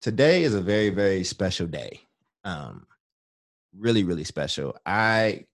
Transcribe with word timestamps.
today 0.00 0.42
is 0.44 0.54
a 0.54 0.60
very, 0.60 0.90
very 0.90 1.24
special 1.24 1.66
day. 1.66 2.00
Um, 2.44 2.86
really, 3.76 4.04
really 4.04 4.24
special. 4.24 4.76
I 4.86 5.44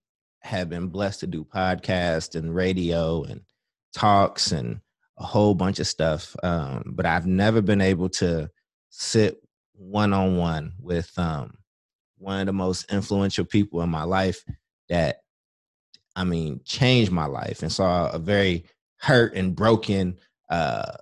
have 0.41 0.71
been 0.71 0.89
blessed 0.89 1.21
to 1.21 1.27
do 1.27 1.45
podcasts 1.45 2.35
and 2.35 2.55
radio 2.55 3.25
and 3.25 3.41
talks 3.93 4.53
and 4.53 4.81
a 5.19 5.25
whole 5.25 5.55
bunch 5.55 5.79
of 5.81 5.87
stuff. 5.87 6.37
Um, 6.43 6.93
but 6.95 7.07
I've 7.07 7.27
never 7.27 7.61
been 7.61 7.81
able 7.81 8.09
to 8.11 8.51
sit 8.91 9.43
one 9.73 10.13
on 10.13 10.37
one 10.37 10.73
with 10.81 11.11
um, 11.19 11.59
one 12.19 12.41
of 12.41 12.47
the 12.47 12.53
most 12.53 12.91
influential 12.93 13.45
people 13.45 13.83
in 13.83 13.91
my 13.91 14.05
life 14.05 14.45
that 14.89 15.23
I 16.15 16.25
mean 16.25 16.61
changed 16.65 17.13
my 17.13 17.27
life 17.27 17.63
and 17.63 17.73
saw 17.73 18.11
a 18.11 18.19
very 18.19 18.65
hurt 18.99 19.35
and 19.35 19.55
broken 19.55 20.19
uh 20.49 20.93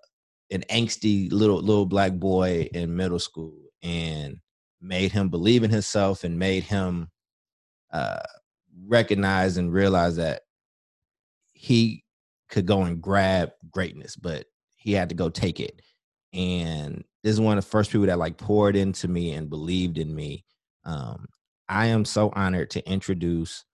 an 0.51 0.63
angsty 0.71 1.31
little 1.33 1.61
little 1.61 1.87
black 1.87 2.13
boy 2.13 2.69
in 2.73 2.95
middle 2.97 3.19
school 3.19 3.57
and 3.83 4.39
made 4.81 5.13
him 5.13 5.29
believe 5.29 5.63
in 5.63 5.71
himself 5.71 6.25
and 6.25 6.39
made 6.39 6.63
him 6.63 7.09
uh 7.93 8.21
recognize 8.87 9.57
and 9.57 9.73
realize 9.73 10.17
that 10.17 10.43
he 11.53 12.05
could 12.49 12.67
go 12.67 12.83
and 12.83 13.01
grab 13.01 13.51
greatness 13.71 14.17
but 14.17 14.47
he 14.77 14.93
had 14.93 15.09
to 15.09 15.15
go 15.15 15.29
take 15.31 15.61
it 15.61 15.81
and 16.33 17.05
this 17.23 17.33
is 17.33 17.41
one 17.41 17.57
of 17.57 17.65
the 17.65 17.71
first 17.71 17.91
people 17.91 18.07
that 18.07 18.19
like 18.19 18.37
poured 18.37 18.77
into 18.77 19.09
me 19.09 19.33
and 19.33 19.49
believed 19.49 19.97
in 19.99 20.15
me 20.15 20.45
um, 20.85 21.27
I 21.69 21.87
am 21.87 22.05
so 22.05 22.31
honored 22.35 22.71
to 22.71 22.91
introduce 22.91 23.65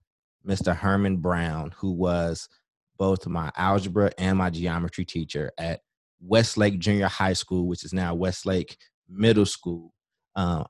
Mr. 0.46 0.74
Herman 0.74 1.18
Brown, 1.18 1.73
who 1.76 1.92
was 1.92 2.48
both 2.96 3.26
my 3.26 3.50
algebra 3.56 4.12
and 4.18 4.38
my 4.38 4.50
geometry 4.50 5.04
teacher 5.04 5.50
at 5.59 5.80
Westlake 6.20 6.79
Junior 6.79 7.09
High 7.09 7.33
School, 7.33 7.66
which 7.66 7.84
is 7.84 7.92
now 7.92 8.15
Westlake 8.15 8.77
Middle 9.09 9.47
School. 9.47 9.92
Um, 10.37 10.66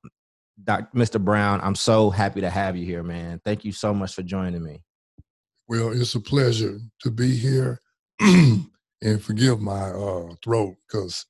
Dr. 0.62 0.88
Mr. 0.96 1.22
Brown, 1.22 1.60
I'm 1.62 1.74
so 1.74 2.10
happy 2.10 2.40
to 2.40 2.50
have 2.50 2.76
you 2.76 2.84
here, 2.84 3.02
man. 3.02 3.40
Thank 3.44 3.64
you 3.64 3.72
so 3.72 3.94
much 3.94 4.14
for 4.14 4.22
joining 4.22 4.62
me. 4.62 4.82
Well, 5.68 5.92
it's 5.92 6.14
a 6.14 6.20
pleasure 6.20 6.78
to 7.02 7.10
be 7.10 7.36
here. 7.36 7.80
and 8.20 9.22
forgive 9.22 9.60
my 9.60 9.90
uh, 9.90 10.34
throat 10.44 10.74
because 10.86 11.24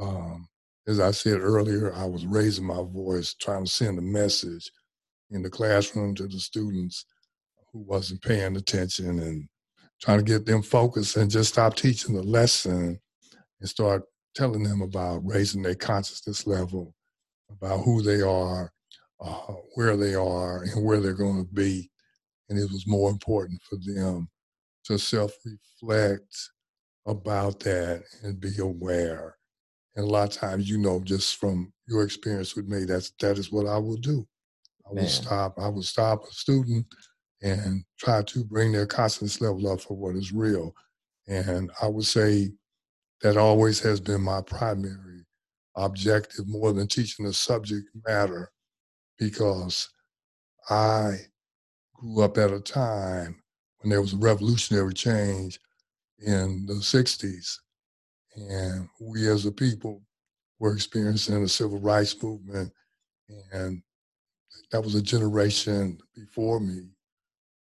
um, 0.00 0.48
as 0.86 1.00
I 1.00 1.10
said 1.10 1.40
earlier, 1.40 1.94
I 1.94 2.04
was 2.04 2.26
raising 2.26 2.66
my 2.66 2.82
voice, 2.82 3.34
trying 3.34 3.64
to 3.64 3.70
send 3.70 3.98
a 3.98 4.02
message 4.02 4.70
in 5.30 5.42
the 5.42 5.50
classroom 5.50 6.14
to 6.16 6.28
the 6.28 6.38
students 6.38 7.06
who 7.72 7.80
wasn't 7.80 8.22
paying 8.22 8.56
attention 8.56 9.18
and 9.18 9.48
trying 10.00 10.18
to 10.18 10.24
get 10.24 10.46
them 10.46 10.62
focused 10.62 11.16
and 11.16 11.30
just 11.30 11.52
stop 11.54 11.74
teaching 11.74 12.14
the 12.14 12.22
lesson 12.22 13.00
and 13.60 13.68
start 13.68 14.02
telling 14.34 14.62
them 14.62 14.82
about 14.82 15.22
raising 15.24 15.62
their 15.62 15.74
consciousness 15.74 16.46
level, 16.46 16.94
about 17.50 17.80
who 17.80 18.02
they 18.02 18.20
are, 18.20 18.72
uh, 19.20 19.54
where 19.74 19.96
they 19.96 20.14
are, 20.14 20.62
and 20.62 20.84
where 20.84 21.00
they're 21.00 21.14
going 21.14 21.44
to 21.44 21.52
be. 21.52 21.90
And 22.48 22.58
it 22.58 22.70
was 22.70 22.86
more 22.86 23.10
important 23.10 23.60
for 23.68 23.78
them 23.82 24.28
to 24.84 24.98
self 24.98 25.32
reflect 25.44 26.50
about 27.06 27.60
that 27.60 28.02
and 28.22 28.40
be 28.40 28.58
aware 28.58 29.36
and 29.96 30.04
a 30.04 30.08
lot 30.08 30.28
of 30.28 30.34
times, 30.40 30.68
you 30.68 30.78
know, 30.78 31.00
just 31.00 31.36
from 31.36 31.72
your 31.88 32.04
experience 32.04 32.54
with 32.54 32.68
me, 32.68 32.84
that's 32.84 33.12
that 33.20 33.38
is 33.38 33.50
what 33.50 33.66
I 33.66 33.78
will 33.78 33.96
do. 33.96 34.26
I 34.86 34.92
will 34.92 35.08
stop. 35.08 35.54
I 35.58 35.68
will 35.68 35.82
stop 35.82 36.22
a 36.24 36.32
student 36.32 36.86
and 37.42 37.82
try 37.98 38.22
to 38.22 38.44
bring 38.44 38.72
their 38.72 38.86
consciousness 38.86 39.40
level 39.40 39.68
up 39.72 39.80
for 39.80 39.96
what 39.96 40.14
is 40.14 40.32
real. 40.32 40.74
And 41.26 41.70
I 41.82 41.88
would 41.88 42.04
say 42.04 42.50
that 43.22 43.36
always 43.36 43.80
has 43.80 44.00
been 44.00 44.20
my 44.20 44.42
primary 44.42 45.24
objective, 45.76 46.46
more 46.48 46.72
than 46.72 46.86
teaching 46.86 47.26
the 47.26 47.32
subject 47.32 47.88
matter, 48.06 48.50
because 49.18 49.88
I 50.68 51.16
grew 51.94 52.22
up 52.22 52.38
at 52.38 52.50
a 52.50 52.60
time 52.60 53.42
when 53.78 53.90
there 53.90 54.00
was 54.00 54.12
a 54.12 54.18
revolutionary 54.18 54.94
change 54.94 55.58
in 56.18 56.66
the 56.66 56.74
60s 56.74 57.56
and 58.36 58.88
we 59.00 59.28
as 59.28 59.46
a 59.46 59.52
people 59.52 60.02
were 60.58 60.74
experiencing 60.74 61.42
the 61.42 61.48
civil 61.48 61.78
rights 61.80 62.22
movement. 62.22 62.72
And 63.52 63.82
that 64.70 64.82
was 64.82 64.94
a 64.94 65.02
generation 65.02 65.98
before 66.14 66.60
me. 66.60 66.88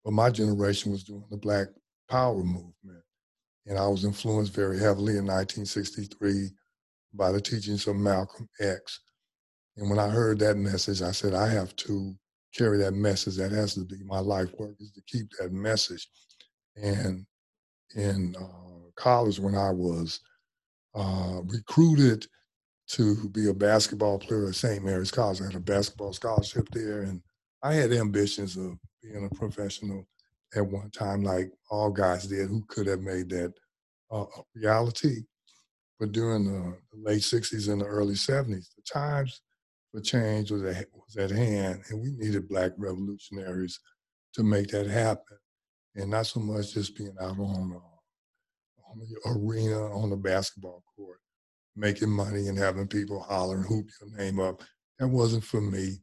But 0.05 0.13
my 0.13 0.31
generation 0.31 0.93
was 0.93 1.05
doing 1.05 1.25
the 1.31 1.37
Black 1.37 1.69
Power 2.09 2.43
movement. 2.43 3.03
And 3.69 3.79
I 3.79 3.87
was 3.87 4.05
influenced 4.05 4.55
very 4.55 4.79
heavily 4.79 5.19
in 5.19 5.27
1963 5.27 6.51
by 7.15 7.31
the 7.31 7.41
teachings 7.41 7.87
of 7.87 7.97
Malcolm 7.97 8.49
X. 8.61 9.01
And 9.77 9.89
when 9.89 9.99
I 9.99 10.09
heard 10.09 10.39
that 10.41 10.57
message, 10.57 11.03
I 11.03 11.13
said, 11.13 11.35
I 11.35 11.49
have 11.49 11.77
to 11.77 12.15
carry 12.57 12.79
that 12.79 12.95
message. 12.95 13.37
That 13.37 13.53
has 13.53 13.75
to 13.75 13.85
be 13.85 14.03
my 14.05 14.19
life 14.21 14.49
work 14.59 14.75
is 14.81 14.91
to 14.93 15.03
keep 15.07 15.29
that 15.39 15.53
message. 15.53 16.09
And 16.77 17.27
in 17.95 18.35
uh, 18.41 18.91
college, 18.97 19.39
when 19.39 19.55
I 19.55 19.71
was 19.71 20.21
uh, 20.95 21.41
recruited 21.45 22.27
to 22.89 23.29
be 23.29 23.49
a 23.49 23.55
basketball 23.55 24.19
player 24.19 24.49
at 24.49 24.55
St. 24.55 24.83
Mary's 24.83 25.11
College. 25.11 25.41
I 25.41 25.47
had 25.47 25.55
a 25.55 25.61
basketball 25.61 26.13
scholarship 26.13 26.69
there, 26.71 27.03
and 27.03 27.23
I 27.63 27.75
had 27.75 27.93
ambitions 27.93 28.57
of 28.57 28.79
being 29.03 29.29
a 29.31 29.35
professional 29.35 30.07
at 30.55 30.67
one 30.67 30.91
time, 30.91 31.23
like 31.23 31.51
all 31.71 31.91
guys 31.91 32.27
did 32.27 32.49
who 32.49 32.65
could 32.69 32.87
have 32.87 33.01
made 33.01 33.29
that 33.31 33.53
uh, 34.11 34.25
a 34.25 34.43
reality. 34.55 35.23
But 36.01 36.13
during 36.13 36.45
the, 36.45 36.77
late 36.95 37.23
60s 37.23 37.71
and 37.71 37.81
the 37.81 37.87
early 37.87 38.15
70s, 38.15 38.69
the 38.77 38.83
times 38.91 39.41
for 39.93 40.01
change 40.01 40.51
was 40.51 40.63
at, 40.63 40.87
was 40.93 41.17
at 41.17 41.31
hand, 41.31 41.83
and 41.89 42.01
we 42.01 42.13
needed 42.13 42.49
black 42.49 42.73
revolutionaries 42.77 43.79
to 44.35 44.43
make 44.43 44.69
that 44.69 44.87
happen. 44.87 45.39
And 45.97 46.11
not 46.11 46.27
so 46.27 46.41
much 46.41 46.75
just 46.75 46.97
being 46.97 47.15
out 47.21 47.39
on 47.39 47.73
uh, 47.75 47.99
on 48.91 48.99
the 49.01 49.31
arena, 49.31 49.95
on 49.95 50.11
the 50.11 50.17
basketball 50.17 50.83
court, 50.97 51.19
making 51.77 52.11
money 52.11 52.49
and 52.49 52.59
having 52.59 52.87
people 52.87 53.21
holler 53.21 53.57
and 53.57 53.67
hoop 53.67 53.87
your 54.01 54.17
name 54.17 54.41
up. 54.41 54.63
That 54.99 55.09
wasn't 55.09 55.45
for 55.45 55.61
me. 55.61 55.99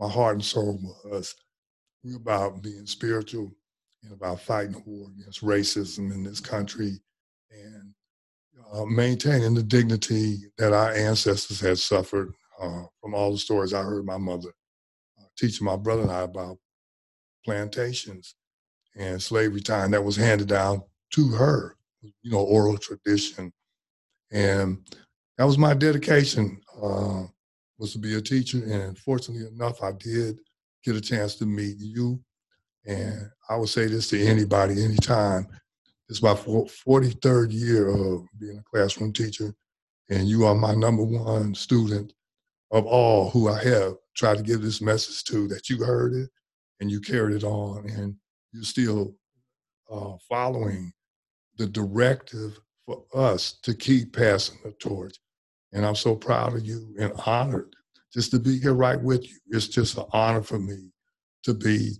My 0.00 0.08
heart 0.08 0.34
and 0.34 0.44
soul 0.44 0.78
was 1.04 1.34
we 2.02 2.14
about 2.14 2.62
being 2.62 2.86
spiritual 2.86 3.52
and 4.02 4.12
about 4.12 4.40
fighting 4.40 4.72
the 4.72 4.82
war 4.84 5.08
against 5.18 5.42
racism 5.42 6.12
in 6.12 6.22
this 6.22 6.40
country 6.40 7.00
and 7.50 7.94
uh, 8.72 8.84
maintaining 8.84 9.54
the 9.54 9.62
dignity 9.62 10.38
that 10.58 10.72
our 10.72 10.92
ancestors 10.92 11.60
had 11.60 11.78
suffered 11.78 12.32
uh, 12.60 12.82
from 13.00 13.14
all 13.14 13.32
the 13.32 13.38
stories 13.38 13.74
I 13.74 13.82
heard 13.82 14.04
my 14.04 14.18
mother 14.18 14.50
uh, 15.20 15.24
teaching 15.36 15.64
my 15.64 15.76
brother 15.76 16.02
and 16.02 16.10
I 16.10 16.20
about 16.20 16.58
plantations 17.44 18.34
and 18.96 19.22
slavery 19.22 19.60
time 19.60 19.90
that 19.90 20.04
was 20.04 20.16
handed 20.16 20.48
down 20.48 20.82
to 21.12 21.28
her 21.28 21.76
you 22.22 22.30
know, 22.30 22.40
oral 22.40 22.78
tradition. 22.78 23.52
And 24.30 24.78
that 25.38 25.44
was 25.44 25.58
my 25.58 25.74
dedication, 25.74 26.60
uh, 26.82 27.24
was 27.78 27.92
to 27.92 27.98
be 27.98 28.14
a 28.14 28.20
teacher. 28.20 28.62
And 28.64 28.98
fortunately 28.98 29.46
enough, 29.46 29.82
I 29.82 29.92
did 29.92 30.38
get 30.84 30.96
a 30.96 31.00
chance 31.00 31.36
to 31.36 31.46
meet 31.46 31.76
you. 31.78 32.20
And 32.86 33.30
I 33.48 33.56
would 33.56 33.68
say 33.68 33.86
this 33.86 34.08
to 34.10 34.20
anybody, 34.24 34.84
anytime. 34.84 35.46
It's 36.08 36.22
my 36.22 36.34
43rd 36.34 37.52
year 37.52 37.88
of 37.88 38.26
being 38.38 38.58
a 38.58 38.62
classroom 38.62 39.12
teacher. 39.12 39.54
And 40.10 40.28
you 40.28 40.44
are 40.44 40.54
my 40.54 40.74
number 40.74 41.04
one 41.04 41.54
student 41.54 42.12
of 42.70 42.86
all 42.86 43.30
who 43.30 43.48
I 43.48 43.62
have 43.64 43.94
tried 44.16 44.38
to 44.38 44.42
give 44.42 44.62
this 44.62 44.80
message 44.80 45.24
to 45.24 45.48
that 45.48 45.70
you 45.70 45.82
heard 45.82 46.12
it 46.14 46.30
and 46.80 46.90
you 46.90 47.00
carried 47.00 47.36
it 47.36 47.44
on 47.44 47.88
and 47.88 48.16
you're 48.52 48.64
still 48.64 49.14
uh, 49.90 50.16
following 50.28 50.92
the 51.56 51.66
directive 51.66 52.58
for 52.84 53.04
us 53.14 53.58
to 53.62 53.74
keep 53.74 54.14
passing 54.14 54.58
the 54.64 54.72
torch. 54.72 55.16
And 55.72 55.86
I'm 55.86 55.94
so 55.94 56.14
proud 56.14 56.54
of 56.54 56.66
you 56.66 56.94
and 56.98 57.12
honored 57.26 57.74
just 58.12 58.30
to 58.32 58.38
be 58.38 58.58
here 58.58 58.74
right 58.74 59.00
with 59.00 59.24
you. 59.24 59.36
It's 59.50 59.68
just 59.68 59.96
an 59.96 60.04
honor 60.12 60.42
for 60.42 60.58
me 60.58 60.90
to 61.44 61.54
be 61.54 61.92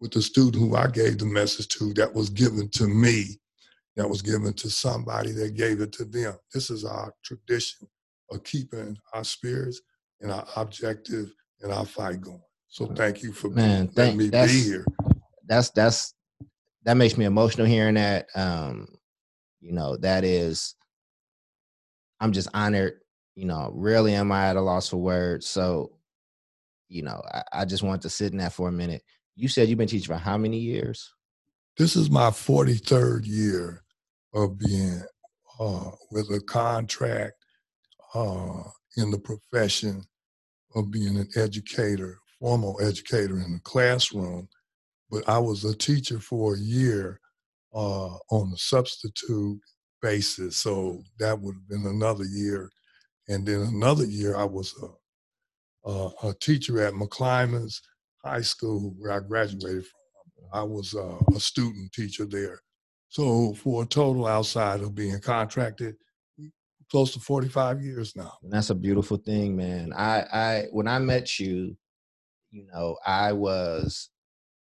with 0.00 0.12
the 0.12 0.22
student 0.22 0.62
who 0.62 0.76
I 0.76 0.86
gave 0.88 1.18
the 1.18 1.26
message 1.26 1.68
to 1.68 1.92
that 1.94 2.14
was 2.14 2.30
given 2.30 2.68
to 2.70 2.86
me, 2.86 3.40
that 3.96 4.08
was 4.08 4.22
given 4.22 4.52
to 4.54 4.70
somebody 4.70 5.32
that 5.32 5.54
gave 5.54 5.80
it 5.80 5.92
to 5.92 6.04
them. 6.04 6.34
This 6.54 6.70
is 6.70 6.84
our 6.84 7.12
tradition 7.24 7.88
of 8.30 8.44
keeping 8.44 8.96
our 9.12 9.24
spirits 9.24 9.80
and 10.20 10.30
our 10.30 10.46
objective 10.56 11.32
and 11.62 11.72
our 11.72 11.84
fight 11.84 12.20
going. 12.20 12.42
So 12.68 12.86
thank 12.86 13.22
you 13.22 13.32
for 13.32 13.48
Man, 13.48 13.86
being, 13.86 13.88
thank, 13.88 14.18
letting 14.18 14.18
me 14.18 14.46
be 14.46 14.62
here. 14.62 14.84
That's 15.46 15.70
that's 15.70 16.14
that 16.84 16.96
makes 16.96 17.16
me 17.16 17.24
emotional 17.24 17.66
hearing 17.66 17.94
that. 17.94 18.26
Um, 18.34 18.86
you 19.60 19.72
know, 19.72 19.96
that 19.98 20.22
is, 20.22 20.74
I'm 22.20 22.32
just 22.32 22.48
honored. 22.54 23.00
You 23.34 23.46
know, 23.46 23.70
rarely 23.74 24.14
am 24.14 24.30
I 24.32 24.48
at 24.48 24.56
a 24.56 24.60
loss 24.60 24.88
for 24.88 24.98
words. 24.98 25.46
So, 25.46 25.92
you 26.88 27.02
know, 27.02 27.22
I, 27.32 27.42
I 27.52 27.64
just 27.64 27.82
want 27.82 28.02
to 28.02 28.10
sit 28.10 28.32
in 28.32 28.38
that 28.38 28.52
for 28.52 28.68
a 28.68 28.72
minute. 28.72 29.02
You 29.38 29.46
said 29.46 29.68
you've 29.68 29.78
been 29.78 29.86
teaching 29.86 30.12
for 30.12 30.20
how 30.20 30.36
many 30.36 30.58
years? 30.58 31.14
This 31.76 31.94
is 31.94 32.10
my 32.10 32.30
43rd 32.30 33.24
year 33.24 33.84
of 34.34 34.58
being 34.58 35.00
uh, 35.60 35.90
with 36.10 36.28
a 36.32 36.40
contract 36.40 37.34
uh, 38.16 38.64
in 38.96 39.12
the 39.12 39.18
profession 39.20 40.02
of 40.74 40.90
being 40.90 41.16
an 41.16 41.28
educator, 41.36 42.18
formal 42.40 42.80
educator 42.82 43.38
in 43.38 43.52
the 43.52 43.60
classroom, 43.62 44.48
but 45.08 45.28
I 45.28 45.38
was 45.38 45.64
a 45.64 45.76
teacher 45.76 46.18
for 46.18 46.56
a 46.56 46.58
year 46.58 47.20
uh, 47.72 48.16
on 48.32 48.52
a 48.52 48.58
substitute 48.58 49.60
basis. 50.02 50.56
So 50.56 51.04
that 51.20 51.38
would 51.40 51.54
have 51.54 51.68
been 51.68 51.86
another 51.88 52.24
year. 52.24 52.72
And 53.28 53.46
then 53.46 53.60
another 53.60 54.04
year, 54.04 54.34
I 54.34 54.44
was 54.44 54.74
a, 54.82 55.90
a, 55.90 56.10
a 56.24 56.34
teacher 56.40 56.82
at 56.82 56.94
McClymonds 56.94 57.78
High 58.24 58.42
School, 58.42 58.94
where 58.98 59.12
I 59.12 59.20
graduated 59.20 59.86
from. 59.86 59.98
I 60.52 60.62
was 60.62 60.94
uh, 60.94 61.18
a 61.34 61.40
student 61.40 61.92
teacher 61.92 62.24
there. 62.24 62.60
So 63.08 63.54
for 63.54 63.82
a 63.82 63.86
total 63.86 64.26
outside 64.26 64.80
of 64.80 64.94
being 64.94 65.20
contracted, 65.20 65.96
close 66.90 67.12
to 67.12 67.20
45 67.20 67.82
years 67.82 68.16
now. 68.16 68.32
And 68.42 68.52
that's 68.52 68.70
a 68.70 68.74
beautiful 68.74 69.18
thing, 69.18 69.56
man. 69.56 69.92
I, 69.92 70.20
I, 70.32 70.64
when 70.72 70.88
I 70.88 70.98
met 70.98 71.38
you, 71.38 71.76
you 72.50 72.66
know, 72.72 72.96
I 73.06 73.32
was 73.32 74.10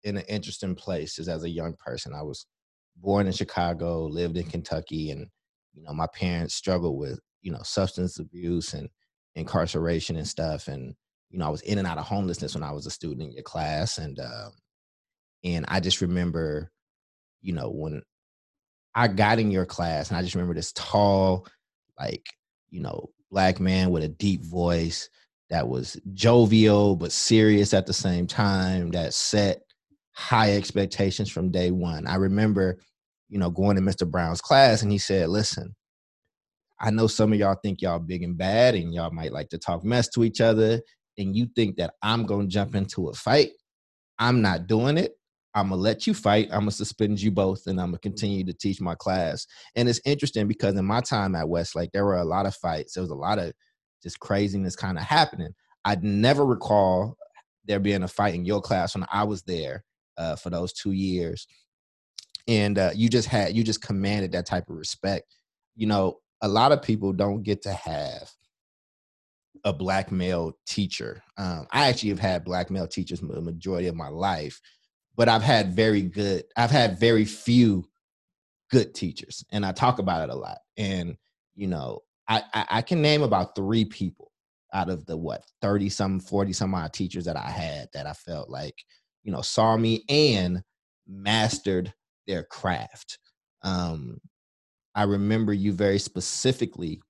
in 0.03 0.17
an 0.17 0.23
interesting 0.27 0.75
place 0.75 1.17
as 1.19 1.43
a 1.43 1.49
young 1.49 1.75
person. 1.83 2.13
I 2.13 2.21
was 2.21 2.45
born 2.97 3.27
in 3.27 3.33
Chicago, 3.33 4.05
lived 4.05 4.37
in 4.37 4.45
Kentucky, 4.45 5.11
and 5.11 5.27
you 5.73 5.83
know, 5.83 5.93
my 5.93 6.07
parents 6.13 6.55
struggled 6.55 6.97
with 6.97 7.19
you 7.41 7.51
know 7.51 7.61
substance 7.63 8.19
abuse 8.19 8.73
and 8.73 8.89
incarceration 9.35 10.17
and 10.17 10.27
stuff. 10.27 10.67
And 10.67 10.95
you 11.31 11.39
know, 11.39 11.45
I 11.45 11.49
was 11.49 11.61
in 11.61 11.77
and 11.77 11.87
out 11.87 11.97
of 11.97 12.05
homelessness 12.05 12.53
when 12.53 12.63
I 12.63 12.71
was 12.71 12.85
a 12.85 12.91
student 12.91 13.21
in 13.21 13.31
your 13.31 13.43
class, 13.43 13.97
and 13.97 14.19
um, 14.19 14.51
and 15.43 15.65
I 15.67 15.79
just 15.79 16.01
remember, 16.01 16.71
you 17.41 17.53
know, 17.53 17.69
when 17.69 18.01
I 18.93 19.07
got 19.07 19.39
in 19.39 19.49
your 19.49 19.65
class, 19.65 20.09
and 20.09 20.17
I 20.17 20.21
just 20.21 20.35
remember 20.35 20.53
this 20.53 20.73
tall, 20.73 21.47
like 21.97 22.25
you 22.69 22.81
know, 22.81 23.09
black 23.31 23.59
man 23.59 23.91
with 23.91 24.03
a 24.03 24.09
deep 24.09 24.43
voice 24.43 25.09
that 25.49 25.67
was 25.67 25.99
jovial 26.13 26.95
but 26.95 27.11
serious 27.11 27.73
at 27.73 27.85
the 27.85 27.93
same 27.93 28.27
time 28.27 28.91
that 28.91 29.13
set 29.13 29.61
high 30.13 30.55
expectations 30.55 31.29
from 31.29 31.51
day 31.51 31.71
one. 31.71 32.07
I 32.07 32.15
remember, 32.15 32.79
you 33.29 33.37
know, 33.37 33.49
going 33.49 33.75
to 33.75 33.81
Mr. 33.81 34.09
Brown's 34.09 34.41
class 34.41 34.81
and 34.81 34.91
he 34.91 34.97
said, 34.97 35.29
listen, 35.29 35.75
I 36.79 36.89
know 36.89 37.07
some 37.07 37.33
of 37.33 37.39
y'all 37.39 37.59
think 37.61 37.81
y'all 37.81 37.99
big 37.99 38.23
and 38.23 38.37
bad 38.37 38.75
and 38.75 38.93
y'all 38.93 39.11
might 39.11 39.33
like 39.33 39.49
to 39.49 39.57
talk 39.57 39.83
mess 39.83 40.07
to 40.09 40.23
each 40.23 40.39
other 40.39 40.81
and 41.17 41.35
you 41.35 41.47
think 41.55 41.77
that 41.77 41.93
I'm 42.01 42.25
going 42.25 42.47
to 42.47 42.53
jump 42.53 42.75
into 42.75 43.09
a 43.09 43.13
fight. 43.13 43.51
I'm 44.19 44.41
not 44.41 44.67
doing 44.67 44.97
it. 44.97 45.17
I'm 45.53 45.69
going 45.69 45.79
to 45.79 45.83
let 45.83 46.07
you 46.07 46.13
fight. 46.13 46.47
I'm 46.51 46.61
going 46.61 46.69
to 46.69 46.75
suspend 46.75 47.21
you 47.21 47.31
both 47.31 47.67
and 47.67 47.79
I'm 47.79 47.87
going 47.87 47.99
to 47.99 48.09
continue 48.09 48.45
to 48.45 48.53
teach 48.53 48.79
my 48.79 48.95
class. 48.95 49.45
And 49.75 49.89
it's 49.89 49.99
interesting 50.05 50.47
because 50.47 50.75
in 50.75 50.85
my 50.85 51.01
time 51.01 51.35
at 51.35 51.49
Westlake, 51.49 51.91
there 51.91 52.05
were 52.05 52.17
a 52.17 52.23
lot 52.23 52.45
of 52.45 52.55
fights. 52.55 52.93
There 52.93 53.03
was 53.03 53.11
a 53.11 53.15
lot 53.15 53.37
of 53.37 53.51
just 54.01 54.19
craziness 54.19 54.75
kind 54.75 54.97
of 54.97 55.03
happening. 55.03 55.53
I'd 55.83 56.03
never 56.03 56.45
recall 56.45 57.17
there 57.65 57.79
being 57.79 58.03
a 58.03 58.07
fight 58.07 58.35
in 58.35 58.45
your 58.45 58.61
class 58.61 58.95
when 58.95 59.05
I 59.11 59.23
was 59.23 59.43
there 59.43 59.83
uh, 60.17 60.35
for 60.35 60.49
those 60.49 60.73
two 60.73 60.91
years, 60.91 61.47
and 62.47 62.77
uh, 62.77 62.91
you 62.93 63.09
just 63.09 63.27
had 63.27 63.55
you 63.55 63.63
just 63.63 63.81
commanded 63.81 64.31
that 64.33 64.45
type 64.45 64.69
of 64.69 64.75
respect. 64.75 65.35
You 65.75 65.87
know, 65.87 66.19
a 66.41 66.47
lot 66.47 66.71
of 66.71 66.81
people 66.81 67.13
don't 67.13 67.43
get 67.43 67.61
to 67.63 67.73
have 67.73 68.29
a 69.63 69.73
black 69.73 70.11
male 70.11 70.53
teacher. 70.65 71.23
Um, 71.37 71.67
I 71.71 71.87
actually 71.87 72.09
have 72.09 72.19
had 72.19 72.45
black 72.45 72.69
male 72.69 72.87
teachers 72.87 73.21
the 73.21 73.41
majority 73.41 73.87
of 73.87 73.95
my 73.95 74.07
life, 74.07 74.59
but 75.15 75.29
I've 75.29 75.43
had 75.43 75.73
very 75.73 76.01
good. 76.01 76.43
I've 76.55 76.71
had 76.71 76.99
very 76.99 77.25
few 77.25 77.85
good 78.69 78.93
teachers, 78.93 79.43
and 79.51 79.65
I 79.65 79.71
talk 79.71 79.99
about 79.99 80.29
it 80.29 80.33
a 80.33 80.37
lot. 80.37 80.59
And 80.77 81.15
you 81.55 81.67
know, 81.67 81.99
I, 82.27 82.43
I, 82.53 82.65
I 82.69 82.81
can 82.81 83.01
name 83.01 83.23
about 83.23 83.55
three 83.55 83.85
people 83.85 84.31
out 84.73 84.89
of 84.89 85.05
the 85.05 85.17
what 85.17 85.43
30 85.61 85.89
some 85.89 86.19
40 86.19 86.53
some 86.53 86.73
odd 86.73 86.93
teachers 86.93 87.25
that 87.25 87.35
I 87.35 87.49
had 87.49 87.89
that 87.93 88.07
I 88.07 88.13
felt 88.13 88.49
like 88.49 88.75
you 89.23 89.31
know 89.31 89.41
saw 89.41 89.77
me 89.77 90.03
and 90.09 90.61
mastered 91.07 91.93
their 92.27 92.43
craft 92.43 93.19
um 93.63 94.17
i 94.95 95.03
remember 95.03 95.53
you 95.53 95.73
very 95.73 95.99
specifically 95.99 97.01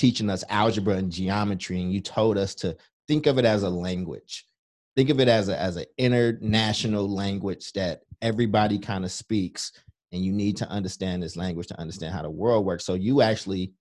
teaching 0.00 0.30
us 0.30 0.44
algebra 0.48 0.94
and 0.94 1.12
geometry 1.12 1.80
and 1.80 1.92
you 1.92 2.00
told 2.00 2.38
us 2.38 2.54
to 2.54 2.76
think 3.06 3.26
of 3.26 3.38
it 3.38 3.44
as 3.44 3.62
a 3.62 3.70
language 3.70 4.46
think 4.96 5.10
of 5.10 5.20
it 5.20 5.28
as 5.28 5.48
a 5.48 5.60
as 5.60 5.76
an 5.76 5.84
international 5.98 7.08
language 7.08 7.72
that 7.72 8.00
everybody 8.22 8.78
kind 8.78 9.04
of 9.04 9.12
speaks 9.12 9.72
and 10.12 10.24
you 10.24 10.32
need 10.32 10.56
to 10.56 10.68
understand 10.68 11.22
this 11.22 11.36
language 11.36 11.66
to 11.66 11.78
understand 11.78 12.14
how 12.14 12.22
the 12.22 12.30
world 12.30 12.64
works 12.64 12.84
so 12.84 12.94
you 12.94 13.22
actually 13.22 13.72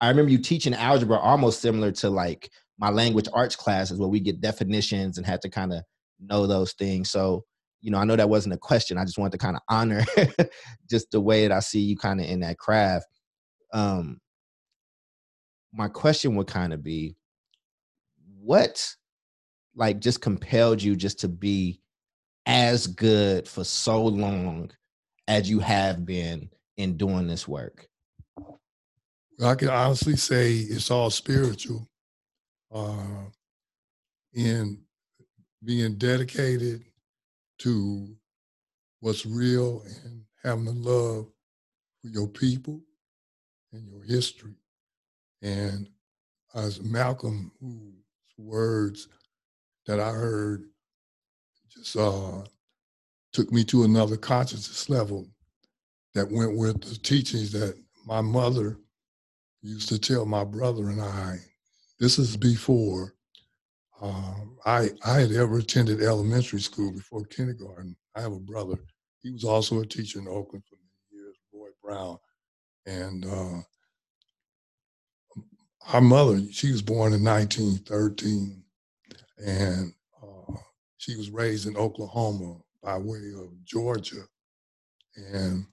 i 0.00 0.08
remember 0.08 0.30
you 0.30 0.38
teaching 0.38 0.74
algebra 0.74 1.16
almost 1.18 1.60
similar 1.60 1.90
to 1.90 2.10
like 2.10 2.50
my 2.78 2.90
language 2.90 3.28
arts 3.32 3.56
classes 3.56 3.98
where 3.98 4.08
we 4.08 4.20
get 4.20 4.40
definitions 4.40 5.16
and 5.16 5.26
had 5.26 5.40
to 5.42 5.48
kind 5.48 5.72
of 5.72 5.82
know 6.20 6.46
those 6.46 6.72
things. 6.72 7.10
So, 7.10 7.44
you 7.80 7.90
know, 7.90 7.98
I 7.98 8.04
know 8.04 8.16
that 8.16 8.28
wasn't 8.28 8.54
a 8.54 8.58
question. 8.58 8.98
I 8.98 9.04
just 9.04 9.18
wanted 9.18 9.32
to 9.32 9.38
kind 9.38 9.56
of 9.56 9.62
honor 9.68 10.04
just 10.90 11.10
the 11.10 11.20
way 11.20 11.46
that 11.46 11.54
I 11.54 11.60
see 11.60 11.80
you 11.80 11.96
kind 11.96 12.20
of 12.20 12.26
in 12.26 12.40
that 12.40 12.58
craft. 12.58 13.06
Um, 13.72 14.20
my 15.74 15.88
question 15.88 16.36
would 16.36 16.46
kind 16.46 16.72
of 16.72 16.82
be 16.82 17.16
what 18.40 18.94
like 19.74 19.98
just 19.98 20.20
compelled 20.20 20.80
you 20.82 20.94
just 20.94 21.20
to 21.20 21.28
be 21.28 21.80
as 22.46 22.86
good 22.86 23.48
for 23.48 23.64
so 23.64 24.04
long 24.04 24.70
as 25.26 25.50
you 25.50 25.58
have 25.58 26.04
been 26.06 26.48
in 26.76 26.96
doing 26.96 27.26
this 27.26 27.48
work? 27.48 27.88
I 29.42 29.54
can 29.56 29.68
honestly 29.68 30.16
say 30.16 30.52
it's 30.52 30.90
all 30.90 31.10
spiritual. 31.10 31.88
Uh, 32.72 33.26
in 34.32 34.80
being 35.64 35.94
dedicated 35.94 36.84
to 37.58 38.16
what's 39.00 39.24
real 39.24 39.82
and 40.04 40.22
having 40.42 40.64
the 40.64 40.72
love 40.72 41.26
for 42.02 42.08
your 42.08 42.28
people 42.28 42.80
and 43.72 43.86
your 43.88 44.02
history. 44.02 44.54
And 45.44 45.90
as 46.54 46.80
Malcolm, 46.80 47.52
whose 47.60 48.02
words 48.38 49.08
that 49.86 50.00
I 50.00 50.10
heard 50.10 50.64
just 51.68 51.96
uh, 51.96 52.44
took 53.32 53.52
me 53.52 53.62
to 53.64 53.84
another 53.84 54.16
consciousness 54.16 54.88
level 54.88 55.28
that 56.14 56.30
went 56.30 56.56
with 56.56 56.80
the 56.82 56.96
teachings 56.96 57.52
that 57.52 57.76
my 58.06 58.22
mother 58.22 58.78
used 59.60 59.88
to 59.90 59.98
tell 59.98 60.24
my 60.24 60.44
brother 60.44 60.88
and 60.88 61.00
I. 61.00 61.38
This 62.00 62.18
is 62.18 62.36
before 62.36 63.14
um, 64.00 64.56
I 64.64 64.90
I 65.04 65.20
had 65.20 65.32
ever 65.32 65.58
attended 65.58 66.02
elementary 66.02 66.60
school 66.60 66.90
before 66.92 67.24
kindergarten. 67.24 67.96
I 68.14 68.22
have 68.22 68.32
a 68.32 68.40
brother. 68.40 68.78
He 69.22 69.30
was 69.30 69.44
also 69.44 69.80
a 69.80 69.86
teacher 69.86 70.20
in 70.20 70.28
Oakland 70.28 70.64
for 70.68 70.76
many 70.76 71.22
years, 71.22 71.36
Boyd 71.52 71.72
Brown, 71.82 72.18
and 72.86 73.24
uh, 73.24 73.62
our 75.92 76.00
mother. 76.00 76.40
She 76.50 76.72
was 76.72 76.82
born 76.82 77.12
in 77.12 77.24
1913, 77.24 78.62
and 79.44 79.92
uh, 80.22 80.52
she 80.98 81.16
was 81.16 81.30
raised 81.30 81.66
in 81.66 81.76
Oklahoma 81.76 82.58
by 82.82 82.98
way 82.98 83.32
of 83.36 83.64
Georgia, 83.64 84.22
and 85.16 85.66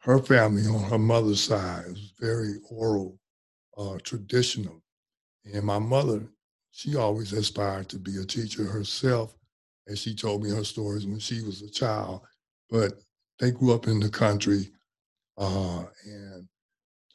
her 0.00 0.18
family 0.18 0.66
on 0.66 0.82
her 0.90 0.98
mother's 0.98 1.42
side 1.42 1.86
was 1.86 2.12
very 2.20 2.54
oral, 2.70 3.18
uh, 3.76 3.98
traditional, 4.02 4.82
and 5.44 5.64
my 5.64 5.78
mother 5.78 6.22
she 6.70 6.94
always 6.96 7.32
aspired 7.32 7.88
to 7.88 7.98
be 7.98 8.18
a 8.18 8.24
teacher 8.24 8.64
herself, 8.64 9.34
and 9.88 9.98
she 9.98 10.14
told 10.14 10.44
me 10.44 10.50
her 10.50 10.62
stories 10.62 11.06
when 11.06 11.18
she 11.18 11.42
was 11.42 11.60
a 11.60 11.70
child. 11.70 12.22
But 12.70 12.92
they 13.40 13.50
grew 13.50 13.74
up 13.74 13.88
in 13.88 13.98
the 13.98 14.10
country 14.10 14.70
uh, 15.36 15.84
and 16.04 16.48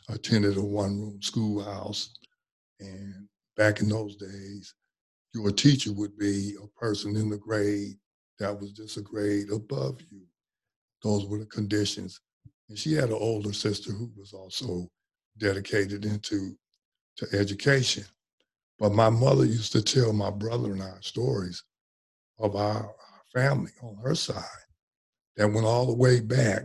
attended 0.09 0.57
a 0.57 0.61
one-room 0.61 1.21
schoolhouse. 1.21 2.13
And 2.79 3.27
back 3.57 3.79
in 3.81 3.89
those 3.89 4.15
days, 4.15 4.73
your 5.33 5.51
teacher 5.51 5.91
would 5.93 6.17
be 6.17 6.55
a 6.61 6.67
person 6.79 7.15
in 7.15 7.29
the 7.29 7.37
grade 7.37 7.95
that 8.39 8.59
was 8.59 8.71
just 8.71 8.97
a 8.97 9.01
grade 9.01 9.51
above 9.51 10.01
you. 10.11 10.21
Those 11.01 11.25
were 11.25 11.39
the 11.39 11.45
conditions. 11.45 12.19
And 12.69 12.77
she 12.77 12.93
had 12.93 13.09
an 13.09 13.17
older 13.19 13.53
sister 13.53 13.91
who 13.91 14.11
was 14.17 14.33
also 14.33 14.89
dedicated 15.37 16.05
into 16.05 16.57
to 17.17 17.27
education. 17.33 18.05
But 18.79 18.93
my 18.93 19.09
mother 19.09 19.45
used 19.45 19.71
to 19.73 19.81
tell 19.81 20.13
my 20.13 20.31
brother 20.31 20.71
and 20.71 20.81
I 20.81 20.93
stories 21.01 21.63
of 22.39 22.55
our, 22.55 22.93
family 23.33 23.71
on 23.81 23.95
her 24.03 24.13
side 24.13 24.43
that 25.35 25.51
went 25.51 25.65
all 25.65 25.87
the 25.87 25.93
way 25.93 26.19
back, 26.19 26.61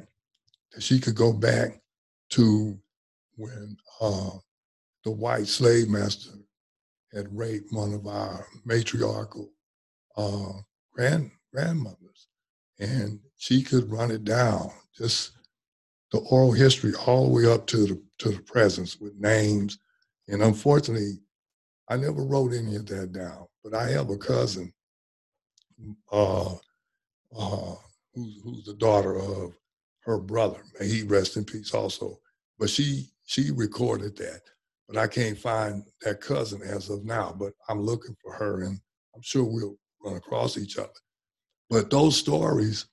that 0.73 0.83
she 0.83 1.01
could 1.01 1.15
go 1.15 1.33
back 1.33 1.81
to 2.29 2.79
when 3.39 3.77
uh, 4.01 4.31
the 5.05 5.11
white 5.11 5.47
slave 5.47 5.89
master 5.89 6.33
had 7.15 7.35
raped 7.37 7.73
one 7.73 7.95
of 7.95 8.07
our 8.07 8.47
matriarchal 8.67 9.51
uh, 10.17 10.53
grand 10.93 11.31
grandmothers, 11.55 12.29
and 12.79 13.21
she 13.37 13.63
could 13.63 13.91
run 13.91 14.11
it 14.11 14.25
down, 14.25 14.71
just 14.95 15.33
the 16.13 16.19
oral 16.31 16.53
history 16.53 16.93
all 17.07 17.27
the 17.27 17.33
way 17.33 17.51
up 17.51 17.67
to 17.67 17.87
the 17.87 18.03
to 18.19 18.31
the 18.31 18.43
presence 18.43 18.99
with 19.01 19.15
names. 19.17 19.79
And 20.27 20.43
unfortunately, 20.43 21.21
I 21.89 21.97
never 21.97 22.23
wrote 22.25 22.53
any 22.53 22.77
of 22.77 22.87
that 22.87 23.13
down, 23.13 23.47
but 23.65 23.75
I 23.75 23.89
have 23.91 24.11
a 24.11 24.19
cousin 24.19 24.73
uh, 26.13 26.55
uh, 27.37 27.75
who's, 28.15 28.41
who's 28.43 28.65
the 28.65 28.75
daughter 28.75 29.17
of 29.19 29.53
her 30.01 30.19
brother. 30.19 30.63
May 30.79 30.89
he 30.89 31.03
rest 31.03 31.37
in 31.37 31.45
peace 31.45 31.73
also. 31.73 32.19
But 32.59 32.71
she 32.71 33.09
she 33.29 33.51
recorded 33.51 34.17
that, 34.17 34.41
but 34.89 34.97
I 34.97 35.07
can't 35.07 35.39
find 35.39 35.85
that 36.01 36.23
cousin 36.23 36.63
as 36.63 36.89
of 36.89 37.05
now. 37.05 37.37
But 37.39 37.53
I'm 37.69 37.83
looking 37.83 38.17
for 38.23 38.33
her, 38.33 38.63
and 38.63 38.81
I'm 39.15 39.21
sure 39.21 39.45
we'll 39.45 39.77
run 40.03 40.17
across 40.17 40.57
each 40.57 40.79
other. 40.79 40.89
But 41.69 41.91
those 41.91 42.17
stories 42.17 42.87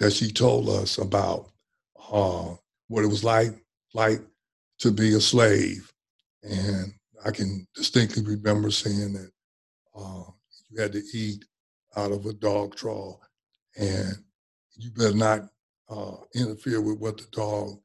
that 0.00 0.12
she 0.12 0.32
told 0.32 0.68
us 0.68 0.98
about 0.98 1.52
uh, 2.10 2.54
what 2.88 3.04
it 3.04 3.06
was 3.06 3.22
like 3.22 3.52
like 3.94 4.20
to 4.80 4.90
be 4.90 5.14
a 5.14 5.20
slave, 5.20 5.92
and 6.42 6.92
I 7.24 7.30
can 7.30 7.64
distinctly 7.76 8.24
remember 8.24 8.72
saying 8.72 9.12
that 9.12 9.30
uh, 9.96 10.24
you 10.70 10.82
had 10.82 10.92
to 10.92 11.02
eat 11.14 11.44
out 11.96 12.10
of 12.10 12.26
a 12.26 12.32
dog 12.32 12.74
trough, 12.74 13.20
and 13.78 14.12
you 14.74 14.90
better 14.90 15.14
not 15.14 15.42
uh, 15.88 16.16
interfere 16.34 16.80
with 16.80 16.98
what 16.98 17.16
the 17.16 17.26
dog 17.30 17.78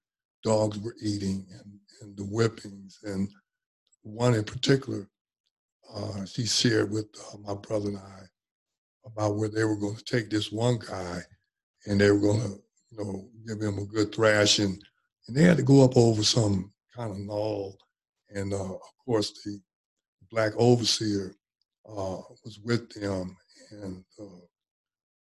dogs 0.44 0.78
were 0.80 0.96
eating 1.02 1.46
and, 1.52 1.80
and 2.02 2.18
the 2.18 2.24
whippings. 2.24 3.00
And 3.04 3.30
one 4.04 4.36
in 4.36 4.44
particular, 4.44 5.08
uh, 5.94 6.26
she 6.26 6.46
shared 6.46 6.92
with 6.92 7.08
uh, 7.34 7.38
my 7.38 7.56
brother 7.56 7.90
and 7.90 7.98
I 7.98 8.24
about 9.06 9.36
where 9.36 9.50
they 9.50 9.64
were 9.64 9.78
going 9.78 9.96
to 9.96 10.04
take 10.04 10.30
this 10.30 10.52
one 10.52 10.80
guy, 10.80 11.20
and 11.86 12.00
they 12.00 12.10
were 12.12 12.20
going 12.20 12.42
to, 12.42 12.62
you 12.92 12.98
know, 12.98 13.30
give 13.48 13.62
him 13.62 13.78
a 13.80 13.86
good 13.86 14.14
thrashing, 14.14 14.80
and 15.28 15.36
they 15.36 15.44
had 15.44 15.58
to 15.58 15.64
go 15.64 15.84
up 15.84 15.98
over 15.98 16.24
some 16.24 16.72
kind 16.96 17.12
of 17.12 17.18
knoll, 17.18 17.78
and 18.30 18.54
uh, 18.54 18.74
of 18.74 18.98
course 19.06 19.44
the 19.44 19.60
black 20.32 20.54
overseer 20.58 21.36
uh, 21.88 22.22
was 22.46 22.60
with 22.64 22.90
them, 22.92 23.36
and 23.72 24.04
uh, 24.20 24.46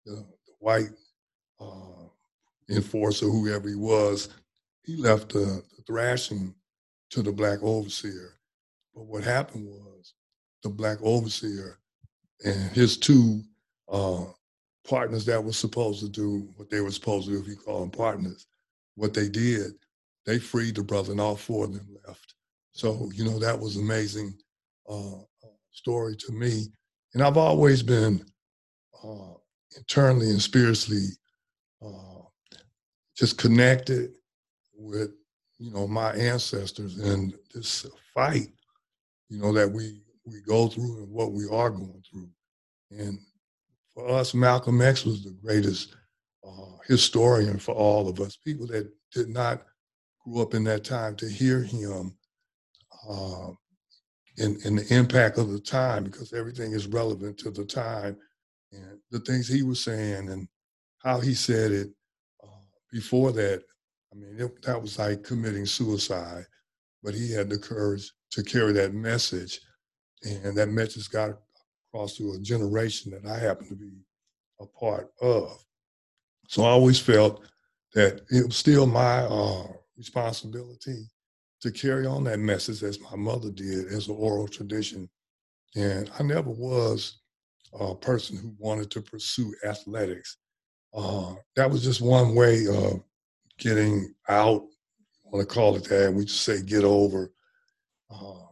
the, 0.04 0.12
the, 0.14 0.26
white 0.58 0.90
uh, 1.58 2.04
enforcer, 2.68 3.24
whoever 3.24 3.68
he 3.68 3.74
was, 3.74 4.28
he 4.84 4.96
left 4.96 5.32
the, 5.32 5.62
the, 5.76 5.82
thrashing 5.86 6.54
to 7.10 7.22
the 7.22 7.32
black 7.32 7.62
overseer. 7.62 8.34
But 8.94 9.06
what 9.06 9.24
happened 9.24 9.66
was 9.66 10.14
the 10.62 10.68
black 10.68 10.98
overseer 11.02 11.78
and 12.44 12.70
his 12.72 12.96
two 12.96 13.42
uh, 13.90 14.24
partners 14.88 15.24
that 15.26 15.42
were 15.42 15.52
supposed 15.52 16.00
to 16.00 16.08
do 16.08 16.48
what 16.56 16.70
they 16.70 16.80
were 16.80 16.90
supposed 16.90 17.26
to 17.26 17.34
do, 17.34 17.40
if 17.40 17.48
you 17.48 17.56
call 17.56 17.80
them 17.80 17.90
partners, 17.90 18.46
what 18.94 19.14
they 19.14 19.28
did, 19.28 19.72
they 20.26 20.38
freed 20.38 20.74
the 20.76 20.82
brother 20.82 21.12
and 21.12 21.20
all 21.20 21.36
four 21.36 21.66
of 21.66 21.74
them 21.74 21.96
left. 22.06 22.34
So, 22.72 23.10
you 23.14 23.24
know, 23.24 23.38
that 23.38 23.58
was 23.58 23.76
amazing 23.76 24.34
uh, 24.88 25.22
story 25.70 26.16
to 26.16 26.32
me. 26.32 26.66
And 27.14 27.22
I've 27.22 27.36
always 27.36 27.82
been 27.82 28.24
uh, 29.02 29.34
internally 29.76 30.30
and 30.30 30.40
spiritually 30.40 31.08
uh, 31.84 32.22
just 33.16 33.38
connected 33.38 34.12
with 34.80 35.10
you 35.58 35.70
know 35.70 35.86
my 35.86 36.12
ancestors 36.12 36.98
and 36.98 37.34
this 37.54 37.86
fight 38.14 38.48
you 39.28 39.38
know 39.38 39.52
that 39.52 39.70
we 39.70 40.00
we 40.24 40.40
go 40.46 40.68
through 40.68 40.98
and 40.98 41.10
what 41.10 41.32
we 41.32 41.44
are 41.50 41.70
going 41.70 42.02
through 42.10 42.28
and 42.90 43.18
for 43.94 44.08
us 44.08 44.34
malcolm 44.34 44.80
x 44.80 45.04
was 45.04 45.22
the 45.22 45.36
greatest 45.42 45.96
uh, 46.46 46.76
historian 46.86 47.58
for 47.58 47.74
all 47.74 48.08
of 48.08 48.20
us 48.20 48.36
people 48.36 48.66
that 48.66 48.90
did 49.12 49.28
not 49.28 49.62
grow 50.24 50.42
up 50.42 50.54
in 50.54 50.64
that 50.64 50.84
time 50.84 51.14
to 51.14 51.28
hear 51.28 51.62
him 51.62 52.16
uh, 53.08 53.48
and, 54.38 54.56
and 54.64 54.78
the 54.78 54.94
impact 54.94 55.38
of 55.38 55.50
the 55.50 55.60
time 55.60 56.04
because 56.04 56.32
everything 56.32 56.72
is 56.72 56.86
relevant 56.86 57.38
to 57.38 57.50
the 57.50 57.64
time 57.64 58.16
and 58.72 58.98
the 59.10 59.20
things 59.20 59.46
he 59.46 59.62
was 59.62 59.82
saying 59.82 60.30
and 60.30 60.48
how 61.02 61.20
he 61.20 61.34
said 61.34 61.72
it 61.72 61.90
uh, 62.42 62.62
before 62.90 63.32
that. 63.32 63.62
I 64.12 64.16
mean, 64.16 64.36
it, 64.38 64.62
that 64.62 64.80
was 64.80 64.98
like 64.98 65.22
committing 65.22 65.66
suicide, 65.66 66.44
but 67.02 67.14
he 67.14 67.32
had 67.32 67.48
the 67.48 67.58
courage 67.58 68.10
to 68.32 68.42
carry 68.42 68.72
that 68.72 68.94
message, 68.94 69.60
and 70.24 70.56
that 70.56 70.68
message 70.68 71.08
got 71.10 71.38
across 71.88 72.16
to 72.16 72.32
a 72.32 72.38
generation 72.38 73.12
that 73.12 73.30
I 73.30 73.38
happen 73.38 73.68
to 73.68 73.74
be 73.74 73.92
a 74.60 74.66
part 74.66 75.10
of. 75.20 75.64
So 76.48 76.64
I 76.64 76.70
always 76.70 76.98
felt 76.98 77.44
that 77.94 78.22
it 78.30 78.46
was 78.46 78.56
still 78.56 78.86
my 78.86 79.20
uh, 79.20 79.66
responsibility 79.96 81.08
to 81.60 81.70
carry 81.70 82.06
on 82.06 82.24
that 82.24 82.38
message 82.38 82.82
as 82.82 83.00
my 83.00 83.16
mother 83.16 83.50
did 83.50 83.86
as 83.88 84.08
an 84.08 84.16
oral 84.16 84.48
tradition. 84.48 85.08
And 85.76 86.10
I 86.18 86.22
never 86.22 86.50
was 86.50 87.20
a 87.78 87.94
person 87.94 88.36
who 88.36 88.54
wanted 88.58 88.90
to 88.92 89.02
pursue 89.02 89.54
athletics. 89.64 90.38
Uh, 90.92 91.34
that 91.54 91.70
was 91.70 91.84
just 91.84 92.00
one 92.00 92.34
way 92.34 92.66
of 92.66 93.02
getting 93.60 94.12
out. 94.28 94.62
I 95.24 95.36
want 95.36 95.48
to 95.48 95.54
call 95.54 95.76
it 95.76 95.84
that. 95.84 96.12
We 96.12 96.24
just 96.24 96.42
say 96.42 96.62
get 96.62 96.82
over 96.82 97.32
uh, 98.10 98.46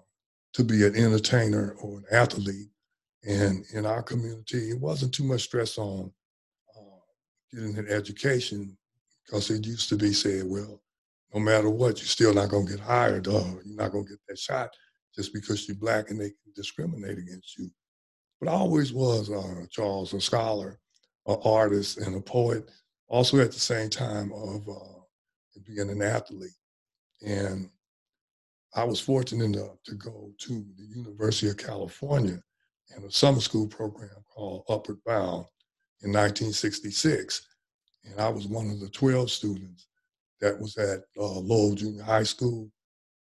to 0.55 0.65
be 0.65 0.87
an 0.87 0.95
entertainer 0.95 1.75
or 1.81 1.99
an 1.99 2.05
athlete. 2.13 2.69
And 3.27 3.65
in 3.75 3.85
our 3.85 4.03
community, 4.03 4.71
it 4.71 4.81
wasn't 4.81 5.13
too 5.13 5.25
much 5.25 5.43
stress 5.43 5.77
on 5.77 6.13
uh, 6.77 7.53
getting 7.53 7.77
an 7.77 7.89
education 7.89 8.77
because 9.25 9.51
it 9.51 9.67
used 9.67 9.89
to 9.89 9.97
be 9.97 10.13
said, 10.13 10.45
well, 10.47 10.81
no 11.35 11.41
matter 11.41 11.69
what, 11.69 11.99
you're 11.99 12.07
still 12.07 12.33
not 12.33 12.49
going 12.49 12.67
to 12.67 12.77
get 12.77 12.81
hired. 12.81 13.27
or 13.27 13.61
you're 13.65 13.77
not 13.77 13.93
going 13.93 14.05
to 14.05 14.11
get 14.11 14.21
that 14.29 14.39
shot 14.39 14.71
just 15.15 15.35
because 15.35 15.67
you're 15.67 15.77
black 15.77 16.11
and 16.11 16.21
they 16.21 16.29
can 16.29 16.53
discriminate 16.55 17.19
against 17.19 17.59
you. 17.59 17.71
But 18.41 18.51
I 18.51 18.53
always 18.53 18.93
was, 18.93 19.31
uh, 19.31 19.67
Charles, 19.71 20.15
a 20.15 20.21
scholar, 20.21 20.79
an 21.27 21.39
artist, 21.45 21.99
and 21.99 22.15
a 22.15 22.21
poet, 22.21 22.71
also 23.09 23.41
at 23.41 23.53
the 23.53 23.59
same 23.59 23.91
time 23.91 24.33
of 24.33 24.69
uh, 24.69 24.98
being 25.67 25.91
an 25.91 26.03
athlete. 26.03 26.51
And 27.27 27.71
I 28.75 28.85
was 28.85 29.01
fortunate 29.01 29.45
enough 29.45 29.83
to 29.85 29.95
go 29.95 30.31
to 30.39 30.67
the 30.77 30.85
University 30.85 31.49
of 31.49 31.57
California 31.57 32.41
in 32.97 33.05
a 33.05 33.11
summer 33.11 33.41
school 33.41 33.67
program 33.67 34.11
called 34.33 34.65
Upward 34.69 35.03
Bound 35.05 35.47
in 36.03 36.13
1966. 36.13 37.47
And 38.05 38.21
I 38.21 38.29
was 38.29 38.47
one 38.47 38.71
of 38.71 38.81
the 38.81 38.89
12 38.89 39.31
students 39.31 39.89
that 40.41 40.59
was 40.59 40.77
at 40.77 41.01
uh, 41.19 41.41
Lowell 41.41 41.75
Junior 41.75 42.03
High 42.03 42.23
School 42.23 42.71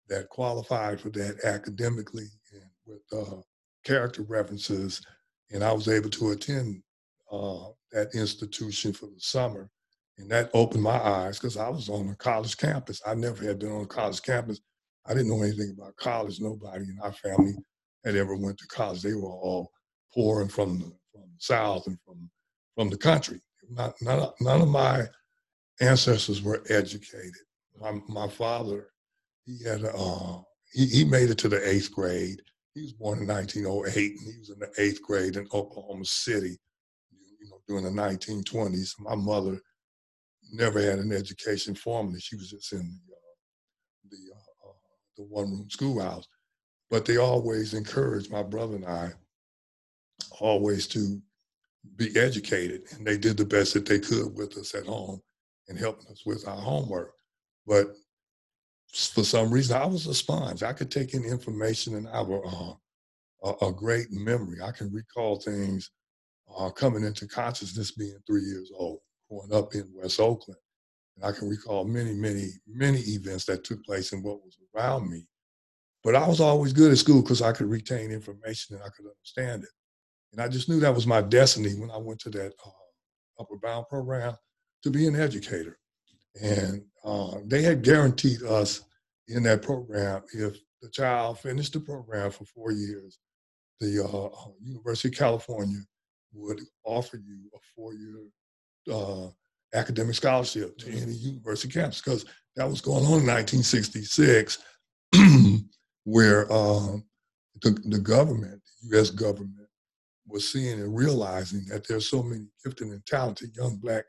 that 0.08 0.28
qualified 0.28 1.00
for 1.00 1.10
that 1.10 1.44
academically 1.44 2.26
and 2.52 2.70
with 2.86 3.02
uh, 3.12 3.40
character 3.84 4.22
references, 4.22 5.04
and 5.50 5.64
I 5.64 5.72
was 5.72 5.88
able 5.88 6.10
to 6.10 6.30
attend 6.30 6.82
uh, 7.30 7.68
that 7.92 8.14
institution 8.14 8.92
for 8.92 9.06
the 9.06 9.18
summer. 9.18 9.70
And 10.18 10.30
that 10.30 10.50
opened 10.52 10.82
my 10.82 10.98
eyes 10.98 11.38
because 11.38 11.56
I 11.56 11.68
was 11.68 11.88
on 11.88 12.08
a 12.08 12.14
college 12.16 12.56
campus. 12.56 13.00
I 13.06 13.14
never 13.14 13.44
had 13.44 13.58
been 13.58 13.72
on 13.72 13.82
a 13.82 13.86
college 13.86 14.22
campus. 14.22 14.60
I 15.06 15.14
didn't 15.14 15.30
know 15.30 15.42
anything 15.42 15.74
about 15.76 15.96
college. 15.96 16.40
Nobody 16.40 16.84
in 16.84 16.98
our 17.02 17.12
family 17.12 17.54
had 18.04 18.16
ever 18.16 18.36
went 18.36 18.58
to 18.58 18.66
college. 18.66 19.02
They 19.02 19.14
were 19.14 19.30
all 19.30 19.70
poor 20.14 20.42
and 20.42 20.52
from 20.52 20.78
the, 20.78 20.84
from 21.12 21.22
the 21.22 21.38
South 21.38 21.86
and 21.86 21.98
from, 22.04 22.30
from 22.76 22.90
the 22.90 22.98
country. 22.98 23.40
Not, 23.70 23.94
none, 24.02 24.28
none 24.40 24.60
of 24.60 24.68
my 24.68 25.04
ancestors 25.80 26.42
were 26.42 26.62
educated. 26.68 27.32
My, 27.80 27.98
my 28.08 28.28
father, 28.28 28.88
he 29.46 29.64
had, 29.64 29.84
uh, 29.84 30.38
he, 30.72 30.86
he 30.86 31.04
made 31.04 31.30
it 31.30 31.38
to 31.38 31.48
the 31.48 31.66
eighth 31.68 31.90
grade 31.90 32.40
he 32.74 32.82
was 32.82 32.92
born 32.92 33.18
in 33.20 33.26
1908, 33.26 34.12
and 34.12 34.32
he 34.32 34.38
was 34.38 34.50
in 34.50 34.58
the 34.58 34.70
eighth 34.78 35.02
grade 35.02 35.36
in 35.36 35.46
Oklahoma 35.52 36.04
City, 36.04 36.58
you 37.40 37.50
know, 37.50 37.58
during 37.68 37.84
the 37.84 37.90
1920s. 37.90 38.94
My 38.98 39.14
mother 39.14 39.60
never 40.52 40.80
had 40.80 40.98
an 40.98 41.12
education 41.12 41.74
formally. 41.74 42.20
She 42.20 42.36
was 42.36 42.50
just 42.50 42.72
in 42.72 43.00
the, 43.08 43.14
uh, 43.14 44.10
the, 44.10 44.34
uh, 44.34 44.68
uh, 44.68 44.72
the 45.16 45.22
one-room 45.24 45.68
schoolhouse. 45.70 46.26
But 46.90 47.06
they 47.06 47.16
always 47.16 47.74
encouraged 47.74 48.30
my 48.30 48.42
brother 48.42 48.76
and 48.76 48.86
I 48.86 49.12
always 50.40 50.86
to 50.88 51.20
be 51.96 52.16
educated, 52.18 52.82
and 52.92 53.06
they 53.06 53.18
did 53.18 53.36
the 53.36 53.44
best 53.44 53.74
that 53.74 53.86
they 53.86 53.98
could 53.98 54.36
with 54.36 54.56
us 54.56 54.74
at 54.74 54.86
home 54.86 55.20
and 55.68 55.78
helping 55.78 56.10
us 56.10 56.24
with 56.24 56.46
our 56.46 56.56
homework. 56.56 57.12
But 57.66 57.94
for 58.92 59.24
some 59.24 59.50
reason, 59.50 59.76
I 59.80 59.86
was 59.86 60.06
a 60.06 60.14
sponge. 60.14 60.62
I 60.62 60.72
could 60.72 60.90
take 60.90 61.14
in 61.14 61.24
information 61.24 61.96
and 61.96 62.08
I 62.08 62.18
have 62.18 62.30
a, 62.30 62.74
a, 63.44 63.66
a 63.68 63.72
great 63.72 64.10
memory. 64.10 64.60
I 64.62 64.70
can 64.70 64.92
recall 64.92 65.36
things 65.36 65.90
uh, 66.56 66.70
coming 66.70 67.04
into 67.04 67.26
consciousness 67.26 67.92
being 67.92 68.18
three 68.26 68.42
years 68.42 68.70
old, 68.76 69.00
up 69.52 69.74
in 69.74 69.88
West 69.94 70.20
Oakland. 70.20 70.58
And 71.16 71.24
I 71.24 71.32
can 71.32 71.48
recall 71.48 71.84
many, 71.84 72.12
many, 72.12 72.48
many 72.66 73.00
events 73.00 73.44
that 73.46 73.64
took 73.64 73.84
place 73.84 74.12
in 74.12 74.22
what 74.22 74.42
was 74.42 74.58
around 74.74 75.10
me. 75.10 75.26
But 76.04 76.16
I 76.16 76.26
was 76.26 76.40
always 76.40 76.72
good 76.72 76.90
at 76.90 76.98
school 76.98 77.22
because 77.22 77.42
I 77.42 77.52
could 77.52 77.68
retain 77.68 78.10
information 78.10 78.76
and 78.76 78.84
I 78.84 78.88
could 78.96 79.06
understand 79.06 79.62
it. 79.62 79.70
And 80.32 80.40
I 80.40 80.48
just 80.48 80.68
knew 80.68 80.80
that 80.80 80.94
was 80.94 81.06
my 81.06 81.20
destiny 81.20 81.74
when 81.74 81.90
I 81.90 81.98
went 81.98 82.18
to 82.20 82.30
that 82.30 82.52
uh, 82.64 83.40
Upward 83.40 83.60
Bound 83.60 83.86
program 83.88 84.34
to 84.82 84.90
be 84.90 85.06
an 85.06 85.14
educator. 85.14 85.78
And 86.42 86.82
uh, 87.04 87.36
they 87.44 87.62
had 87.62 87.82
guaranteed 87.82 88.42
us 88.42 88.82
in 89.28 89.42
that 89.44 89.62
program 89.62 90.22
if 90.32 90.56
the 90.80 90.88
child 90.88 91.38
finished 91.38 91.74
the 91.74 91.80
program 91.80 92.30
for 92.30 92.44
four 92.46 92.72
years, 92.72 93.18
the 93.80 94.04
uh, 94.04 94.26
uh 94.26 94.52
University 94.60 95.08
of 95.08 95.14
California 95.14 95.80
would 96.34 96.60
offer 96.84 97.16
you 97.16 97.50
a 97.54 97.58
four-year 97.74 98.24
uh, 98.90 99.28
academic 99.74 100.14
scholarship 100.14 100.76
to 100.78 100.90
any 100.90 101.12
university 101.12 101.72
campus 101.72 102.00
because 102.00 102.24
that 102.56 102.68
was 102.68 102.80
going 102.80 103.04
on 103.04 103.20
in 103.20 103.26
1966, 103.26 104.58
where 106.04 106.52
um, 106.52 107.04
the, 107.62 107.70
the 107.86 107.98
government, 107.98 108.60
the 108.82 108.96
U.S. 108.96 109.10
government, 109.10 109.68
was 110.28 110.50
seeing 110.50 110.80
and 110.80 110.96
realizing 110.96 111.64
that 111.68 111.86
there's 111.86 112.08
so 112.08 112.22
many 112.22 112.46
gifted 112.64 112.88
and 112.88 113.04
talented 113.06 113.54
young 113.56 113.76
black 113.76 114.04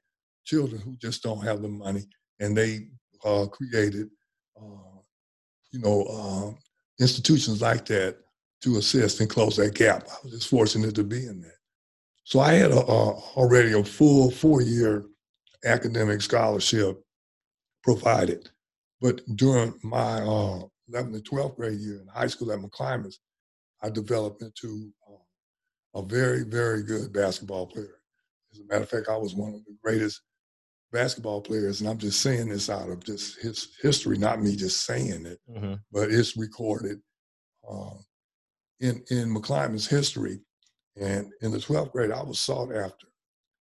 children 0.46 0.82
who 0.82 0.96
just 0.98 1.24
don't 1.24 1.44
have 1.44 1.62
the 1.62 1.68
money, 1.68 2.04
and 2.40 2.56
they 2.56 2.88
uh, 3.26 3.46
created, 3.48 4.10
uh, 4.58 5.00
you 5.72 5.80
know, 5.80 6.04
uh, 6.04 6.52
institutions 7.00 7.62
like 7.62 7.86
that 7.86 8.18
to 8.62 8.78
assist 8.78 9.20
and 9.20 9.30
close 9.30 9.58
that 9.58 9.74
gap. 9.74 10.08
I 10.10 10.16
was 10.24 10.34
just 10.34 10.50
fortunate 10.50 10.96
to 10.96 11.04
be 11.04 11.26
in 11.26 11.42
that. 11.42 11.58
So 12.24 12.40
I 12.40 12.54
had 12.54 12.72
a, 12.72 12.80
a, 12.80 13.14
already 13.36 13.74
a 13.74 13.84
full 13.84 14.32
four-year 14.32 15.06
academic 15.66 16.22
scholarship 16.22 17.02
provided. 17.84 18.50
But 19.02 19.22
during 19.36 19.74
my 19.84 20.22
uh, 20.22 20.62
11th 20.92 21.16
and 21.16 21.30
12th 21.30 21.56
grade 21.56 21.80
year 21.80 22.02
in 22.02 22.08
high 22.08 22.28
school 22.28 22.52
at 22.52 22.60
McClymonds, 22.60 23.16
I 23.82 23.90
developed 23.90 24.42
into 24.42 24.92
uh, 25.10 26.00
a 26.00 26.06
very, 26.06 26.44
very 26.44 26.84
good 26.84 27.12
basketball 27.12 27.68
player. 27.68 28.00
As 28.54 28.60
a 28.60 28.66
matter 28.66 28.84
of 28.84 28.90
fact, 28.90 29.10
I 29.10 29.18
was 29.18 29.36
one 29.36 29.54
of 29.54 29.66
the 29.66 29.76
greatest 29.84 30.22
basketball 30.92 31.42
players, 31.42 31.82
and 31.82 31.90
I'm 31.90 31.98
just 31.98 32.22
saying 32.22 32.50
this 32.50 32.70
out 32.70 32.90
of 32.90 33.04
just 33.04 33.42
his 33.42 33.76
history, 33.82 34.18
not 34.18 34.42
me 34.42 34.56
just 34.56 34.86
saying 34.86 35.26
it, 35.26 35.40
mm-hmm. 35.50 35.74
but 35.92 36.12
it's 36.12 36.38
recorded 36.38 37.00
uh, 37.70 37.96
in 38.80 39.04
in 39.10 39.34
McClymonds 39.34 39.90
history. 39.90 40.40
And 41.00 41.32
in 41.42 41.52
the 41.52 41.58
12th 41.58 41.92
grade, 41.92 42.12
I 42.12 42.22
was 42.22 42.40
sought 42.40 42.74
after 42.74 43.08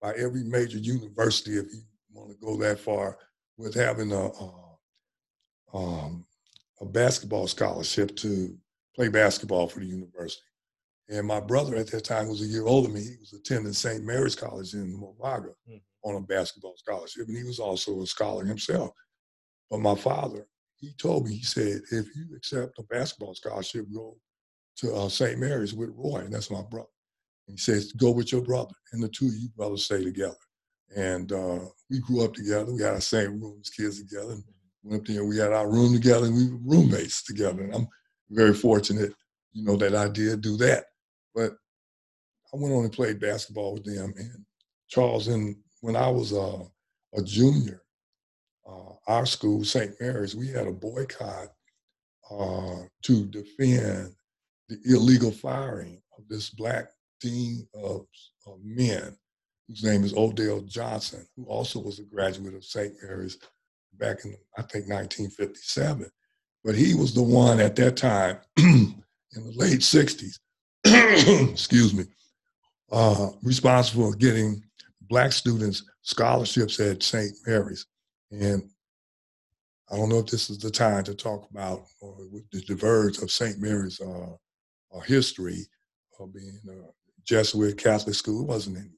by 0.01 0.13
every 0.13 0.43
major 0.43 0.77
university, 0.77 1.57
if 1.57 1.65
you 1.73 1.81
want 2.13 2.29
to 2.31 2.45
go 2.45 2.57
that 2.57 2.79
far, 2.79 3.17
with 3.57 3.73
having 3.73 4.11
a, 4.11 4.25
a, 4.25 4.77
um, 5.73 6.25
a 6.81 6.85
basketball 6.85 7.47
scholarship 7.47 8.15
to 8.17 8.57
play 8.95 9.07
basketball 9.07 9.67
for 9.67 9.79
the 9.79 9.85
university. 9.85 10.43
And 11.09 11.27
my 11.27 11.39
brother 11.39 11.75
at 11.75 11.87
that 11.91 12.03
time 12.03 12.27
was 12.27 12.41
a 12.41 12.45
year 12.45 12.65
older 12.65 12.87
than 12.87 12.95
me. 12.95 13.03
He 13.03 13.17
was 13.19 13.33
attending 13.33 13.73
St. 13.73 14.03
Mary's 14.03 14.35
College 14.35 14.73
in 14.73 14.97
Moraga 14.97 15.49
mm-hmm. 15.69 15.77
on 16.09 16.15
a 16.15 16.21
basketball 16.21 16.75
scholarship, 16.77 17.27
and 17.27 17.37
he 17.37 17.43
was 17.43 17.59
also 17.59 18.01
a 18.01 18.07
scholar 18.07 18.43
himself. 18.43 18.89
But 19.69 19.79
my 19.79 19.95
father, 19.95 20.47
he 20.77 20.93
told 20.93 21.25
me, 21.25 21.35
he 21.35 21.43
said, 21.43 21.81
if 21.91 22.07
you 22.15 22.35
accept 22.35 22.79
a 22.79 22.83
basketball 22.83 23.35
scholarship, 23.35 23.85
go 23.93 24.17
to 24.77 24.93
uh, 24.93 25.09
St. 25.09 25.39
Mary's 25.39 25.73
with 25.73 25.93
Roy, 25.95 26.17
and 26.17 26.33
that's 26.33 26.51
my 26.51 26.61
brother. 26.63 26.87
And 27.47 27.57
he 27.57 27.61
says, 27.61 27.91
go 27.93 28.11
with 28.11 28.31
your 28.31 28.41
brother, 28.41 28.73
and 28.91 29.03
the 29.03 29.09
two 29.09 29.27
of 29.27 29.35
you 29.35 29.49
brothers 29.49 29.85
stay 29.85 30.03
together. 30.03 30.35
And 30.95 31.31
uh, 31.31 31.59
we 31.89 31.99
grew 31.99 32.23
up 32.23 32.33
together. 32.33 32.73
We 32.73 32.81
had 32.81 32.93
our 32.93 33.01
same 33.01 33.41
room 33.41 33.59
as 33.61 33.69
kids 33.69 34.01
together. 34.01 34.33
And 34.33 34.43
went 34.83 35.01
up 35.01 35.07
there, 35.07 35.25
we 35.25 35.37
had 35.37 35.51
our 35.51 35.69
room 35.69 35.93
together, 35.93 36.27
and 36.27 36.35
we 36.35 36.49
were 36.49 36.59
roommates 36.63 37.23
together. 37.23 37.63
And 37.63 37.75
I'm 37.75 37.87
very 38.29 38.53
fortunate, 38.53 39.13
you 39.53 39.63
know, 39.63 39.75
that 39.77 39.95
I 39.95 40.07
did 40.07 40.41
do 40.41 40.57
that. 40.57 40.85
But 41.33 41.53
I 42.53 42.57
went 42.57 42.73
on 42.73 42.83
and 42.83 42.93
played 42.93 43.19
basketball 43.19 43.73
with 43.73 43.85
them. 43.85 44.13
And 44.17 44.45
Charles, 44.87 45.27
and 45.27 45.55
when 45.81 45.95
I 45.95 46.09
was 46.09 46.33
uh, 46.33 46.63
a 47.15 47.21
junior, 47.23 47.81
uh, 48.67 48.93
our 49.07 49.25
school, 49.25 49.63
St. 49.63 49.91
Mary's, 49.99 50.35
we 50.35 50.47
had 50.47 50.67
a 50.67 50.71
boycott 50.71 51.49
uh, 52.31 52.77
to 53.03 53.25
defend 53.25 54.15
the 54.69 54.79
illegal 54.85 55.31
firing 55.31 56.01
of 56.17 56.27
this 56.27 56.49
black 56.49 56.87
dean 57.19 57.67
of, 57.73 58.05
of 58.45 58.59
men, 58.63 59.15
whose 59.67 59.83
name 59.83 60.03
is 60.03 60.13
Odell 60.15 60.61
Johnson, 60.61 61.25
who 61.35 61.45
also 61.45 61.79
was 61.79 61.99
a 61.99 62.03
graduate 62.03 62.53
of 62.53 62.63
St. 62.63 62.93
Mary's 63.01 63.37
back 63.93 64.25
in, 64.25 64.35
I 64.57 64.61
think, 64.61 64.89
1957. 64.89 66.09
But 66.63 66.75
he 66.75 66.95
was 66.95 67.13
the 67.13 67.23
one 67.23 67.59
at 67.59 67.75
that 67.75 67.97
time 67.97 68.37
in 68.57 69.03
the 69.33 69.53
late 69.55 69.79
60s, 69.79 70.39
excuse 71.51 71.93
me, 71.93 72.05
uh, 72.91 73.29
responsible 73.43 74.11
for 74.11 74.17
getting 74.17 74.63
black 75.01 75.31
students 75.31 75.83
scholarships 76.01 76.79
at 76.79 77.03
St. 77.03 77.33
Mary's. 77.45 77.85
And 78.31 78.69
I 79.91 79.97
don't 79.97 80.09
know 80.09 80.19
if 80.19 80.27
this 80.27 80.49
is 80.49 80.57
the 80.57 80.71
time 80.71 81.03
to 81.03 81.13
talk 81.13 81.47
about 81.51 81.85
or 82.01 82.17
the 82.51 82.61
diverge 82.61 83.19
of 83.19 83.31
St. 83.31 83.59
Mary's 83.59 84.01
uh, 84.01 84.33
uh, 84.95 84.99
history 85.01 85.67
of 86.19 86.33
being 86.33 86.59
a 86.67 87.04
Jesuit 87.25 87.77
Catholic 87.77 88.15
school. 88.15 88.41
It 88.41 88.47
wasn't 88.47 88.77
any 88.77 88.89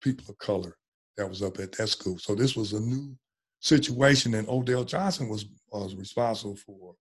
people 0.00 0.24
of 0.28 0.38
color 0.38 0.76
that 1.16 1.28
was 1.28 1.42
up 1.42 1.58
at 1.58 1.72
that 1.72 1.88
school. 1.88 2.18
So 2.18 2.34
this 2.34 2.56
was 2.56 2.72
a 2.72 2.80
new 2.80 3.16
situation, 3.60 4.34
and 4.34 4.48
Odell 4.48 4.84
Johnson 4.84 5.28
was 5.28 5.46
was 5.70 5.94
responsible 5.94 6.56
for 6.56 6.94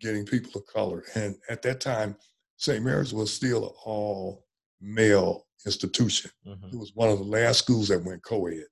getting 0.00 0.24
people 0.24 0.50
of 0.60 0.66
color. 0.66 1.04
And 1.14 1.36
at 1.48 1.62
that 1.62 1.80
time, 1.80 2.16
St. 2.56 2.84
Mary's 2.84 3.14
was 3.14 3.32
still 3.32 3.64
an 3.64 3.74
all 3.84 4.44
male 4.80 5.46
institution. 5.66 6.30
Mm-hmm. 6.46 6.68
It 6.68 6.78
was 6.78 6.92
one 6.94 7.08
of 7.08 7.18
the 7.18 7.24
last 7.24 7.58
schools 7.58 7.88
that 7.88 8.04
went 8.04 8.22
co-ed. 8.22 8.64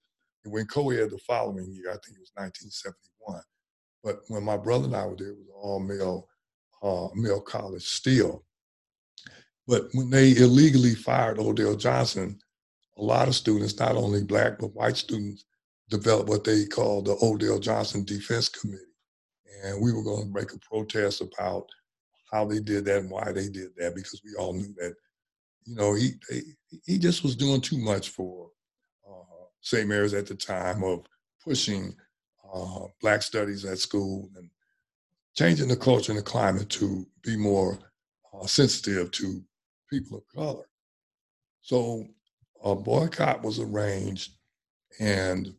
It 0.44 0.48
went 0.48 0.70
co-ed 0.70 1.10
the 1.10 1.18
following 1.26 1.72
year, 1.72 1.90
I 1.90 1.98
think 2.04 2.16
it 2.16 2.20
was 2.20 2.32
1971. 2.34 3.42
But 4.04 4.20
when 4.28 4.44
my 4.44 4.56
brother 4.56 4.84
and 4.84 4.94
I 4.96 5.06
were 5.06 5.16
there, 5.16 5.28
it 5.28 5.36
was 5.36 5.48
all 5.52 5.80
male, 5.80 6.28
uh, 6.82 7.08
male 7.14 7.40
college 7.40 7.84
still. 7.84 8.44
But 9.66 9.88
when 9.92 10.10
they 10.10 10.36
illegally 10.36 10.94
fired 10.94 11.38
Odell 11.38 11.74
Johnson, 11.74 12.38
a 12.98 13.02
lot 13.02 13.28
of 13.28 13.34
students, 13.34 13.78
not 13.78 13.96
only 13.96 14.22
black 14.22 14.58
but 14.58 14.74
white 14.74 14.96
students, 14.96 15.44
developed 15.90 16.28
what 16.28 16.44
they 16.44 16.66
called 16.66 17.06
the 17.06 17.16
Odell 17.22 17.58
Johnson 17.58 18.04
Defense 18.04 18.48
Committee. 18.48 18.82
And 19.64 19.80
we 19.80 19.92
were 19.92 20.02
going 20.02 20.26
to 20.26 20.38
make 20.38 20.52
a 20.52 20.58
protest 20.58 21.20
about 21.20 21.66
how 22.30 22.44
they 22.44 22.60
did 22.60 22.84
that 22.84 23.00
and 23.00 23.10
why 23.10 23.32
they 23.32 23.48
did 23.48 23.70
that 23.76 23.94
because 23.94 24.20
we 24.24 24.34
all 24.38 24.52
knew 24.52 24.74
that, 24.78 24.94
you 25.64 25.74
know, 25.74 25.94
he 25.94 26.12
he, 26.28 26.40
he 26.84 26.98
just 26.98 27.22
was 27.22 27.36
doing 27.36 27.60
too 27.60 27.78
much 27.78 28.10
for 28.10 28.50
uh, 29.08 29.44
St. 29.60 29.88
Mary's 29.88 30.14
at 30.14 30.26
the 30.26 30.34
time 30.34 30.82
of 30.82 31.06
pushing 31.42 31.94
uh, 32.52 32.80
black 33.00 33.22
studies 33.22 33.64
at 33.64 33.78
school 33.78 34.28
and 34.36 34.50
changing 35.36 35.68
the 35.68 35.76
culture 35.76 36.12
and 36.12 36.18
the 36.18 36.24
climate 36.24 36.68
to 36.70 37.06
be 37.22 37.36
more 37.36 37.78
uh, 38.34 38.46
sensitive 38.46 39.10
to 39.12 39.42
people 39.90 40.18
of 40.18 40.28
color. 40.34 40.64
So 41.62 42.06
a 42.62 42.74
boycott 42.74 43.42
was 43.42 43.58
arranged, 43.58 44.32
and 45.00 45.54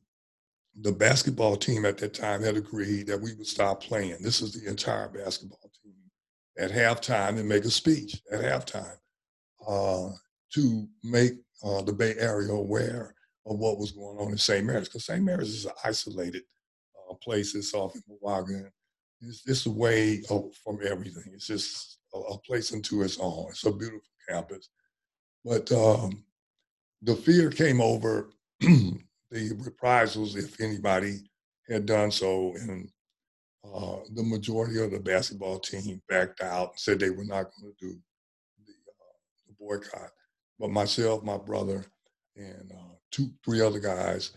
the 0.82 0.92
basketball 0.92 1.56
team 1.56 1.86
at 1.86 1.98
that 1.98 2.13
time 2.13 2.44
had 2.44 2.56
agreed 2.56 3.08
that 3.08 3.22
we 3.22 3.34
would 3.34 3.48
stop 3.48 3.82
playing. 3.82 4.18
This 4.22 4.42
is 4.42 4.54
the 4.54 4.70
entire 4.70 5.10
basketball 5.10 5.72
team 5.84 5.94
at 6.58 6.72
halftime 6.72 7.40
and 7.40 7.48
make 7.48 7.66
a 7.66 7.70
speech 7.70 8.22
at 8.32 8.42
halftime 8.42 8.98
uh, 9.68 10.10
to 10.54 10.88
make 11.04 11.34
uh, 11.63 11.82
the 11.82 11.94
Bay 11.94 12.16
Area 12.18 12.52
aware 12.52 13.16
of 13.46 13.58
what 13.58 13.80
was 13.80 13.92
going 13.92 14.18
on 14.18 14.32
in 14.32 14.38
St. 14.38 14.66
Mary's, 14.66 14.88
because 14.88 15.06
St. 15.06 15.24
Mary's 15.24 15.50
is 15.50 15.66
an 15.66 15.72
isolated 15.84 16.44
uh, 17.10 17.13
place. 17.16 17.56
It's 17.56 17.74
off 17.74 17.96
in 17.96 18.04
Moraga. 18.08 18.70
It's, 19.22 19.44
it's 19.48 19.66
away 19.66 20.22
from 20.63 20.80
everything. 20.86 21.32
It's 21.34 21.48
just 21.48 22.00
a, 22.13 22.18
a, 22.18 22.38
place 22.40 22.72
into 22.72 23.02
its 23.02 23.18
own. 23.20 23.48
It's 23.50 23.66
a 23.66 23.72
beautiful 23.72 24.02
campus. 24.30 24.70
But 25.44 25.72
um, 25.72 26.24
the 27.02 27.16
fear 27.16 27.50
came 27.50 27.82
over 27.82 28.30
the 28.60 29.00
reprisals 29.32 30.36
if 30.36 30.60
anybody 30.62 31.20
had 31.70 31.86
done 31.86 32.12
so. 32.12 32.54
And 32.60 32.90
uh, 33.63 33.98
the 34.13 34.24
majority 34.24 34.82
of 34.82 34.92
the 34.92 35.00
basketball 35.00 35.60
team 35.60 36.02
backed 36.10 36.42
out 36.42 36.72
and 36.72 36.80
said 36.80 37.00
they 37.00 37.10
were 37.10 37.26
not 37.26 37.52
going 37.60 37.74
to 37.74 37.86
do 37.86 37.98
the, 38.66 38.74
uh, 38.74 39.18
the, 39.48 39.54
boycott. 39.60 40.12
But 40.60 40.72
myself, 40.72 41.24
my 41.24 41.38
brother, 41.38 41.86
and 42.36 42.72
uh, 42.72 42.96
two, 43.12 43.30
three 43.44 43.62
other 43.62 43.80
guys, 43.80 44.32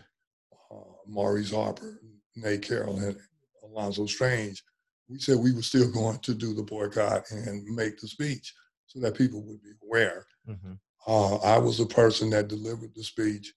uh, 0.71 0.93
Maurice 1.07 1.51
Harper, 1.51 1.99
Nate 2.35 2.61
Carroll, 2.61 2.99
and 2.99 3.17
Alonzo 3.63 4.05
Strange, 4.05 4.63
we 5.09 5.19
said 5.19 5.37
we 5.37 5.53
were 5.53 5.61
still 5.61 5.91
going 5.91 6.19
to 6.19 6.33
do 6.33 6.53
the 6.53 6.63
boycott 6.63 7.29
and 7.31 7.63
make 7.65 7.99
the 7.99 8.07
speech 8.07 8.53
so 8.91 8.99
that 8.99 9.17
people 9.17 9.41
would 9.43 9.61
be 9.63 9.71
aware. 9.83 10.25
Mm-hmm. 10.49 10.73
Uh, 11.07 11.37
I 11.37 11.57
was 11.57 11.77
the 11.77 11.85
person 11.85 12.29
that 12.31 12.49
delivered 12.49 12.91
the 12.93 13.03
speech 13.03 13.53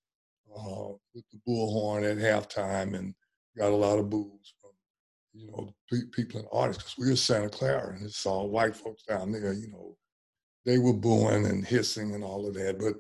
uh, 0.57 0.93
with 1.13 1.25
the 1.33 1.41
bullhorn 1.47 2.09
at 2.09 2.19
halftime 2.19 2.97
and 2.97 3.15
got 3.59 3.73
a 3.73 3.77
lot 3.77 3.99
of 3.99 4.09
boos 4.09 4.55
from, 4.61 4.71
you 5.33 5.49
know, 5.49 5.75
pe- 5.91 6.07
people 6.13 6.39
in 6.39 6.47
the 6.47 6.51
audience 6.53 6.79
because 6.79 6.99
we 6.99 7.11
were 7.11 7.17
Santa 7.17 7.49
Clara 7.49 7.95
and 7.95 8.05
it's 8.05 8.25
all 8.25 8.49
white 8.49 8.77
folks 8.77 9.03
down 9.03 9.33
there, 9.33 9.53
you 9.53 9.71
know. 9.73 9.97
They 10.65 10.79
were 10.79 10.95
booing 10.95 11.47
and 11.47 11.65
hissing 11.65 12.15
and 12.15 12.23
all 12.23 12.47
of 12.47 12.55
that. 12.55 12.79
But 12.79 12.95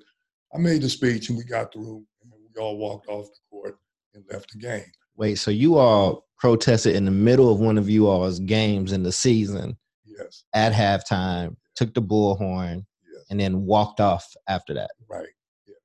I 0.55 0.59
made 0.59 0.83
the 0.83 0.89
speech 0.89 1.29
and 1.29 1.39
we 1.39 1.45
got 1.45 1.73
through 1.73 2.05
and 2.23 2.33
we 2.33 2.61
all 2.61 2.77
walked 2.77 3.09
off 3.09 3.27
the 3.27 3.39
court 3.49 3.79
and 4.15 4.25
left 4.31 4.53
the 4.53 4.59
game. 4.59 4.91
Wait, 5.17 5.37
so 5.37 5.51
you 5.53 5.79
all 5.79 6.27
protested 6.37 6.97
in 6.97 7.05
the 7.05 7.11
middle 7.13 7.51
of 7.51 7.61
one 7.61 7.79
of 7.79 7.89
you 7.89 8.09
all's 8.09 8.41
games 8.41 8.91
in 8.91 9.05
the 9.05 9.13
season 9.13 9.79
Yes. 10.19 10.45
At 10.55 10.73
halftime, 10.73 11.57
took 11.75 11.95
the 11.95 12.03
bullhorn, 12.03 12.85
yes. 13.13 13.25
and 13.31 13.41
then 13.41 13.65
walked 13.65 14.01
off 14.01 14.27
after 14.49 14.75
that. 14.75 14.91
Right. 15.09 15.29
Yes. 15.67 15.77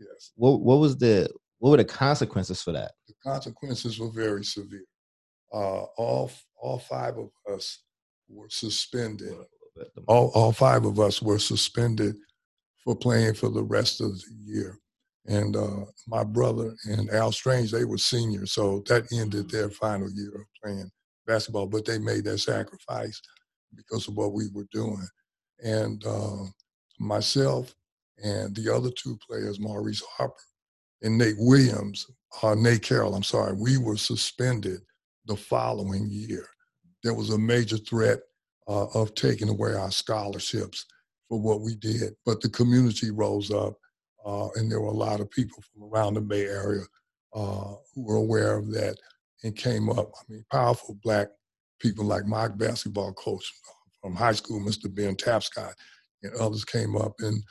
Yes. 0.00 0.32
What 0.36 0.60
what 0.60 0.76
was 0.76 0.96
the 0.96 1.28
what 1.58 1.70
were 1.70 1.76
the 1.76 1.84
consequences 1.84 2.62
for 2.62 2.72
that? 2.72 2.92
The 3.06 3.14
consequences 3.24 3.98
were 3.98 4.10
very 4.10 4.44
severe. 4.44 4.84
Uh, 5.52 5.84
all 5.96 6.30
all 6.60 6.78
five 6.78 7.16
of 7.18 7.30
us 7.52 7.82
were 8.28 8.48
suspended. 8.48 9.34
All 10.06 10.30
all 10.34 10.52
five 10.52 10.84
of 10.84 10.98
us 10.98 11.22
were 11.22 11.38
suspended 11.38 12.16
for 12.84 12.96
playing 12.96 13.34
for 13.34 13.48
the 13.48 13.62
rest 13.62 14.00
of 14.00 14.10
the 14.18 14.34
year. 14.44 14.78
And 15.26 15.54
uh, 15.54 15.84
my 16.08 16.24
brother 16.24 16.74
and 16.84 17.08
Al 17.10 17.30
Strange, 17.30 17.70
they 17.70 17.84
were 17.84 17.98
seniors, 17.98 18.52
so 18.52 18.82
that 18.88 19.06
ended 19.12 19.50
their 19.50 19.70
final 19.70 20.10
year 20.10 20.34
of 20.34 20.46
playing 20.62 20.90
basketball. 21.26 21.66
But 21.66 21.84
they 21.84 21.98
made 21.98 22.24
that 22.24 22.38
sacrifice 22.38 23.20
because 23.76 24.08
of 24.08 24.14
what 24.14 24.32
we 24.32 24.44
were 24.52 24.66
doing. 24.72 25.06
And 25.64 26.04
uh, 26.06 26.44
myself 26.98 27.74
and 28.22 28.54
the 28.54 28.74
other 28.74 28.90
two 28.90 29.18
players, 29.26 29.60
Maurice 29.60 30.02
Harper 30.16 30.34
and 31.02 31.18
Nate 31.18 31.36
Williams, 31.38 32.06
uh, 32.42 32.54
Nate 32.54 32.82
Carroll, 32.82 33.14
I'm 33.14 33.22
sorry, 33.22 33.54
we 33.54 33.78
were 33.78 33.96
suspended 33.96 34.80
the 35.26 35.36
following 35.36 36.08
year. 36.10 36.46
There 37.02 37.14
was 37.14 37.30
a 37.30 37.38
major 37.38 37.76
threat 37.76 38.20
uh, 38.68 38.86
of 38.94 39.14
taking 39.14 39.48
away 39.48 39.74
our 39.74 39.90
scholarships 39.90 40.86
for 41.28 41.40
what 41.40 41.60
we 41.60 41.74
did. 41.74 42.14
But 42.24 42.40
the 42.40 42.48
community 42.48 43.10
rose 43.10 43.50
up, 43.50 43.74
uh, 44.24 44.48
and 44.54 44.70
there 44.70 44.80
were 44.80 44.88
a 44.88 44.96
lot 44.96 45.20
of 45.20 45.30
people 45.30 45.62
from 45.62 45.84
around 45.84 46.14
the 46.14 46.20
Bay 46.20 46.44
Area 46.44 46.84
uh, 47.34 47.74
who 47.94 48.04
were 48.04 48.16
aware 48.16 48.56
of 48.56 48.70
that 48.72 48.96
and 49.42 49.56
came 49.56 49.88
up. 49.90 50.12
I 50.14 50.22
mean, 50.28 50.44
powerful 50.50 50.96
black 51.02 51.28
people 51.82 52.04
like 52.04 52.26
my 52.26 52.48
basketball 52.48 53.12
coach 53.14 53.44
from 54.00 54.14
high 54.14 54.32
school, 54.32 54.60
Mr. 54.60 54.92
Ben 54.92 55.16
Tapscott, 55.16 55.74
and 56.22 56.34
others 56.36 56.64
came 56.64 56.96
up 56.96 57.14
and 57.18 57.42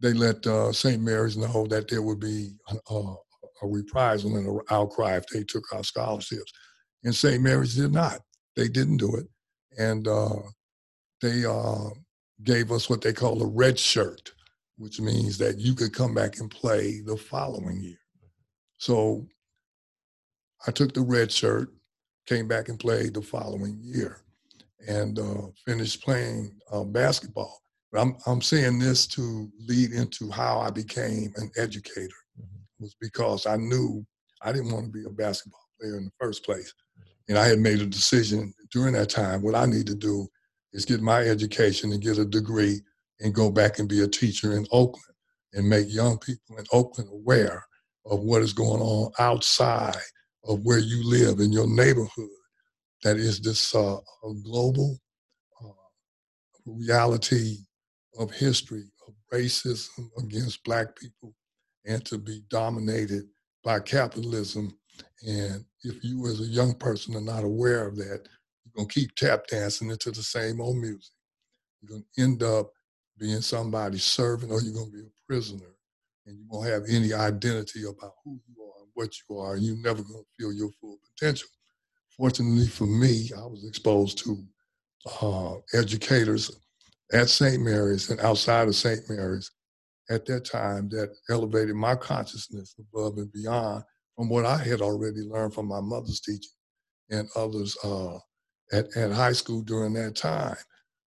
they 0.00 0.12
let 0.12 0.46
uh, 0.46 0.70
St. 0.70 1.02
Mary's 1.02 1.36
know 1.36 1.66
that 1.68 1.88
there 1.88 2.02
would 2.02 2.20
be 2.20 2.52
a, 2.90 2.94
a 2.94 3.16
reprisal 3.66 4.36
and 4.36 4.46
an 4.46 4.60
outcry 4.70 5.16
if 5.16 5.26
they 5.28 5.42
took 5.44 5.64
our 5.72 5.82
scholarships. 5.82 6.52
And 7.04 7.14
St. 7.14 7.42
Mary's 7.42 7.74
did 7.74 7.92
not. 7.92 8.20
They 8.56 8.68
didn't 8.68 8.98
do 8.98 9.16
it. 9.16 9.26
And 9.78 10.06
uh, 10.06 10.40
they 11.22 11.44
uh, 11.44 11.90
gave 12.42 12.70
us 12.70 12.90
what 12.90 13.00
they 13.00 13.12
call 13.12 13.42
a 13.42 13.46
red 13.46 13.78
shirt, 13.78 14.32
which 14.76 15.00
means 15.00 15.38
that 15.38 15.58
you 15.58 15.74
could 15.74 15.94
come 15.94 16.14
back 16.14 16.38
and 16.38 16.50
play 16.50 17.00
the 17.00 17.16
following 17.16 17.80
year. 17.80 17.98
So 18.78 19.26
I 20.66 20.70
took 20.70 20.92
the 20.92 21.00
red 21.00 21.32
shirt, 21.32 21.70
came 22.26 22.48
back 22.48 22.68
and 22.68 22.78
played 22.78 23.14
the 23.14 23.22
following 23.22 23.78
year, 23.82 24.18
and 24.88 25.18
uh, 25.18 25.46
finished 25.66 26.02
playing 26.02 26.54
uh, 26.72 26.84
basketball. 26.84 27.60
But 27.92 28.00
I'm 28.02 28.16
I'm 28.26 28.42
saying 28.42 28.78
this 28.78 29.06
to 29.08 29.50
lead 29.66 29.92
into 29.92 30.30
how 30.30 30.60
I 30.60 30.70
became 30.70 31.32
an 31.36 31.50
educator 31.56 32.20
mm-hmm. 32.40 32.82
was 32.82 32.96
because 33.00 33.46
I 33.46 33.56
knew 33.56 34.04
I 34.42 34.52
didn't 34.52 34.72
want 34.72 34.86
to 34.86 34.92
be 34.92 35.04
a 35.06 35.10
basketball 35.10 35.60
player 35.80 35.96
in 35.96 36.04
the 36.04 36.12
first 36.20 36.44
place, 36.44 36.72
and 37.28 37.38
I 37.38 37.46
had 37.46 37.58
made 37.58 37.80
a 37.80 37.86
decision 37.86 38.52
during 38.72 38.94
that 38.94 39.10
time. 39.10 39.42
What 39.42 39.54
I 39.54 39.66
need 39.66 39.86
to 39.86 39.94
do 39.94 40.28
is 40.72 40.84
get 40.84 41.00
my 41.00 41.22
education 41.22 41.92
and 41.92 42.02
get 42.02 42.18
a 42.18 42.24
degree 42.24 42.80
and 43.20 43.34
go 43.34 43.50
back 43.50 43.78
and 43.78 43.88
be 43.88 44.02
a 44.02 44.08
teacher 44.08 44.56
in 44.56 44.66
Oakland 44.72 45.16
and 45.52 45.68
make 45.68 45.92
young 45.92 46.18
people 46.18 46.58
in 46.58 46.64
Oakland 46.72 47.08
aware 47.12 47.64
of 48.06 48.20
what 48.20 48.42
is 48.42 48.52
going 48.52 48.82
on 48.82 49.12
outside 49.18 49.96
of 50.48 50.60
where 50.64 50.78
you 50.80 51.02
live 51.04 51.40
in 51.40 51.52
your 51.52 51.68
neighborhood. 51.68 52.28
That 53.04 53.16
is 53.18 53.40
this 53.40 53.74
uh, 53.74 53.98
global 54.44 54.98
uh, 55.64 55.68
reality 56.66 57.58
of 58.18 58.32
history 58.32 58.84
of 59.08 59.14
racism 59.32 60.08
against 60.18 60.64
black 60.64 60.96
people 60.96 61.34
and 61.86 62.04
to 62.06 62.18
be 62.18 62.42
dominated 62.50 63.24
by 63.64 63.80
capitalism. 63.80 64.76
And 65.26 65.64
if 65.84 66.04
you 66.04 66.26
as 66.28 66.40
a 66.40 66.46
young 66.46 66.74
person 66.74 67.16
are 67.16 67.20
not 67.22 67.44
aware 67.44 67.86
of 67.86 67.96
that, 67.96 68.28
you're 68.64 68.74
gonna 68.76 68.88
keep 68.88 69.14
tap 69.16 69.46
dancing 69.48 69.90
into 69.90 70.10
the 70.12 70.22
same 70.22 70.60
old 70.60 70.78
music. 70.78 71.12
You're 71.82 71.98
gonna 72.00 72.04
end 72.28 72.42
up 72.42 72.70
being 73.18 73.42
somebody's 73.42 74.04
servant 74.04 74.52
or 74.52 74.60
you're 74.62 74.74
gonna 74.74 74.90
be 74.90 75.00
a 75.00 75.26
prisoner 75.28 75.66
and 76.26 76.38
you 76.38 76.44
won't 76.48 76.68
have 76.68 76.84
any 76.88 77.12
identity 77.14 77.84
about 77.84 78.14
who 78.24 78.40
you 78.48 78.53
what 78.94 79.10
you 79.28 79.38
are, 79.38 79.54
and 79.54 79.62
you're 79.62 79.76
never 79.76 80.02
gonna 80.02 80.24
feel 80.38 80.52
your 80.52 80.70
full 80.80 80.98
potential. 81.16 81.48
Fortunately 82.16 82.66
for 82.66 82.86
me, 82.86 83.30
I 83.36 83.40
was 83.46 83.64
exposed 83.66 84.18
to 84.18 84.44
uh, 85.20 85.56
educators 85.74 86.50
at 87.12 87.28
St. 87.28 87.62
Mary's 87.62 88.10
and 88.10 88.20
outside 88.20 88.68
of 88.68 88.74
St. 88.74 89.00
Mary's 89.08 89.50
at 90.10 90.26
that 90.26 90.44
time 90.44 90.88
that 90.90 91.14
elevated 91.30 91.74
my 91.74 91.94
consciousness 91.94 92.74
above 92.78 93.16
and 93.18 93.32
beyond 93.32 93.82
from 94.16 94.28
what 94.28 94.44
I 94.44 94.58
had 94.58 94.80
already 94.80 95.22
learned 95.22 95.54
from 95.54 95.66
my 95.66 95.80
mother's 95.80 96.20
teaching 96.20 96.50
and 97.10 97.28
others 97.36 97.76
uh, 97.84 98.18
at, 98.72 98.86
at 98.96 99.12
high 99.12 99.32
school 99.32 99.62
during 99.62 99.94
that 99.94 100.16
time. 100.16 100.56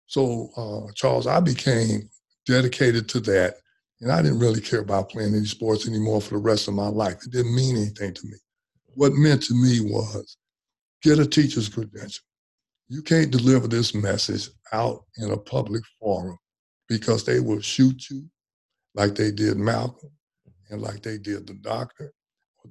So, 0.07 0.49
uh, 0.55 0.91
Charles, 0.95 1.27
I 1.27 1.39
became 1.39 2.09
dedicated 2.45 3.09
to 3.09 3.19
that. 3.21 3.55
And 4.01 4.11
I 4.11 4.21
didn't 4.21 4.39
really 4.39 4.61
care 4.61 4.81
about 4.81 5.09
playing 5.09 5.35
any 5.35 5.45
sports 5.45 5.87
anymore 5.87 6.21
for 6.21 6.35
the 6.35 6.41
rest 6.41 6.67
of 6.67 6.75
my 6.75 6.87
life. 6.87 7.17
It 7.25 7.31
didn't 7.31 7.55
mean 7.55 7.77
anything 7.77 8.13
to 8.13 8.27
me. 8.27 8.37
What 8.93 9.13
meant 9.13 9.43
to 9.43 9.53
me 9.53 9.79
was 9.81 10.37
get 11.01 11.19
a 11.19 11.25
teacher's 11.25 11.69
credential. 11.69 12.23
You 12.89 13.01
can't 13.01 13.31
deliver 13.31 13.67
this 13.67 13.93
message 13.93 14.49
out 14.71 15.03
in 15.17 15.31
a 15.31 15.37
public 15.37 15.83
forum 15.99 16.37
because 16.87 17.23
they 17.25 17.39
will 17.39 17.59
shoot 17.59 18.09
you 18.09 18.25
like 18.95 19.15
they 19.15 19.31
did 19.31 19.57
Malcolm 19.57 20.11
and 20.69 20.81
like 20.81 21.01
they 21.01 21.17
did 21.17 21.47
the 21.47 21.55
doctor. 21.55 22.13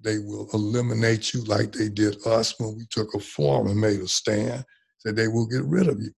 They 0.02 0.18
will 0.18 0.48
eliminate 0.52 1.32
you 1.32 1.42
like 1.44 1.72
they 1.72 1.88
did 1.88 2.24
us 2.26 2.54
when 2.58 2.76
we 2.76 2.86
took 2.90 3.14
a 3.14 3.18
forum 3.18 3.68
and 3.68 3.80
made 3.80 4.00
a 4.00 4.08
stand 4.08 4.64
said 5.06 5.16
they 5.16 5.28
will 5.28 5.46
get 5.46 5.64
rid 5.64 5.88
of 5.88 6.00
you. 6.00 6.10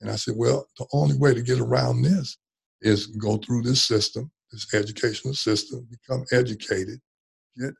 And 0.00 0.10
I 0.10 0.16
said, 0.16 0.34
well, 0.36 0.66
the 0.78 0.86
only 0.92 1.16
way 1.16 1.32
to 1.32 1.42
get 1.42 1.58
around 1.58 2.02
this 2.02 2.36
is 2.82 3.06
go 3.06 3.38
through 3.38 3.62
this 3.62 3.86
system, 3.86 4.30
this 4.56 4.74
educational 4.74 5.34
system, 5.34 5.86
become 5.90 6.24
educated, 6.32 6.98
get 7.58 7.74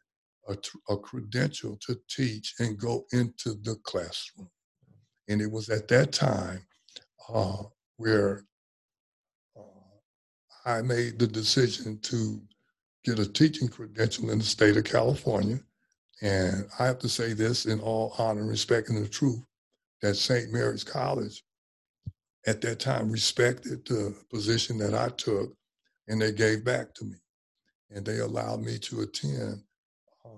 a, 0.49 0.57
a 0.93 0.99
credential 0.99 1.79
to 1.87 1.99
teach, 2.09 2.55
and 2.59 2.79
go 2.79 3.05
into 3.13 3.55
the 3.63 3.77
classroom. 3.83 4.51
And 5.29 5.41
it 5.41 5.51
was 5.51 5.71
at 5.71 5.89
that 5.89 6.13
time 6.13 6.65
uh, 7.33 7.63
where 7.97 8.45
uh, 9.57 9.63
I 10.65 10.83
made 10.83 11.19
the 11.19 11.27
decision 11.27 11.99
to 12.03 12.41
get 13.05 13.19
a 13.19 13.27
teaching 13.27 13.69
credential 13.69 14.31
in 14.31 14.39
the 14.39 14.45
state 14.45 14.77
of 14.77 14.85
California. 14.85 15.61
And 16.23 16.67
I 16.79 16.87
have 16.87 16.99
to 17.01 17.09
say 17.09 17.33
this 17.33 17.67
in 17.67 17.81
all 17.81 18.15
honor 18.19 18.41
and 18.41 18.51
respect 18.51 18.89
and 18.89 19.03
the 19.03 19.09
truth 19.09 19.43
that 20.03 20.17
St. 20.17 20.53
Mary's 20.53 20.85
College 20.85 21.43
at 22.47 22.61
that 22.61 22.79
time 22.79 23.11
respected 23.11 23.85
the 23.87 24.15
position 24.31 24.79
that 24.79 24.95
I 24.95 25.09
took 25.09 25.53
and 26.09 26.21
they 26.21 26.33
gave 26.33 26.65
back 26.65 26.95
to 26.95 27.05
me. 27.05 27.17
And 27.91 28.05
they 28.05 28.19
allowed 28.19 28.63
me 28.63 28.79
to 28.79 29.01
attend 29.01 29.63
uh, 30.25 30.29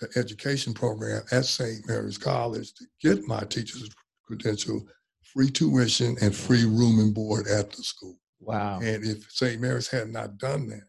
the 0.00 0.08
education 0.16 0.72
program 0.72 1.22
at 1.30 1.44
St. 1.44 1.86
Mary's 1.86 2.18
College 2.18 2.72
to 2.74 2.84
get 3.02 3.26
my 3.26 3.40
teacher's 3.40 3.90
credential, 4.26 4.82
free 5.22 5.50
tuition, 5.50 6.16
and 6.22 6.34
free 6.34 6.64
room 6.64 6.98
and 6.98 7.14
board 7.14 7.46
at 7.46 7.70
the 7.70 7.82
school. 7.82 8.16
Wow. 8.40 8.80
And 8.82 9.04
if 9.04 9.30
St. 9.30 9.60
Mary's 9.60 9.88
had 9.88 10.08
not 10.08 10.38
done 10.38 10.68
that, 10.68 10.84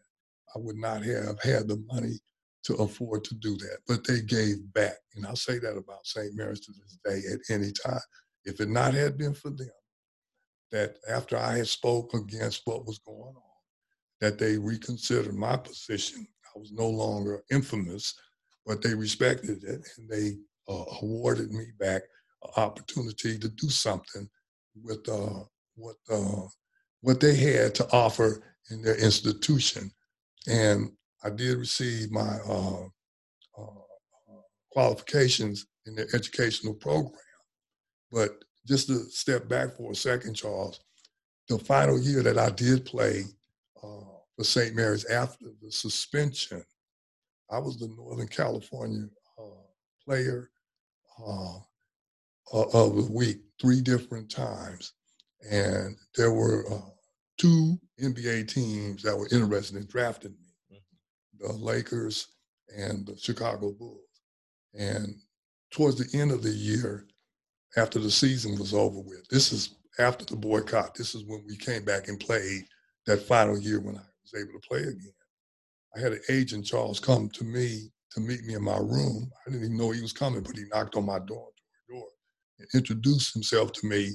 I 0.54 0.58
would 0.58 0.76
not 0.76 1.02
have 1.02 1.40
had 1.40 1.68
the 1.68 1.82
money 1.92 2.18
to 2.64 2.74
afford 2.76 3.24
to 3.24 3.34
do 3.34 3.56
that. 3.56 3.78
But 3.86 4.06
they 4.06 4.22
gave 4.22 4.72
back. 4.72 4.96
And 5.14 5.26
I'll 5.26 5.36
say 5.36 5.58
that 5.58 5.76
about 5.76 6.06
St. 6.06 6.34
Mary's 6.34 6.60
to 6.60 6.72
this 6.72 6.98
day 7.04 7.22
at 7.32 7.54
any 7.54 7.72
time. 7.72 8.00
If 8.44 8.60
it 8.60 8.68
not 8.68 8.94
had 8.94 9.18
been 9.18 9.34
for 9.34 9.50
them, 9.50 9.68
that 10.72 10.96
after 11.08 11.36
I 11.36 11.58
had 11.58 11.68
spoke 11.68 12.14
against 12.14 12.62
what 12.64 12.86
was 12.86 12.98
going 12.98 13.34
on, 13.36 13.53
that 14.20 14.38
they 14.38 14.56
reconsidered 14.56 15.34
my 15.34 15.56
position. 15.56 16.26
I 16.54 16.58
was 16.58 16.72
no 16.72 16.88
longer 16.88 17.42
infamous, 17.50 18.14
but 18.64 18.82
they 18.82 18.94
respected 18.94 19.64
it 19.64 19.80
and 19.98 20.08
they 20.08 20.36
uh, 20.68 20.84
awarded 21.02 21.50
me 21.50 21.66
back 21.78 22.02
an 22.44 22.62
opportunity 22.62 23.38
to 23.38 23.48
do 23.48 23.68
something 23.68 24.28
with 24.82 25.08
uh, 25.08 25.44
what 25.76 25.96
uh, 26.10 26.42
what 27.00 27.20
they 27.20 27.34
had 27.34 27.74
to 27.74 27.86
offer 27.92 28.42
in 28.70 28.82
their 28.82 28.96
institution. 28.96 29.90
And 30.48 30.90
I 31.22 31.30
did 31.30 31.58
receive 31.58 32.10
my 32.10 32.38
uh, 32.48 32.84
uh, 33.58 34.40
qualifications 34.70 35.66
in 35.86 35.94
their 35.94 36.06
educational 36.14 36.74
program. 36.74 37.12
But 38.10 38.42
just 38.66 38.88
to 38.88 39.04
step 39.10 39.48
back 39.48 39.76
for 39.76 39.92
a 39.92 39.94
second, 39.94 40.34
Charles, 40.34 40.80
the 41.48 41.58
final 41.58 42.00
year 42.00 42.22
that 42.22 42.38
I 42.38 42.50
did 42.50 42.86
play 42.86 43.20
uh, 43.20 43.43
for 44.36 44.44
St. 44.44 44.74
Mary's 44.74 45.04
after 45.06 45.46
the 45.62 45.70
suspension, 45.70 46.64
I 47.50 47.58
was 47.58 47.78
the 47.78 47.88
Northern 47.88 48.28
California 48.28 49.06
uh, 49.38 49.64
player 50.04 50.50
uh, 51.24 51.58
of 52.52 52.96
the 52.96 53.08
week 53.10 53.38
three 53.60 53.80
different 53.80 54.30
times. 54.30 54.92
and 55.50 55.96
there 56.16 56.32
were 56.32 56.64
uh, 56.72 56.90
two 57.38 57.78
NBA 58.00 58.48
teams 58.48 59.02
that 59.02 59.16
were 59.16 59.28
interested 59.30 59.76
in 59.76 59.86
drafting 59.86 60.32
me: 60.32 60.78
mm-hmm. 60.78 61.46
the 61.46 61.52
Lakers 61.52 62.28
and 62.76 63.06
the 63.06 63.16
Chicago 63.16 63.72
Bulls. 63.72 64.00
And 64.74 65.14
towards 65.70 65.96
the 65.96 66.18
end 66.18 66.32
of 66.32 66.42
the 66.42 66.50
year, 66.50 67.06
after 67.76 67.98
the 67.98 68.10
season 68.10 68.58
was 68.58 68.74
over 68.74 69.00
with, 69.00 69.26
this 69.28 69.52
is 69.52 69.76
after 69.98 70.24
the 70.24 70.36
boycott. 70.36 70.94
This 70.94 71.14
is 71.14 71.24
when 71.24 71.44
we 71.46 71.56
came 71.56 71.84
back 71.84 72.08
and 72.08 72.18
played 72.18 72.64
that 73.06 73.22
final 73.22 73.58
year 73.58 73.80
when 73.80 73.96
I 73.96 74.02
was 74.24 74.40
able 74.40 74.58
to 74.58 74.68
play 74.68 74.80
again. 74.80 75.14
I 75.96 76.00
had 76.00 76.12
an 76.12 76.22
agent, 76.30 76.66
Charles, 76.66 77.00
come 77.00 77.28
to 77.30 77.44
me 77.44 77.90
to 78.12 78.20
meet 78.20 78.44
me 78.44 78.54
in 78.54 78.64
my 78.64 78.78
room. 78.78 79.30
I 79.46 79.50
didn't 79.50 79.66
even 79.66 79.76
know 79.76 79.90
he 79.90 80.02
was 80.02 80.12
coming, 80.12 80.42
but 80.42 80.56
he 80.56 80.64
knocked 80.72 80.96
on 80.96 81.06
my 81.06 81.18
door, 81.18 81.48
door, 81.88 81.90
door 81.90 82.06
and 82.58 82.68
introduced 82.74 83.34
himself 83.34 83.72
to 83.72 83.86
me. 83.86 84.10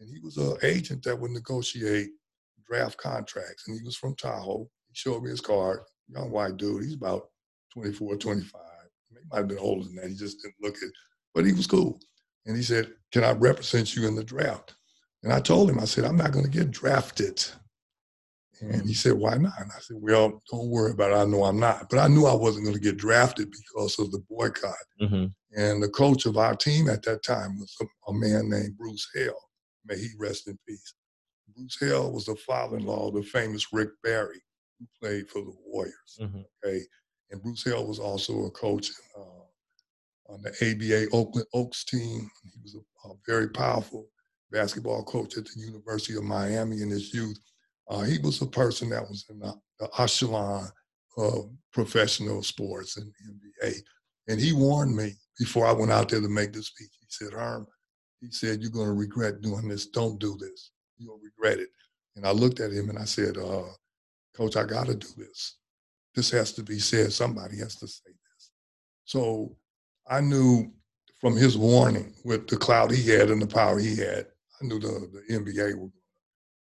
And 0.00 0.08
he 0.08 0.20
was 0.20 0.36
an 0.36 0.56
agent 0.62 1.02
that 1.04 1.18
would 1.18 1.32
negotiate 1.32 2.10
draft 2.68 2.98
contracts. 2.98 3.68
And 3.68 3.78
he 3.78 3.84
was 3.84 3.96
from 3.96 4.14
Tahoe. 4.16 4.68
He 4.88 4.94
showed 4.94 5.22
me 5.22 5.30
his 5.30 5.40
card. 5.40 5.80
Young 6.08 6.30
white 6.30 6.56
dude. 6.56 6.84
He's 6.84 6.94
about 6.94 7.28
24, 7.74 8.16
25. 8.16 8.60
He 9.10 9.16
might 9.30 9.38
have 9.38 9.48
been 9.48 9.58
older 9.58 9.84
than 9.84 9.96
that. 9.96 10.08
He 10.08 10.16
just 10.16 10.42
didn't 10.42 10.56
look 10.62 10.76
it, 10.82 10.92
but 11.34 11.44
he 11.44 11.52
was 11.52 11.66
cool. 11.66 12.00
And 12.46 12.56
he 12.56 12.62
said, 12.62 12.92
Can 13.12 13.24
I 13.24 13.32
represent 13.32 13.94
you 13.94 14.08
in 14.08 14.14
the 14.16 14.24
draft? 14.24 14.74
And 15.22 15.32
I 15.32 15.40
told 15.40 15.70
him, 15.70 15.78
I 15.78 15.84
said, 15.84 16.04
I'm 16.04 16.16
not 16.16 16.32
going 16.32 16.44
to 16.44 16.50
get 16.50 16.70
drafted. 16.70 17.44
And 18.60 18.86
he 18.86 18.94
said, 18.94 19.14
Why 19.14 19.36
not? 19.36 19.58
And 19.58 19.70
I 19.74 19.80
said, 19.80 19.96
Well, 20.00 20.42
don't 20.50 20.68
worry 20.68 20.92
about 20.92 21.12
it. 21.12 21.16
I 21.16 21.24
know 21.24 21.44
I'm 21.44 21.58
not. 21.58 21.88
But 21.88 21.98
I 21.98 22.08
knew 22.08 22.26
I 22.26 22.34
wasn't 22.34 22.64
going 22.64 22.76
to 22.76 22.82
get 22.82 22.96
drafted 22.96 23.50
because 23.50 23.98
of 23.98 24.10
the 24.10 24.22
boycott. 24.28 24.74
Mm-hmm. 25.00 25.26
And 25.56 25.82
the 25.82 25.88
coach 25.88 26.26
of 26.26 26.36
our 26.36 26.54
team 26.54 26.88
at 26.88 27.02
that 27.04 27.22
time 27.22 27.58
was 27.58 27.74
a, 27.80 28.10
a, 28.10 28.14
man 28.14 28.50
named 28.50 28.76
Bruce 28.76 29.08
Hale. 29.14 29.40
May 29.86 29.98
he 29.98 30.08
rest 30.18 30.46
in 30.46 30.58
peace. 30.68 30.94
Bruce 31.56 31.76
Hale 31.80 32.12
was 32.12 32.26
the 32.26 32.36
father 32.36 32.76
in 32.76 32.84
law 32.84 33.08
of 33.08 33.14
the 33.14 33.22
famous 33.22 33.66
Rick 33.72 33.90
Barry, 34.04 34.40
who 34.78 34.86
played 35.00 35.28
for 35.28 35.40
the 35.40 35.52
Warriors. 35.66 36.18
Mm-hmm. 36.20 36.40
Okay. 36.64 36.82
And 37.30 37.42
Bruce 37.42 37.64
Hale 37.64 37.86
was 37.86 37.98
also 37.98 38.44
a 38.44 38.50
coach 38.50 38.90
uh, 39.18 40.32
on 40.32 40.42
the 40.42 40.50
ABA 40.50 41.16
Oakland 41.16 41.46
Oaks 41.54 41.84
team. 41.84 42.30
He 42.44 42.60
was 42.62 42.76
a, 42.76 43.08
a 43.08 43.14
very 43.26 43.48
powerful 43.48 44.06
basketball 44.52 45.04
coach 45.04 45.36
at 45.36 45.44
the 45.44 45.60
University 45.60 46.16
of 46.16 46.24
Miami 46.24 46.82
in 46.82 46.90
his 46.90 47.14
youth. 47.14 47.38
Uh, 47.88 48.02
he 48.02 48.18
was 48.18 48.40
a 48.40 48.46
person 48.46 48.90
that 48.90 49.02
was 49.02 49.26
in 49.30 49.38
the, 49.38 49.52
the 49.78 49.88
echelon 49.98 50.68
of 51.16 51.50
professional 51.72 52.42
sports 52.42 52.96
and 52.96 53.12
NBA. 53.62 53.74
And 54.28 54.40
he 54.40 54.52
warned 54.52 54.94
me 54.94 55.12
before 55.38 55.66
I 55.66 55.72
went 55.72 55.90
out 55.90 56.08
there 56.08 56.20
to 56.20 56.28
make 56.28 56.52
the 56.52 56.62
speech. 56.62 56.90
He 57.00 57.06
said, 57.08 57.32
Herm, 57.32 57.66
he 58.20 58.30
said, 58.30 58.60
you're 58.60 58.70
going 58.70 58.86
to 58.86 58.92
regret 58.92 59.40
doing 59.40 59.68
this. 59.68 59.86
Don't 59.86 60.20
do 60.20 60.36
this. 60.38 60.70
You'll 60.98 61.18
regret 61.18 61.58
it. 61.58 61.70
And 62.16 62.26
I 62.26 62.32
looked 62.32 62.60
at 62.60 62.72
him 62.72 62.90
and 62.90 62.98
I 62.98 63.04
said, 63.04 63.36
uh, 63.36 63.64
Coach, 64.36 64.56
I 64.56 64.64
got 64.64 64.86
to 64.86 64.94
do 64.94 65.08
this. 65.16 65.56
This 66.14 66.30
has 66.30 66.52
to 66.54 66.62
be 66.62 66.78
said. 66.78 67.12
Somebody 67.12 67.58
has 67.58 67.76
to 67.76 67.88
say 67.88 68.10
this. 68.10 68.50
So 69.04 69.56
I 70.08 70.20
knew 70.20 70.72
from 71.20 71.36
his 71.36 71.56
warning 71.56 72.14
with 72.24 72.46
the 72.48 72.56
clout 72.56 72.90
he 72.90 73.08
had 73.08 73.30
and 73.30 73.42
the 73.42 73.46
power 73.46 73.78
he 73.78 73.96
had, 73.96 74.26
I 74.60 74.66
knew 74.66 74.78
the, 74.78 75.08
the 75.28 75.34
NBA 75.34 75.78
would 75.78 75.92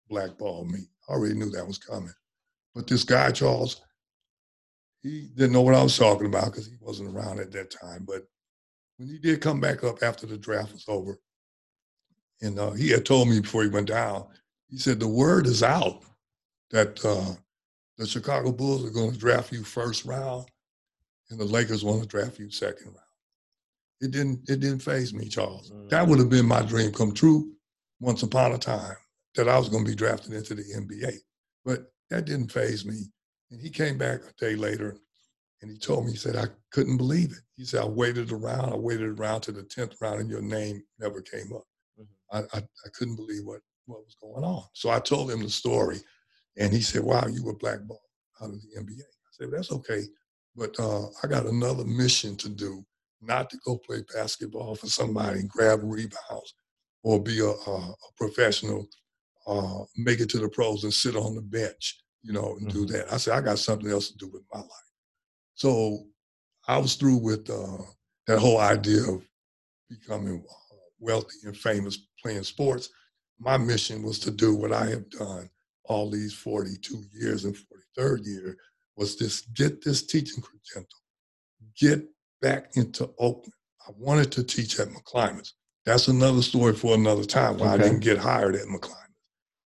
blackball 0.09 0.65
me. 0.65 0.79
I 1.09 1.13
already 1.13 1.35
knew 1.35 1.49
that 1.49 1.67
was 1.67 1.77
coming. 1.77 2.13
But 2.75 2.87
this 2.87 3.03
guy, 3.03 3.31
Charles, 3.31 3.81
he 5.01 5.29
didn't 5.35 5.53
know 5.53 5.61
what 5.61 5.75
I 5.75 5.83
was 5.83 5.97
talking 5.97 6.27
about 6.27 6.45
because 6.45 6.67
he 6.67 6.75
wasn't 6.79 7.15
around 7.15 7.39
at 7.39 7.51
that 7.51 7.71
time. 7.71 8.05
But 8.07 8.27
when 8.97 9.09
he 9.09 9.17
did 9.17 9.41
come 9.41 9.59
back 9.59 9.83
up 9.83 10.03
after 10.03 10.27
the 10.27 10.37
draft 10.37 10.73
was 10.73 10.85
over, 10.87 11.17
and 12.41 12.59
uh, 12.59 12.71
he 12.71 12.89
had 12.89 13.05
told 13.05 13.27
me 13.27 13.39
before 13.39 13.63
he 13.63 13.69
went 13.69 13.87
down, 13.87 14.25
he 14.69 14.77
said, 14.77 14.99
the 14.99 15.07
word 15.07 15.47
is 15.47 15.63
out 15.63 16.03
that 16.69 17.03
uh, 17.03 17.33
the 17.97 18.05
Chicago 18.05 18.51
Bulls 18.51 18.85
are 18.85 18.91
going 18.91 19.11
to 19.11 19.17
draft 19.17 19.51
you 19.51 19.63
first 19.63 20.05
round 20.05 20.45
and 21.31 21.39
the 21.39 21.45
Lakers 21.45 21.83
want 21.83 22.01
to 22.01 22.07
draft 22.07 22.39
you 22.39 22.49
second 22.51 22.87
round. 22.87 22.97
It 24.01 24.11
didn't, 24.11 24.49
it 24.49 24.59
didn't 24.59 24.79
phase 24.79 25.13
me, 25.13 25.27
Charles. 25.27 25.71
Mm. 25.71 25.89
That 25.89 26.07
would 26.07 26.19
have 26.19 26.29
been 26.29 26.45
my 26.45 26.61
dream 26.61 26.93
come 26.93 27.13
true 27.13 27.51
once 27.99 28.23
upon 28.23 28.53
a 28.53 28.57
time 28.57 28.95
that 29.39 29.47
I 29.47 29.57
was 29.57 29.69
going 29.69 29.85
to 29.85 29.89
be 29.89 29.95
drafted 29.95 30.33
into 30.33 30.53
the 30.53 30.63
NBA. 30.63 31.13
But 31.63 31.91
that 32.09 32.25
didn't 32.25 32.51
phase 32.51 32.85
me. 32.85 33.05
And 33.51 33.61
he 33.61 33.69
came 33.69 33.97
back 33.97 34.19
a 34.21 34.33
day 34.33 34.55
later 34.55 34.97
and 35.61 35.71
he 35.71 35.77
told 35.77 36.05
me, 36.05 36.11
he 36.11 36.17
said, 36.17 36.35
I 36.35 36.47
couldn't 36.71 36.97
believe 36.97 37.31
it. 37.31 37.39
He 37.55 37.63
said, 37.63 37.81
I 37.81 37.87
waited 37.87 38.33
around, 38.33 38.73
I 38.73 38.75
waited 38.75 39.17
around 39.17 39.41
to 39.41 39.53
the 39.53 39.63
10th 39.63 40.01
round 40.01 40.19
and 40.19 40.29
your 40.29 40.41
name 40.41 40.83
never 40.99 41.21
came 41.21 41.53
up. 41.53 41.63
Mm-hmm. 41.99 42.37
I, 42.37 42.39
I, 42.57 42.61
I, 42.61 42.89
couldn't 42.93 43.15
believe 43.15 43.45
what, 43.45 43.61
what 43.85 43.99
was 43.99 44.15
going 44.21 44.43
on. 44.43 44.63
So 44.73 44.89
I 44.89 44.99
told 44.99 45.31
him 45.31 45.41
the 45.41 45.49
story 45.49 45.99
and 46.57 46.73
he 46.73 46.81
said, 46.81 47.03
wow, 47.03 47.25
you 47.27 47.43
were 47.43 47.55
blackballed 47.55 47.99
out 48.41 48.49
of 48.49 48.61
the 48.61 48.77
NBA. 48.77 48.99
I 49.01 49.31
said, 49.31 49.51
that's 49.51 49.71
okay. 49.71 50.03
But 50.53 50.77
uh, 50.79 51.05
I 51.23 51.27
got 51.27 51.45
another 51.45 51.85
mission 51.85 52.35
to 52.37 52.49
do, 52.49 52.85
not 53.21 53.49
to 53.51 53.57
go 53.65 53.77
play 53.77 54.03
basketball 54.13 54.75
for 54.75 54.87
somebody 54.87 55.39
and 55.39 55.49
grab 55.49 55.79
rebounds 55.81 56.53
or 57.03 57.21
be 57.21 57.39
a, 57.39 57.45
a, 57.45 57.75
a 57.77 57.95
professional 58.17 58.85
uh, 59.49 59.83
make 59.97 60.19
it 60.19 60.29
to 60.29 60.37
the 60.37 60.49
pros 60.49 60.83
and 60.83 60.93
sit 60.93 61.15
on 61.15 61.33
the 61.33 61.41
bench, 61.41 61.99
you 62.21 62.31
know, 62.31 62.55
and 62.57 62.67
mm-hmm. 62.67 62.79
do 62.79 62.85
that. 62.85 63.11
I 63.11 63.17
said, 63.17 63.33
I 63.33 63.41
got 63.41 63.59
something 63.59 63.89
else 63.89 64.11
to 64.11 64.17
do 64.17 64.29
with 64.31 64.43
my 64.53 64.59
life. 64.59 64.69
So 65.55 66.05
I 66.67 66.77
was 66.77 66.95
through 66.95 67.17
with 67.17 67.49
uh, 67.49 67.83
that 68.27 68.39
whole 68.39 68.59
idea 68.59 69.01
of 69.01 69.25
becoming 69.89 70.43
uh, 70.47 70.75
wealthy 70.99 71.37
and 71.45 71.57
famous 71.57 71.97
playing 72.21 72.43
sports. 72.43 72.89
My 73.39 73.57
mission 73.57 74.03
was 74.03 74.19
to 74.19 74.31
do 74.31 74.55
what 74.55 74.71
I 74.71 74.85
have 74.85 75.09
done 75.09 75.49
all 75.85 76.11
these 76.11 76.33
42 76.33 77.03
years 77.11 77.45
and 77.45 77.55
43rd 77.97 78.25
year 78.25 78.57
was 78.95 79.15
just 79.15 79.51
get 79.55 79.83
this 79.83 80.05
teaching 80.05 80.43
credential, 80.43 80.99
get 81.75 82.05
back 82.41 82.71
into 82.75 83.09
Oakland. 83.17 83.53
I 83.87 83.91
wanted 83.97 84.31
to 84.33 84.43
teach 84.43 84.79
at 84.79 84.89
McClymonds. 84.89 85.53
That's 85.85 86.09
another 86.09 86.43
story 86.43 86.75
for 86.75 86.93
another 86.93 87.23
time 87.23 87.57
why 87.57 87.73
okay. 87.73 87.73
I 87.73 87.87
didn't 87.87 88.01
get 88.01 88.19
hired 88.19 88.55
at 88.55 88.67
McClymonds 88.67 89.08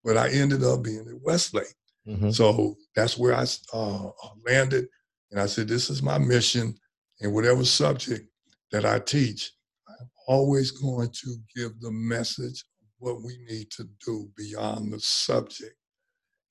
but 0.03 0.17
I 0.17 0.29
ended 0.29 0.63
up 0.63 0.83
being 0.83 1.05
at 1.07 1.21
Westlake. 1.21 1.73
Mm-hmm. 2.07 2.31
So 2.31 2.75
that's 2.95 3.17
where 3.17 3.33
I 3.33 3.45
uh, 3.73 4.09
landed. 4.45 4.88
And 5.31 5.39
I 5.39 5.45
said, 5.45 5.67
this 5.67 5.89
is 5.89 6.01
my 6.01 6.17
mission. 6.17 6.75
And 7.21 7.33
whatever 7.33 7.63
subject 7.65 8.27
that 8.71 8.85
I 8.85 8.99
teach, 8.99 9.51
I'm 9.88 10.09
always 10.27 10.71
going 10.71 11.09
to 11.09 11.38
give 11.55 11.79
the 11.81 11.91
message 11.91 12.63
of 12.81 12.88
what 12.97 13.21
we 13.21 13.38
need 13.47 13.69
to 13.71 13.88
do 14.05 14.29
beyond 14.38 14.93
the 14.93 14.99
subject. 14.99 15.75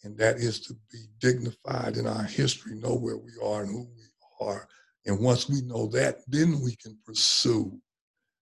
And 0.04 0.16
that 0.18 0.37
is 0.37 0.61
to 0.61 0.74
be 0.92 1.06
dignified 1.18 1.96
in 1.96 2.06
our 2.06 2.22
history, 2.22 2.76
know 2.76 2.94
where 2.94 3.16
we 3.16 3.32
are 3.42 3.62
and 3.62 3.70
who 3.70 3.88
we 3.96 4.46
are. 4.46 4.68
And 5.06 5.18
once 5.20 5.48
we 5.48 5.62
know 5.62 5.88
that, 5.88 6.18
then 6.28 6.61
we 6.61 6.76
can 6.76 6.96
pursue 7.04 7.76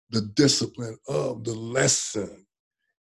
the 0.10 0.22
discipline 0.36 0.98
of 1.08 1.44
the 1.44 1.54
lesson 1.54 2.45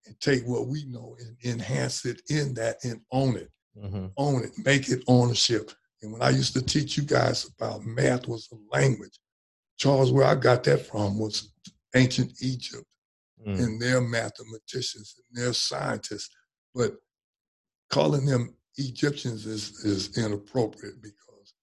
and 0.06 0.20
take 0.20 0.46
what 0.46 0.68
we 0.68 0.86
know 0.86 1.16
and 1.20 1.36
enhance 1.44 2.06
it 2.06 2.22
in 2.30 2.54
that 2.56 2.78
and 2.84 3.02
own 3.12 3.38
it. 3.38 3.52
Mm-hmm. 3.78 4.08
Own 4.18 4.44
it, 4.44 4.52
make 4.64 4.90
it 4.90 5.04
ownership. 5.08 5.72
And 6.02 6.14
when 6.14 6.22
I 6.22 6.30
used 6.30 6.54
to 6.54 6.62
teach 6.62 6.98
you 6.98 7.04
guys 7.04 7.50
about 7.58 7.84
math 7.84 8.28
was 8.28 8.50
a 8.52 8.76
language, 8.76 9.20
Charles, 9.78 10.12
where 10.12 10.26
I 10.26 10.36
got 10.36 10.64
that 10.66 10.86
from 10.86 11.20
was 11.20 11.52
ancient 11.96 12.34
Egypt 12.42 12.86
mm. 13.46 13.60
and 13.60 13.82
their 13.82 14.02
mathematicians 14.02 15.16
and 15.18 15.44
their 15.44 15.54
scientists. 15.54 16.30
But 16.74 16.94
calling 17.90 18.26
them 18.26 18.56
Egyptians 18.78 19.46
is, 19.46 19.84
is 19.84 20.18
inappropriate 20.18 21.02
because 21.02 21.54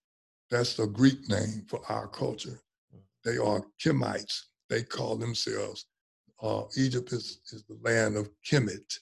that's 0.50 0.76
the 0.76 0.87
Greek 0.87 1.28
name 1.28 1.64
for 1.68 1.81
our 1.88 2.09
culture. 2.09 2.61
Mm. 2.94 3.00
They 3.24 3.38
are 3.38 3.64
Kemites. 3.83 4.42
They 4.68 4.83
call 4.83 5.16
themselves 5.16 5.87
uh, 6.42 6.64
Egypt 6.76 7.12
is, 7.12 7.40
is 7.52 7.64
the 7.64 7.78
land 7.83 8.16
of 8.16 8.28
Kemet. 8.44 8.98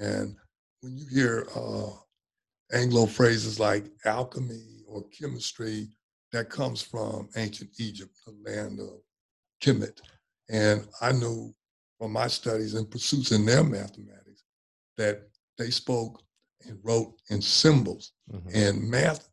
And 0.00 0.36
when 0.80 0.96
you 0.96 1.06
hear 1.12 1.46
uh, 1.56 1.90
Anglo 2.72 3.06
phrases 3.06 3.58
like 3.58 3.86
alchemy 4.04 4.82
or 4.86 5.04
chemistry, 5.08 5.88
that 6.32 6.50
comes 6.50 6.82
from 6.82 7.28
ancient 7.36 7.70
Egypt, 7.78 8.14
the 8.26 8.50
land 8.50 8.80
of 8.80 9.00
Kemet. 9.62 10.00
And 10.50 10.86
I 11.00 11.12
knew 11.12 11.54
from 11.98 12.12
my 12.12 12.26
studies 12.26 12.74
and 12.74 12.90
pursuits 12.90 13.32
in 13.32 13.46
their 13.46 13.64
mathematics 13.64 14.44
that 14.98 15.22
they 15.56 15.70
spoke 15.70 16.22
and 16.66 16.78
wrote 16.82 17.14
in 17.30 17.40
symbols. 17.40 18.12
Mm-hmm. 18.30 18.48
And 18.54 18.90
math, 18.90 19.28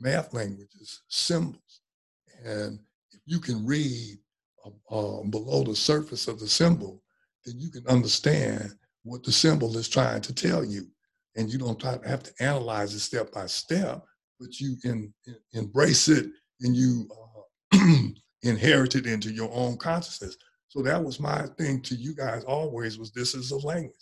math 0.00 0.32
languages, 0.32 1.02
symbols. 1.08 1.80
And 2.44 2.78
if 3.12 3.20
you 3.26 3.40
can 3.40 3.66
read 3.66 4.18
uh, 4.90 5.22
below 5.30 5.62
the 5.62 5.76
surface 5.76 6.28
of 6.28 6.38
the 6.38 6.48
symbol, 6.48 7.02
then 7.44 7.58
you 7.58 7.70
can 7.70 7.86
understand 7.88 8.72
what 9.02 9.22
the 9.22 9.32
symbol 9.32 9.76
is 9.76 9.88
trying 9.88 10.22
to 10.22 10.34
tell 10.34 10.64
you. 10.64 10.86
And 11.36 11.52
you 11.52 11.58
don't 11.58 11.80
have 11.82 12.22
to 12.22 12.32
analyze 12.40 12.94
it 12.94 13.00
step 13.00 13.32
by 13.32 13.46
step, 13.46 14.04
but 14.38 14.60
you 14.60 14.76
in, 14.84 15.12
embrace 15.52 16.08
it 16.08 16.26
and 16.60 16.76
you 16.76 17.08
uh, 17.72 17.78
inherit 18.42 18.94
it 18.94 19.06
into 19.06 19.32
your 19.32 19.50
own 19.52 19.76
consciousness. 19.76 20.36
So 20.68 20.82
that 20.82 21.02
was 21.02 21.20
my 21.20 21.46
thing 21.58 21.80
to 21.82 21.94
you 21.94 22.14
guys 22.14 22.44
always 22.44 22.98
was 22.98 23.12
this 23.12 23.34
is 23.34 23.50
a 23.50 23.66
language. 23.66 23.94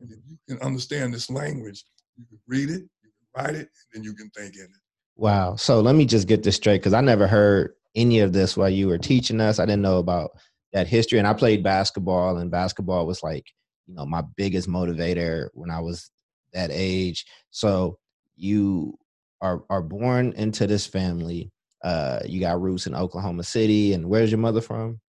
And 0.00 0.10
if 0.10 0.18
you 0.26 0.36
can 0.48 0.58
understand 0.62 1.14
this 1.14 1.30
language, 1.30 1.84
you 2.16 2.24
can 2.26 2.38
read 2.46 2.70
it, 2.70 2.82
you 3.02 3.10
can 3.10 3.44
write 3.44 3.54
it, 3.54 3.68
and 3.94 4.04
you 4.04 4.14
can 4.14 4.30
think 4.30 4.56
in 4.56 4.62
it. 4.62 4.70
Wow. 5.16 5.56
So 5.56 5.80
let 5.80 5.94
me 5.94 6.04
just 6.04 6.26
get 6.26 6.42
this 6.42 6.56
straight 6.56 6.78
because 6.78 6.94
I 6.94 7.00
never 7.00 7.26
heard 7.26 7.74
any 7.94 8.20
of 8.20 8.32
this 8.32 8.56
while 8.56 8.70
you 8.70 8.88
were 8.88 8.98
teaching 8.98 9.40
us. 9.40 9.58
I 9.58 9.66
didn't 9.66 9.82
know 9.82 9.98
about 9.98 10.30
that 10.72 10.86
history. 10.86 11.18
And 11.18 11.28
I 11.28 11.34
played 11.34 11.62
basketball, 11.62 12.38
and 12.38 12.50
basketball 12.50 13.06
was 13.06 13.22
like, 13.22 13.44
you 13.86 13.94
know, 13.94 14.06
my 14.06 14.22
biggest 14.36 14.68
motivator 14.68 15.48
when 15.54 15.70
I 15.70 15.80
was 15.80 16.10
that 16.52 16.70
age. 16.72 17.24
So 17.50 17.98
you 18.36 18.98
are 19.40 19.62
are 19.68 19.82
born 19.82 20.32
into 20.36 20.66
this 20.66 20.86
family. 20.86 21.50
Uh, 21.84 22.20
you 22.24 22.40
got 22.40 22.60
roots 22.60 22.86
in 22.86 22.94
Oklahoma 22.94 23.42
City, 23.42 23.92
and 23.92 24.08
where's 24.08 24.30
your 24.30 24.38
mother 24.38 24.60
from? 24.60 25.00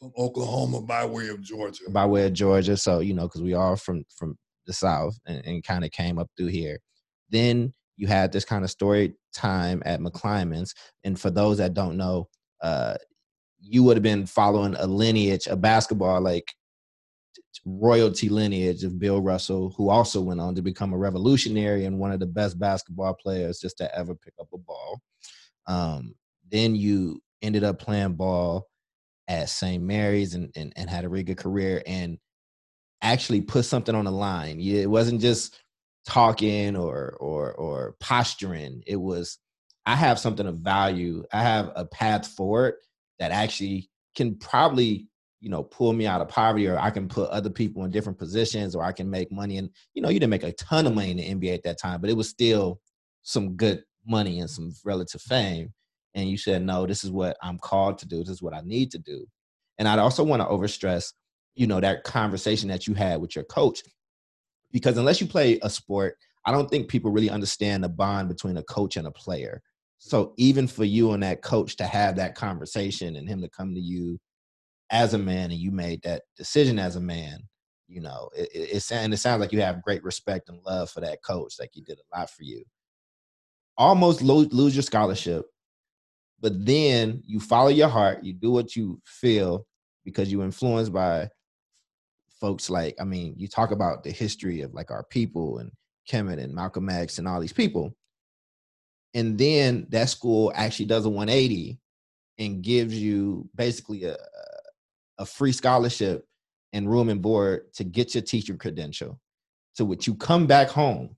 From 0.00 0.12
Oklahoma 0.16 0.80
by 0.80 1.04
way 1.04 1.28
of 1.28 1.42
Georgia. 1.42 1.84
By 1.90 2.06
way 2.06 2.24
of 2.26 2.32
Georgia. 2.32 2.76
So 2.76 3.00
you 3.00 3.14
know, 3.14 3.24
because 3.24 3.42
we 3.42 3.54
are 3.54 3.76
from 3.76 4.04
from 4.16 4.36
the 4.66 4.72
South, 4.72 5.16
and, 5.26 5.44
and 5.46 5.64
kind 5.64 5.84
of 5.84 5.90
came 5.90 6.18
up 6.18 6.28
through 6.36 6.48
here. 6.48 6.78
Then 7.30 7.74
you 7.98 8.06
had 8.06 8.32
this 8.32 8.46
kind 8.46 8.64
of 8.64 8.70
story 8.70 9.14
time 9.34 9.82
at 9.84 10.00
McClymonds, 10.00 10.74
and 11.04 11.20
for 11.20 11.30
those 11.30 11.58
that 11.58 11.74
don't 11.74 11.98
know, 11.98 12.28
uh, 12.62 12.96
you 13.60 13.82
would 13.82 13.96
have 13.96 14.02
been 14.02 14.24
following 14.24 14.74
a 14.76 14.86
lineage, 14.86 15.46
a 15.46 15.56
basketball 15.56 16.20
like 16.20 16.54
royalty 17.66 18.28
lineage 18.28 18.84
of 18.84 18.98
Bill 18.98 19.20
Russell, 19.20 19.74
who 19.76 19.90
also 19.90 20.20
went 20.20 20.40
on 20.40 20.54
to 20.54 20.62
become 20.62 20.92
a 20.92 20.98
revolutionary 20.98 21.84
and 21.84 21.98
one 21.98 22.12
of 22.12 22.20
the 22.20 22.26
best 22.26 22.58
basketball 22.58 23.14
players 23.14 23.58
just 23.58 23.78
to 23.78 23.94
ever 23.96 24.14
pick 24.14 24.34
up 24.40 24.48
a 24.54 24.58
ball. 24.58 25.00
Um, 25.66 26.14
then 26.50 26.74
you 26.74 27.20
ended 27.42 27.64
up 27.64 27.78
playing 27.78 28.14
ball 28.14 28.68
at 29.28 29.50
St. 29.50 29.82
Mary's 29.82 30.34
and, 30.34 30.50
and, 30.56 30.72
and 30.76 30.88
had 30.88 31.04
a 31.04 31.08
really 31.08 31.24
good 31.24 31.36
career 31.36 31.82
and 31.86 32.18
actually 33.02 33.42
put 33.42 33.64
something 33.64 33.94
on 33.94 34.06
the 34.06 34.12
line. 34.12 34.60
It 34.60 34.88
wasn't 34.88 35.20
just 35.20 35.58
talking 36.08 36.74
or 36.74 37.14
or 37.20 37.52
or 37.52 37.94
posturing. 38.00 38.82
It 38.86 38.96
was 38.96 39.38
I 39.84 39.94
have 39.94 40.18
something 40.18 40.46
of 40.46 40.58
value. 40.58 41.24
I 41.34 41.42
have 41.42 41.70
a 41.76 41.84
path 41.84 42.26
forward 42.26 42.76
that 43.18 43.30
actually 43.30 43.90
can 44.16 44.36
probably 44.36 45.06
you 45.40 45.50
know 45.50 45.62
pull 45.62 45.92
me 45.92 46.06
out 46.06 46.22
of 46.22 46.28
poverty 46.28 46.66
or 46.66 46.76
i 46.78 46.90
can 46.90 47.06
put 47.06 47.30
other 47.30 47.50
people 47.50 47.84
in 47.84 47.92
different 47.92 48.18
positions 48.18 48.74
or 48.74 48.82
i 48.82 48.90
can 48.90 49.08
make 49.10 49.30
money. 49.30 49.58
And 49.58 49.68
you 49.94 50.00
know 50.00 50.08
you 50.08 50.18
didn't 50.18 50.30
make 50.30 50.44
a 50.44 50.52
ton 50.52 50.86
of 50.86 50.94
money 50.94 51.10
in 51.10 51.16
the 51.18 51.48
nba 51.48 51.54
at 51.54 51.62
that 51.64 51.78
time 51.78 52.00
but 52.00 52.10
it 52.10 52.16
was 52.16 52.30
still 52.30 52.80
some 53.22 53.54
good 53.54 53.84
money 54.06 54.40
and 54.40 54.48
some 54.48 54.72
relative 54.84 55.20
fame. 55.20 55.74
And 56.14 56.30
you 56.30 56.38
said 56.38 56.62
no 56.62 56.86
this 56.86 57.04
is 57.04 57.10
what 57.10 57.36
i'm 57.42 57.58
called 57.58 57.98
to 57.98 58.08
do. 58.08 58.20
This 58.20 58.30
is 58.30 58.42
what 58.42 58.54
i 58.54 58.62
need 58.62 58.90
to 58.92 58.98
do. 58.98 59.26
And 59.78 59.86
i'd 59.86 59.98
also 59.98 60.24
want 60.24 60.40
to 60.40 60.48
overstress 60.48 61.12
you 61.54 61.66
know 61.66 61.80
that 61.80 62.04
conversation 62.04 62.70
that 62.70 62.86
you 62.86 62.94
had 62.94 63.20
with 63.20 63.36
your 63.36 63.44
coach 63.44 63.82
because 64.72 64.98
unless 64.98 65.20
you 65.20 65.26
play 65.26 65.58
a 65.62 65.70
sport 65.70 66.16
i 66.44 66.52
don't 66.52 66.70
think 66.70 66.88
people 66.88 67.10
really 67.10 67.30
understand 67.30 67.82
the 67.82 67.88
bond 67.88 68.28
between 68.28 68.56
a 68.56 68.62
coach 68.64 68.96
and 68.96 69.06
a 69.06 69.12
player 69.12 69.62
so 69.98 70.32
even 70.36 70.66
for 70.66 70.84
you 70.84 71.12
and 71.12 71.22
that 71.22 71.42
coach 71.42 71.76
to 71.76 71.84
have 71.84 72.16
that 72.16 72.34
conversation 72.34 73.16
and 73.16 73.28
him 73.28 73.42
to 73.42 73.48
come 73.48 73.74
to 73.74 73.80
you 73.80 74.18
as 74.90 75.14
a 75.14 75.18
man 75.18 75.50
and 75.50 75.60
you 75.60 75.70
made 75.70 76.02
that 76.02 76.22
decision 76.36 76.78
as 76.78 76.96
a 76.96 77.00
man, 77.00 77.40
you 77.88 78.00
know, 78.00 78.30
it, 78.36 78.48
it, 78.52 78.92
and 78.92 79.12
it 79.12 79.18
sounds 79.18 79.40
like 79.40 79.52
you 79.52 79.60
have 79.60 79.82
great 79.82 80.02
respect 80.04 80.48
and 80.48 80.60
love 80.64 80.88
for 80.90 81.00
that 81.00 81.22
coach. 81.22 81.54
Like 81.58 81.70
he 81.72 81.80
did 81.80 81.98
a 81.98 82.18
lot 82.18 82.30
for 82.30 82.44
you. 82.44 82.64
Almost 83.76 84.22
lose, 84.22 84.52
lose 84.52 84.74
your 84.74 84.82
scholarship, 84.82 85.46
but 86.40 86.64
then 86.64 87.22
you 87.26 87.40
follow 87.40 87.68
your 87.68 87.88
heart. 87.88 88.24
You 88.24 88.32
do 88.32 88.50
what 88.50 88.76
you 88.76 89.00
feel 89.04 89.66
because 90.04 90.32
you're 90.32 90.44
influenced 90.44 90.92
by 90.92 91.28
folks 92.40 92.70
like, 92.70 92.96
I 93.00 93.04
mean, 93.04 93.34
you 93.36 93.48
talk 93.48 93.70
about 93.70 94.02
the 94.02 94.10
history 94.10 94.62
of 94.62 94.74
like 94.74 94.90
our 94.90 95.04
people 95.04 95.58
and 95.58 95.70
Kemet 96.10 96.42
and 96.42 96.54
Malcolm 96.54 96.88
X 96.88 97.18
and 97.18 97.28
all 97.28 97.40
these 97.40 97.52
people. 97.52 97.94
And 99.14 99.38
then 99.38 99.86
that 99.90 100.08
school 100.08 100.52
actually 100.54 100.86
does 100.86 101.04
a 101.04 101.10
180 101.10 101.78
and 102.38 102.62
gives 102.62 102.94
you 102.94 103.48
basically 103.54 104.04
a, 104.04 104.16
a 105.18 105.26
free 105.26 105.52
scholarship 105.52 106.26
and 106.72 106.88
room 106.88 107.08
and 107.08 107.22
board 107.22 107.72
to 107.74 107.84
get 107.84 108.14
your 108.14 108.22
teacher 108.22 108.54
credential. 108.54 109.18
So 109.72 109.84
which 109.84 110.06
you 110.06 110.14
come 110.14 110.46
back 110.46 110.68
home 110.68 111.16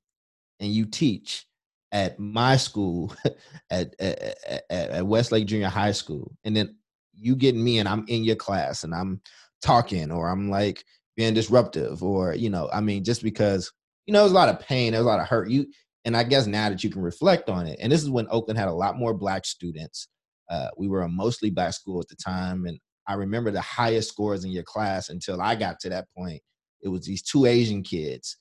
and 0.61 0.72
you 0.72 0.87
teach 0.87 1.46
at 1.92 2.18
my 2.18 2.56
school 2.56 3.14
at, 3.70 3.94
at, 4.00 4.64
at 4.70 5.06
Westlake 5.06 5.46
Junior 5.46 5.68
High 5.68 5.92
School. 5.92 6.33
And 6.44 6.56
then 6.56 6.76
you 7.14 7.37
get 7.37 7.54
me 7.54 7.78
and 7.78 7.88
I'm 7.88 8.04
in 8.09 8.24
your 8.24 8.37
class 8.37 8.85
and 8.85 8.94
I'm 8.94 9.20
talking 9.61 10.11
or 10.11 10.28
I'm 10.28 10.50
like 10.50 10.85
being 11.20 11.35
disruptive 11.35 12.02
or, 12.02 12.35
you 12.35 12.48
know, 12.48 12.70
I 12.72 12.80
mean, 12.80 13.04
just 13.04 13.22
because, 13.22 13.70
you 14.06 14.14
know, 14.14 14.20
there's 14.20 14.33
a 14.33 14.35
lot 14.35 14.48
of 14.48 14.59
pain, 14.59 14.92
there's 14.92 15.04
a 15.04 15.06
lot 15.06 15.20
of 15.20 15.28
hurt. 15.28 15.50
You 15.50 15.66
and 16.06 16.16
I 16.16 16.24
guess 16.24 16.46
now 16.46 16.70
that 16.70 16.83
you 16.83 16.88
can 16.88 17.02
reflect 17.02 17.50
on 17.50 17.66
it, 17.66 17.78
and 17.78 17.92
this 17.92 18.02
is 18.02 18.09
when 18.09 18.26
Oakland 18.30 18.59
had 18.59 18.68
a 18.68 18.72
lot 18.72 18.96
more 18.96 19.12
black 19.12 19.44
students. 19.44 20.09
Uh, 20.48 20.68
we 20.78 20.88
were 20.88 21.02
a 21.02 21.09
mostly 21.11 21.50
black 21.50 21.74
school 21.74 22.00
at 22.00 22.09
the 22.09 22.16
time, 22.16 22.64
and 22.64 22.80
I 23.06 23.14
remember 23.14 23.50
the 23.50 23.61
highest 23.61 24.09
scores 24.09 24.46
in 24.46 24.50
your 24.50 24.62
class 24.62 25.11
until 25.11 25.42
I 25.42 25.56
got 25.56 25.78
to 25.80 25.90
that 25.90 26.06
point. 26.16 26.40
It 26.80 26.88
was 26.88 27.04
these 27.04 27.20
two 27.20 27.44
Asian 27.44 27.83
kids, 27.83 28.38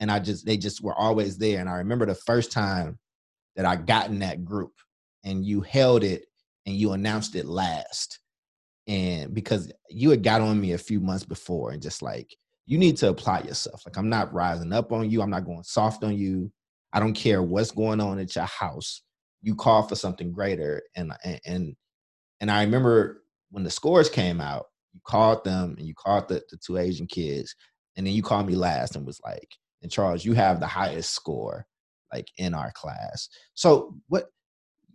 and 0.00 0.10
I 0.10 0.18
just 0.18 0.46
they 0.46 0.56
just 0.56 0.82
were 0.82 0.98
always 0.98 1.36
there. 1.36 1.60
And 1.60 1.68
I 1.68 1.74
remember 1.74 2.06
the 2.06 2.14
first 2.14 2.50
time 2.50 2.98
that 3.56 3.66
I 3.66 3.76
got 3.76 4.08
in 4.08 4.20
that 4.20 4.42
group, 4.42 4.72
and 5.22 5.44
you 5.44 5.60
held 5.60 6.02
it 6.02 6.24
and 6.64 6.74
you 6.74 6.92
announced 6.92 7.36
it 7.36 7.44
last, 7.44 8.20
and 8.92 9.32
because 9.32 9.72
you 9.88 10.10
had 10.10 10.22
got 10.22 10.42
on 10.42 10.60
me 10.60 10.72
a 10.72 10.78
few 10.78 11.00
months 11.00 11.24
before, 11.24 11.70
and 11.70 11.80
just 11.80 12.02
like 12.02 12.36
you 12.66 12.76
need 12.76 12.98
to 12.98 13.08
apply 13.08 13.40
yourself. 13.40 13.82
Like 13.86 13.96
I'm 13.96 14.10
not 14.10 14.34
rising 14.34 14.72
up 14.72 14.92
on 14.92 15.10
you. 15.10 15.22
I'm 15.22 15.30
not 15.30 15.46
going 15.46 15.62
soft 15.62 16.04
on 16.04 16.14
you. 16.14 16.52
I 16.92 17.00
don't 17.00 17.14
care 17.14 17.42
what's 17.42 17.70
going 17.70 18.00
on 18.02 18.18
at 18.18 18.36
your 18.36 18.44
house. 18.44 19.00
You 19.40 19.54
call 19.54 19.82
for 19.84 19.96
something 19.96 20.30
greater, 20.30 20.82
and 20.94 21.10
and 21.46 21.74
and 22.40 22.50
I 22.50 22.62
remember 22.62 23.22
when 23.50 23.64
the 23.64 23.70
scores 23.70 24.10
came 24.10 24.42
out, 24.42 24.66
you 24.92 25.00
called 25.06 25.42
them 25.42 25.74
and 25.78 25.86
you 25.86 25.94
called 25.94 26.28
the, 26.28 26.42
the 26.50 26.58
two 26.58 26.76
Asian 26.76 27.06
kids, 27.06 27.54
and 27.96 28.06
then 28.06 28.12
you 28.12 28.22
called 28.22 28.46
me 28.46 28.56
last 28.56 28.94
and 28.94 29.06
was 29.06 29.20
like, 29.24 29.48
and 29.82 29.90
Charles, 29.90 30.22
you 30.22 30.34
have 30.34 30.60
the 30.60 30.66
highest 30.66 31.12
score 31.12 31.66
like 32.12 32.26
in 32.36 32.52
our 32.52 32.72
class. 32.72 33.30
So 33.54 33.94
what 34.08 34.26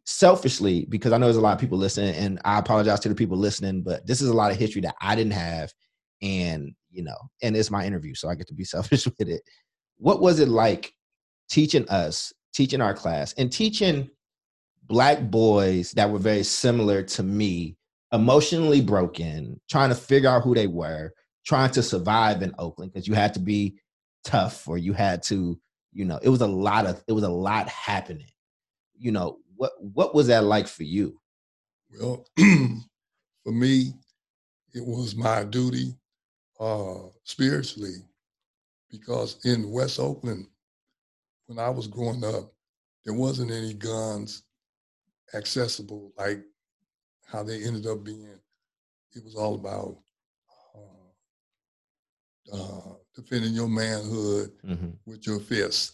selfishly, 0.08 0.86
because 0.88 1.12
I 1.12 1.17
know 1.17 1.26
there's 1.26 1.36
a 1.36 1.41
lot 1.41 1.54
of 1.54 1.60
people 1.60 1.78
listening, 1.78 2.15
and 2.15 2.39
I 2.46 2.60
apologize 2.60 3.02
to 3.02 3.10
the 3.10 3.15
people 3.15 3.38
listening, 3.38 3.84
but 3.84 4.08
this 4.08 4.22
is 4.22 4.30
a 4.30 4.34
lot 4.34 4.52
of 4.52 4.58
history 4.58 4.82
that 4.82 4.96
I 5.02 5.15
didn't 5.15 5.34
have. 5.34 5.72
And, 6.22 6.74
you 6.89 7.04
know, 7.04 7.17
and 7.43 7.56
it's 7.58 7.70
my 7.70 7.86
interview, 7.86 8.15
so 8.15 8.30
I 8.30 8.36
get 8.36 8.48
to 8.48 8.54
be 8.56 8.63
selfish 8.63 9.06
with 9.06 9.28
it. 9.28 9.41
What 9.98 10.22
was 10.22 10.39
it 10.39 10.48
like 10.48 10.93
teaching 11.50 11.88
us, 11.89 12.32
teaching 12.54 12.82
our 12.82 12.93
class, 12.93 13.34
and 13.34 13.52
teaching 13.52 14.10
black 14.84 15.22
boys 15.24 15.91
that 15.91 16.10
were 16.10 16.20
very 16.20 16.43
similar 16.43 17.04
to 17.04 17.24
me 17.24 17.76
emotionally 18.13 18.80
broken, 18.80 19.60
trying 19.70 19.89
to 19.89 19.96
figure 19.96 20.30
out 20.30 20.43
who 20.43 20.56
they 20.56 20.67
were, 20.67 21.12
trying 21.46 21.72
to 21.72 21.84
survive 21.84 22.41
in 22.41 22.56
Oakland 22.58 22.93
because 22.93 23.10
you 23.10 23.13
had 23.13 23.34
to 23.34 23.41
be 23.41 23.78
tough 24.24 24.70
or 24.70 24.78
you 24.78 24.93
had 24.93 25.22
to, 25.24 25.60
you 25.91 26.06
know, 26.06 26.17
it 26.22 26.30
was 26.30 26.41
a 26.41 26.48
lot 26.48 26.86
of 26.86 27.04
it 27.08 27.12
was 27.12 27.26
a 27.26 27.30
lot 27.30 27.67
happening. 27.67 28.30
You 28.98 29.12
know, 29.12 29.39
what 29.58 29.72
what 29.82 30.15
was 30.15 30.28
that 30.28 30.43
like 30.43 30.67
for 30.67 30.84
you? 30.84 31.20
Well, 32.00 32.26
for 32.38 33.52
me, 33.52 33.93
it 34.74 34.86
was 34.86 35.15
my 35.15 35.43
duty 35.43 35.96
uh 36.60 37.10
spiritually 37.24 37.98
because 38.89 39.46
in 39.46 39.70
West 39.70 40.00
Oakland, 40.00 40.48
when 41.48 41.60
I 41.60 41.70
was 41.70 41.88
growing 41.88 42.24
up, 42.24 42.52
there 43.06 43.13
wasn't 43.13 43.52
any 43.52 43.74
guns 43.74 44.43
accessible 45.34 46.12
like 46.17 46.41
how 47.26 47.43
they 47.43 47.63
ended 47.63 47.86
up 47.88 48.04
being. 48.04 48.39
It 49.13 49.24
was 49.24 49.36
all 49.36 49.56
about 49.56 49.98
uh, 50.75 52.56
uh, 52.56 52.94
defending 53.15 53.54
your 53.54 53.67
manhood 53.67 54.52
mm-hmm. 54.65 54.90
with 55.06 55.25
your 55.25 55.40
fists. 55.40 55.94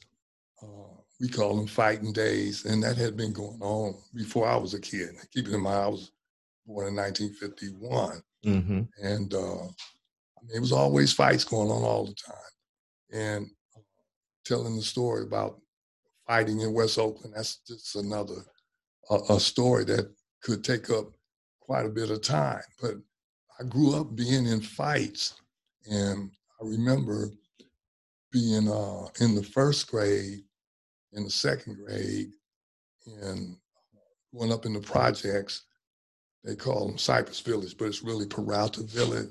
Uh, 0.61 0.92
we 1.20 1.28
call 1.28 1.55
them 1.55 1.68
fighting 1.68 2.11
days, 2.11 2.66
and 2.66 2.84
that 2.84 2.97
had 2.97 3.16
been 3.16 3.34
going 3.34 3.61
on 3.61 3.95
before 4.14 4.47
I 4.47 4.55
was 4.55 4.74
a 4.74 4.82
kid. 4.82 5.09
Keep 5.34 5.47
in 5.47 5.61
mind, 5.61 5.84
I 5.84 5.88
was 5.88 6.11
born 6.66 6.88
in 6.88 6.95
1951, 6.95 8.22
mm-hmm. 8.45 8.82
and 9.01 9.34
uh, 9.34 9.64
I 9.64 10.41
mean, 10.45 10.55
it 10.55 10.59
was 10.59 10.72
always 10.72 11.14
fights 11.14 11.43
going 11.43 11.70
on 11.70 11.84
all 11.84 12.05
the 12.05 12.16
time. 12.16 12.36
And 13.14 13.49
uh, 13.76 13.82
telling 14.45 14.76
the 14.76 14.82
story 14.82 15.24
about 15.24 15.59
fighting 16.28 16.61
in 16.61 16.74
West 16.74 16.97
Oakland, 16.97 17.36
that's 17.36 17.57
just 17.68 17.95
another 17.95 18.43
a 19.30 19.39
story 19.39 19.84
that 19.84 20.09
could 20.41 20.64
take 20.64 20.89
up 20.89 21.11
quite 21.59 21.86
a 21.86 21.89
bit 21.89 22.09
of 22.09 22.22
time. 22.22 22.61
But 22.82 22.95
I 23.59 23.64
grew 23.64 23.95
up 23.95 24.16
being 24.16 24.45
in 24.45 24.61
fights, 24.61 25.36
and 25.89 26.32
I 26.61 26.66
remember 26.66 27.30
being 28.32 28.68
uh, 28.68 29.05
in 29.20 29.36
the 29.36 29.43
first 29.43 29.89
grade, 29.89 30.43
in 31.16 31.24
the 31.24 31.30
second 31.30 31.78
grade, 31.78 32.32
and 33.22 33.57
going 34.36 34.51
up 34.51 34.66
in 34.66 34.74
the 34.74 34.80
projects. 34.80 35.64
They 36.45 36.55
call 36.55 36.88
them 36.88 36.97
Cypress 36.97 37.39
Village, 37.39 37.78
but 37.78 37.86
it's 37.86 38.03
really 38.03 38.26
Peralta 38.26 38.84
Village. 38.84 39.30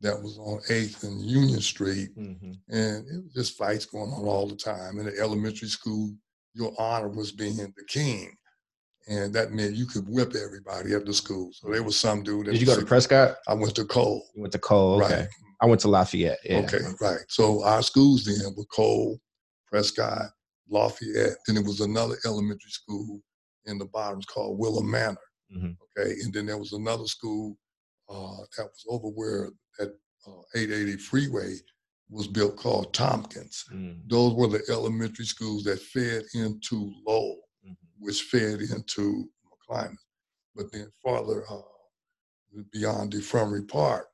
that 0.00 0.22
was 0.22 0.38
on 0.38 0.60
8th 0.68 1.02
and 1.04 1.20
Union 1.20 1.60
Street. 1.60 2.16
Mm-hmm. 2.16 2.52
And 2.68 3.08
it 3.08 3.24
was 3.24 3.32
just 3.34 3.58
fights 3.58 3.86
going 3.86 4.10
on 4.10 4.24
all 4.24 4.46
the 4.46 4.56
time. 4.56 4.98
In 4.98 5.06
the 5.06 5.18
elementary 5.18 5.68
school, 5.68 6.14
your 6.54 6.72
honor 6.78 7.08
was 7.08 7.32
being 7.32 7.56
the 7.56 7.72
king. 7.88 8.32
And 9.08 9.32
that 9.32 9.52
meant 9.52 9.74
you 9.74 9.86
could 9.86 10.06
whip 10.08 10.34
everybody 10.34 10.92
at 10.94 11.06
the 11.06 11.14
school. 11.14 11.50
So 11.52 11.70
there 11.70 11.82
was 11.82 11.98
some 11.98 12.22
dude. 12.22 12.46
Did 12.46 12.60
you 12.60 12.66
go 12.66 12.78
to 12.78 12.84
Prescott? 12.84 13.36
I 13.48 13.54
went 13.54 13.74
to 13.76 13.84
Cole. 13.84 14.22
You 14.34 14.42
went 14.42 14.52
to 14.52 14.58
Cole, 14.58 15.02
okay. 15.02 15.20
Right. 15.20 15.28
I 15.60 15.66
went 15.66 15.80
to 15.80 15.88
Lafayette. 15.88 16.38
Yeah. 16.44 16.58
Okay, 16.58 16.78
right. 17.00 17.18
So 17.28 17.64
our 17.64 17.82
schools 17.82 18.24
then 18.24 18.54
were 18.56 18.64
Cole, 18.66 19.18
Prescott, 19.66 20.30
Lafayette. 20.70 21.36
Then 21.46 21.56
it 21.56 21.64
was 21.64 21.80
another 21.80 22.16
elementary 22.24 22.70
school 22.70 23.20
in 23.66 23.78
the 23.78 23.86
bottoms 23.86 24.26
called 24.26 24.58
Willow 24.58 24.82
Manor. 24.82 25.16
Mm-hmm. 25.54 25.72
Okay, 25.98 26.12
and 26.22 26.32
then 26.32 26.46
there 26.46 26.58
was 26.58 26.72
another 26.72 27.06
school 27.06 27.56
uh, 28.08 28.36
that 28.56 28.64
was 28.64 28.84
over 28.88 29.08
where 29.08 29.50
that 29.78 29.94
uh, 30.26 30.42
880 30.54 30.98
freeway 30.98 31.54
was 32.10 32.26
built 32.26 32.56
called 32.56 32.92
Tompkins. 32.92 33.64
Mm-hmm. 33.72 34.00
Those 34.08 34.34
were 34.34 34.48
the 34.48 34.62
elementary 34.70 35.24
schools 35.24 35.64
that 35.64 35.80
fed 35.80 36.24
into 36.34 36.92
Lowell, 37.06 37.40
mm-hmm. 37.64 37.72
which 37.98 38.22
fed 38.22 38.60
into 38.60 39.28
McClymonds. 39.46 39.96
But 40.54 40.72
then 40.72 40.90
farther 41.02 41.44
uh, 41.50 41.60
beyond 42.72 43.12
DeFremery 43.12 43.68
Park, 43.68 44.06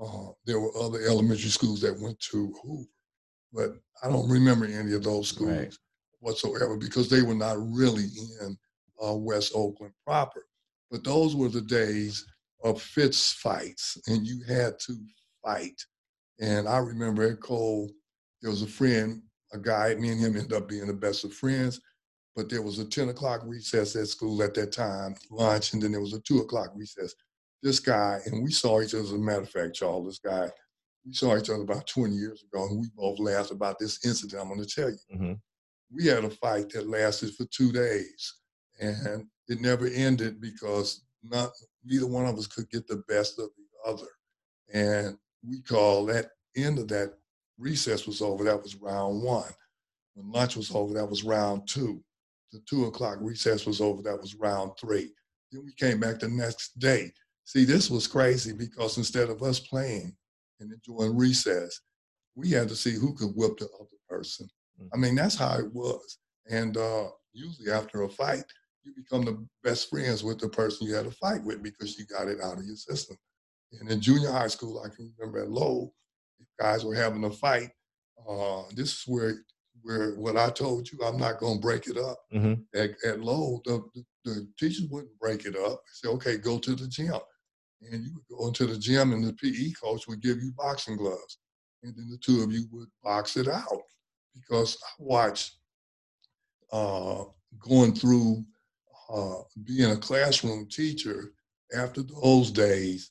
uh, 0.00 0.28
there 0.46 0.60
were 0.60 0.76
other 0.78 1.00
elementary 1.02 1.50
schools 1.50 1.80
that 1.80 1.98
went 1.98 2.18
to 2.20 2.54
Hoover. 2.62 2.88
But 3.52 3.76
I 4.02 4.08
don't 4.08 4.28
remember 4.28 4.66
any 4.66 4.92
of 4.92 5.02
those 5.02 5.28
schools 5.28 5.50
right. 5.50 5.74
whatsoever 6.20 6.76
because 6.76 7.08
they 7.08 7.22
were 7.22 7.34
not 7.34 7.56
really 7.58 8.06
in 8.40 8.56
uh, 9.02 9.14
West 9.14 9.52
Oakland 9.54 9.94
proper. 10.06 10.44
But 10.90 11.04
those 11.04 11.34
were 11.36 11.48
the 11.48 11.62
days 11.62 12.24
of 12.64 12.80
fist 12.80 13.36
fights, 13.36 13.98
and 14.06 14.26
you 14.26 14.42
had 14.46 14.78
to 14.80 14.96
fight. 15.44 15.80
And 16.40 16.68
I 16.68 16.78
remember 16.78 17.24
at 17.24 17.40
Cole, 17.40 17.90
there 18.40 18.50
was 18.50 18.62
a 18.62 18.66
friend, 18.66 19.22
a 19.52 19.58
guy, 19.58 19.94
me 19.94 20.10
and 20.10 20.20
him 20.20 20.36
ended 20.36 20.52
up 20.52 20.68
being 20.68 20.86
the 20.86 20.92
best 20.92 21.24
of 21.24 21.32
friends. 21.32 21.80
But 22.36 22.48
there 22.48 22.62
was 22.62 22.78
a 22.78 22.84
10 22.84 23.08
o'clock 23.08 23.42
recess 23.44 23.96
at 23.96 24.06
school 24.06 24.42
at 24.42 24.54
that 24.54 24.72
time, 24.72 25.16
lunch, 25.30 25.72
and 25.72 25.82
then 25.82 25.90
there 25.90 26.00
was 26.00 26.12
a 26.12 26.20
2 26.20 26.38
o'clock 26.38 26.70
recess. 26.76 27.14
This 27.62 27.80
guy, 27.80 28.20
and 28.26 28.44
we 28.44 28.52
saw 28.52 28.80
each 28.80 28.94
other, 28.94 29.02
as 29.02 29.12
a 29.12 29.18
matter 29.18 29.42
of 29.42 29.50
fact, 29.50 29.80
y'all, 29.80 30.04
this 30.04 30.20
guy, 30.20 30.48
we 31.08 31.14
saw 31.14 31.36
each 31.38 31.48
other 31.48 31.62
about 31.62 31.86
20 31.86 32.14
years 32.14 32.44
ago, 32.44 32.66
and 32.66 32.78
we 32.78 32.88
both 32.94 33.18
laughed 33.18 33.50
about 33.50 33.78
this 33.78 34.04
incident 34.04 34.42
I'm 34.42 34.48
going 34.48 34.62
to 34.62 34.66
tell 34.66 34.90
you. 34.90 34.98
Mm-hmm. 35.14 35.32
We 35.90 36.04
had 36.04 36.24
a 36.24 36.30
fight 36.30 36.68
that 36.70 36.86
lasted 36.86 37.34
for 37.34 37.46
two 37.46 37.72
days, 37.72 38.34
and 38.78 39.24
it 39.48 39.62
never 39.62 39.86
ended 39.86 40.38
because 40.38 41.06
not 41.22 41.50
neither 41.82 42.06
one 42.06 42.26
of 42.26 42.36
us 42.36 42.46
could 42.46 42.68
get 42.68 42.86
the 42.86 43.02
best 43.08 43.38
of 43.38 43.48
the 43.56 43.90
other. 43.90 44.08
And 44.72 45.16
we 45.42 45.62
call 45.62 46.04
that 46.06 46.26
end 46.54 46.78
of 46.78 46.88
that 46.88 47.14
recess 47.56 48.06
was 48.06 48.20
over, 48.20 48.44
that 48.44 48.62
was 48.62 48.76
round 48.76 49.22
one. 49.22 49.50
When 50.14 50.30
lunch 50.30 50.56
was 50.56 50.74
over, 50.74 50.92
that 50.94 51.08
was 51.08 51.24
round 51.24 51.66
two. 51.66 52.04
The 52.52 52.60
two 52.68 52.84
o'clock 52.84 53.16
recess 53.20 53.64
was 53.64 53.80
over, 53.80 54.02
that 54.02 54.20
was 54.20 54.34
round 54.34 54.72
three. 54.78 55.14
Then 55.52 55.64
we 55.64 55.72
came 55.72 56.00
back 56.00 56.18
the 56.18 56.28
next 56.28 56.78
day. 56.78 57.12
See, 57.46 57.64
this 57.64 57.88
was 57.88 58.06
crazy 58.06 58.52
because 58.52 58.98
instead 58.98 59.30
of 59.30 59.42
us 59.42 59.58
playing 59.58 60.14
and 60.60 60.72
enjoying 60.72 61.16
recess, 61.16 61.80
we 62.34 62.50
had 62.50 62.68
to 62.68 62.76
see 62.76 62.92
who 62.92 63.14
could 63.14 63.30
whip 63.34 63.58
the 63.58 63.66
other 63.80 63.88
person. 64.08 64.48
Mm-hmm. 64.80 64.88
I 64.94 64.96
mean, 64.96 65.14
that's 65.14 65.36
how 65.36 65.58
it 65.58 65.72
was. 65.72 66.18
And 66.50 66.76
uh, 66.76 67.08
usually 67.32 67.70
after 67.70 68.02
a 68.02 68.08
fight, 68.08 68.44
you 68.84 68.92
become 68.96 69.24
the 69.24 69.44
best 69.62 69.90
friends 69.90 70.24
with 70.24 70.38
the 70.38 70.48
person 70.48 70.86
you 70.86 70.94
had 70.94 71.06
a 71.06 71.10
fight 71.10 71.42
with 71.44 71.62
because 71.62 71.98
you 71.98 72.06
got 72.06 72.28
it 72.28 72.40
out 72.40 72.58
of 72.58 72.64
your 72.64 72.76
system. 72.76 73.16
And 73.80 73.90
in 73.90 74.00
junior 74.00 74.30
high 74.30 74.48
school, 74.48 74.82
I 74.84 74.88
can 74.94 75.12
remember 75.18 75.40
at 75.42 75.50
Lowell, 75.50 75.94
guys 76.58 76.84
were 76.84 76.94
having 76.94 77.24
a 77.24 77.30
fight. 77.30 77.70
Uh, 78.28 78.62
this 78.74 78.92
is 78.92 79.04
where 79.06 79.34
where 79.82 80.14
what 80.16 80.36
I 80.36 80.50
told 80.50 80.90
you, 80.90 80.98
I'm 81.04 81.18
not 81.18 81.38
going 81.38 81.56
to 81.56 81.60
break 81.60 81.86
it 81.86 81.96
up. 81.96 82.18
Mm-hmm. 82.34 82.54
At, 82.74 82.90
at 83.06 83.20
Lowell, 83.20 83.62
the, 83.64 83.82
the, 83.94 84.04
the, 84.24 84.48
teachers 84.58 84.88
wouldn't 84.90 85.18
break 85.20 85.44
it 85.44 85.56
up. 85.56 85.82
They 85.84 86.08
say, 86.08 86.08
okay, 86.08 86.36
go 86.36 86.58
to 86.58 86.74
the 86.74 86.88
gym. 86.88 87.12
And 87.80 88.04
you 88.04 88.10
would 88.14 88.38
go 88.38 88.48
into 88.48 88.66
the 88.66 88.78
gym, 88.78 89.12
and 89.12 89.24
the 89.24 89.32
PE 89.34 89.72
coach 89.72 90.06
would 90.08 90.20
give 90.20 90.42
you 90.42 90.52
boxing 90.56 90.96
gloves. 90.96 91.38
And 91.82 91.94
then 91.96 92.08
the 92.10 92.18
two 92.18 92.42
of 92.42 92.52
you 92.52 92.66
would 92.72 92.88
box 93.02 93.36
it 93.36 93.48
out. 93.48 93.82
Because 94.34 94.76
I 94.82 94.90
watched 94.98 95.58
uh, 96.72 97.24
going 97.60 97.94
through 97.94 98.44
uh, 99.12 99.42
being 99.64 99.90
a 99.92 99.96
classroom 99.96 100.66
teacher 100.68 101.32
after 101.74 102.02
those 102.02 102.50
days 102.50 103.10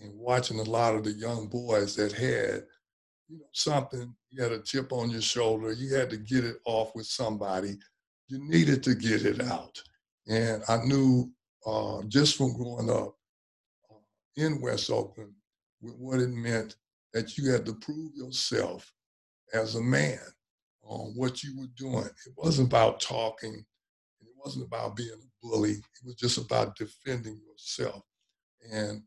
and 0.00 0.12
watching 0.18 0.60
a 0.60 0.64
lot 0.64 0.94
of 0.94 1.04
the 1.04 1.12
young 1.12 1.46
boys 1.48 1.94
that 1.96 2.12
had 2.12 2.64
you 3.28 3.38
know 3.38 3.46
something 3.52 4.14
you 4.30 4.42
had 4.42 4.52
a 4.52 4.62
chip 4.62 4.92
on 4.92 5.10
your 5.10 5.20
shoulder 5.20 5.72
you 5.72 5.94
had 5.94 6.10
to 6.10 6.16
get 6.16 6.44
it 6.44 6.56
off 6.64 6.94
with 6.94 7.06
somebody 7.06 7.76
you 8.28 8.38
needed 8.48 8.82
to 8.82 8.94
get 8.94 9.24
it 9.24 9.40
out 9.42 9.82
and 10.28 10.62
i 10.68 10.76
knew 10.84 11.30
uh, 11.66 12.02
just 12.06 12.36
from 12.36 12.52
growing 12.56 12.90
up 12.90 13.16
in 14.36 14.60
west 14.60 14.90
oakland 14.90 15.32
with 15.80 15.94
what 15.96 16.20
it 16.20 16.30
meant 16.30 16.76
that 17.12 17.36
you 17.36 17.50
had 17.50 17.64
to 17.64 17.74
prove 17.74 18.12
yourself 18.14 18.92
as 19.52 19.74
a 19.74 19.80
man 19.80 20.18
on 20.82 21.12
what 21.16 21.42
you 21.42 21.58
were 21.58 21.68
doing 21.76 22.04
it 22.04 22.32
wasn't 22.36 22.66
about 22.66 23.00
talking 23.00 23.64
it 24.20 24.28
wasn't 24.36 24.64
about 24.64 24.96
being 24.96 25.10
a 25.10 25.46
bully 25.46 25.72
it 25.72 26.04
was 26.04 26.14
just 26.14 26.38
about 26.38 26.76
defending 26.76 27.40
yourself 27.48 28.02
and 28.72 29.02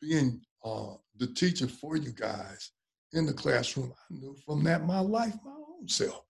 being 0.00 0.40
uh, 0.64 0.94
the 1.18 1.26
teacher 1.28 1.68
for 1.68 1.96
you 1.96 2.12
guys 2.12 2.72
in 3.14 3.26
the 3.26 3.32
classroom, 3.32 3.92
I 3.92 4.14
knew 4.14 4.36
from 4.44 4.64
that 4.64 4.86
my 4.86 5.00
life, 5.00 5.34
my 5.44 5.52
own 5.52 5.88
self, 5.88 6.24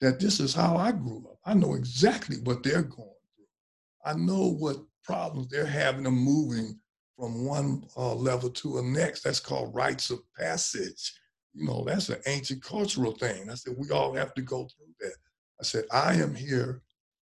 that 0.00 0.18
this 0.18 0.40
is 0.40 0.54
how 0.54 0.76
I 0.76 0.92
grew 0.92 1.26
up. 1.30 1.38
I 1.44 1.54
know 1.54 1.74
exactly 1.74 2.36
what 2.44 2.62
they're 2.62 2.82
going 2.82 3.08
through. 3.36 4.04
I 4.04 4.14
know 4.14 4.54
what 4.58 4.76
problems 5.04 5.48
they're 5.48 5.66
having 5.66 6.04
them 6.04 6.16
moving 6.16 6.78
from 7.20 7.44
one 7.44 7.84
uh, 7.98 8.14
level 8.14 8.48
to 8.48 8.76
the 8.76 8.82
next. 8.82 9.22
That's 9.22 9.40
called 9.40 9.74
rites 9.74 10.08
of 10.10 10.20
passage. 10.38 11.12
You 11.52 11.66
know, 11.66 11.84
that's 11.86 12.08
an 12.08 12.20
ancient 12.26 12.62
cultural 12.62 13.12
thing. 13.12 13.50
I 13.50 13.54
said, 13.54 13.74
we 13.76 13.90
all 13.90 14.14
have 14.14 14.32
to 14.34 14.42
go 14.42 14.66
through 14.68 14.94
that. 15.00 15.14
I 15.60 15.64
said, 15.64 15.84
I 15.92 16.14
am 16.14 16.34
here 16.34 16.80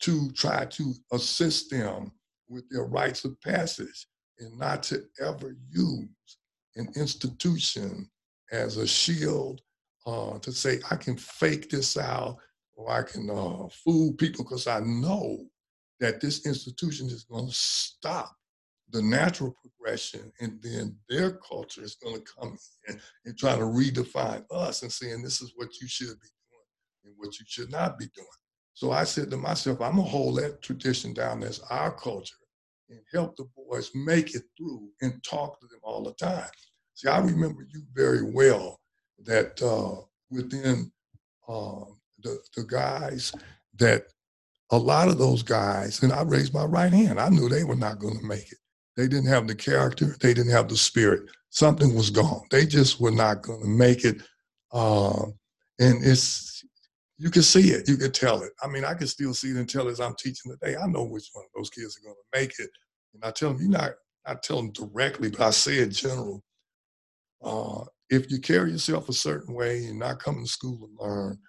to 0.01 0.31
try 0.31 0.65
to 0.65 0.93
assist 1.11 1.69
them 1.69 2.11
with 2.49 2.67
their 2.69 2.85
rites 2.85 3.25
of 3.25 3.39
passage 3.41 4.07
and 4.39 4.57
not 4.57 4.81
to 4.83 5.03
ever 5.21 5.55
use 5.69 6.07
an 6.75 6.87
institution 6.95 8.09
as 8.51 8.77
a 8.77 8.87
shield 8.87 9.61
uh, 10.07 10.39
to 10.39 10.51
say, 10.51 10.79
I 10.89 10.95
can 10.95 11.15
fake 11.17 11.69
this 11.69 11.95
out 11.97 12.37
or 12.75 12.91
I 12.91 13.03
can 13.03 13.29
uh, 13.29 13.67
fool 13.69 14.13
people 14.13 14.43
because 14.43 14.67
I 14.67 14.79
know 14.79 15.45
that 15.99 16.21
this 16.21 16.45
institution 16.45 17.07
is 17.07 17.23
going 17.23 17.47
to 17.47 17.53
stop 17.53 18.35
the 18.91 19.01
natural 19.01 19.55
progression 19.61 20.31
and 20.39 20.59
then 20.61 20.95
their 21.09 21.31
culture 21.31 21.83
is 21.83 21.95
going 21.95 22.15
to 22.15 22.33
come 22.39 22.57
in 22.87 22.99
and 23.25 23.37
try 23.37 23.55
to 23.55 23.63
redefine 23.63 24.43
us 24.51 24.83
and 24.83 24.91
saying 24.91 25.21
this 25.21 25.41
is 25.41 25.53
what 25.55 25.69
you 25.81 25.87
should 25.87 26.07
be 26.07 26.29
doing 26.49 27.05
and 27.05 27.13
what 27.17 27.37
you 27.39 27.45
should 27.47 27.71
not 27.71 27.97
be 27.97 28.05
doing. 28.15 28.27
So 28.73 28.91
I 28.91 29.05
said 29.05 29.31
to 29.31 29.37
myself, 29.37 29.81
I'm 29.81 29.95
to 29.95 30.01
hold 30.01 30.37
that 30.37 30.61
tradition 30.61 31.13
down 31.13 31.43
as 31.43 31.59
our 31.69 31.91
culture 31.91 32.35
and 32.89 32.99
help 33.11 33.35
the 33.35 33.47
boys 33.55 33.89
make 33.95 34.35
it 34.35 34.43
through 34.57 34.89
and 35.01 35.23
talk 35.23 35.59
to 35.59 35.67
them 35.67 35.79
all 35.81 36.03
the 36.03 36.13
time. 36.13 36.49
See, 36.93 37.07
I 37.07 37.19
remember 37.19 37.65
you 37.73 37.83
very 37.93 38.21
well 38.21 38.79
that 39.23 39.61
uh, 39.61 40.01
within 40.29 40.91
uh, 41.47 41.85
the, 42.21 42.39
the 42.55 42.63
guys 42.63 43.33
that 43.77 44.05
a 44.71 44.77
lot 44.77 45.07
of 45.07 45.17
those 45.17 45.43
guys, 45.43 46.01
and 46.03 46.11
I 46.11 46.23
raised 46.23 46.53
my 46.53 46.65
right 46.65 46.91
hand, 46.91 47.19
I 47.19 47.29
knew 47.29 47.47
they 47.47 47.63
were 47.63 47.75
not 47.75 47.99
going 47.99 48.17
to 48.17 48.25
make 48.25 48.51
it. 48.51 48.57
They 48.97 49.07
didn't 49.07 49.27
have 49.27 49.47
the 49.47 49.55
character, 49.55 50.15
they 50.21 50.33
didn't 50.33 50.51
have 50.51 50.69
the 50.69 50.77
spirit. 50.77 51.29
Something 51.49 51.95
was 51.95 52.09
gone. 52.09 52.41
They 52.51 52.65
just 52.65 52.99
were 52.99 53.11
not 53.11 53.41
going 53.41 53.61
to 53.61 53.67
make 53.67 54.03
it. 54.03 54.21
Uh, 54.71 55.27
and 55.79 56.03
it's 56.03 56.63
you 57.17 57.29
can 57.29 57.43
see 57.43 57.69
it, 57.69 57.87
you 57.87 57.97
can 57.97 58.11
tell 58.11 58.41
it. 58.43 58.51
I 58.61 58.67
mean, 58.67 58.83
I 58.83 58.93
can 58.93 59.07
still 59.07 59.33
see 59.33 59.51
it 59.51 59.55
and 59.55 59.69
tell 59.69 59.87
as 59.87 60.01
I'm 60.01 60.15
teaching 60.15 60.51
today. 60.51 60.75
I 60.75 60.85
know 60.87 61.05
which 61.05 61.29
one 61.31 61.45
of 61.45 61.51
those 61.55 61.69
kids 61.69 61.97
are 61.97 62.03
going 62.03 62.15
to 62.15 62.39
make 62.39 62.59
it. 62.59 62.69
And 63.13 63.23
I 63.23 63.31
tell 63.31 63.53
them, 63.53 63.61
you're 63.61 63.69
not, 63.69 63.91
I 64.25 64.35
tell 64.35 64.57
them 64.57 64.71
directly, 64.73 65.29
but 65.29 65.41
I 65.41 65.51
say 65.51 65.79
in 65.79 65.91
general, 65.91 66.43
uh, 67.41 67.85
if 68.09 68.29
you 68.29 68.39
carry 68.39 68.71
yourself 68.71 69.07
a 69.07 69.13
certain 69.13 69.53
way, 69.53 69.79
you're 69.79 69.93
not 69.93 70.21
coming 70.21 70.43
to 70.43 70.51
school 70.51 70.77
to 70.77 71.03
learn, 71.03 71.39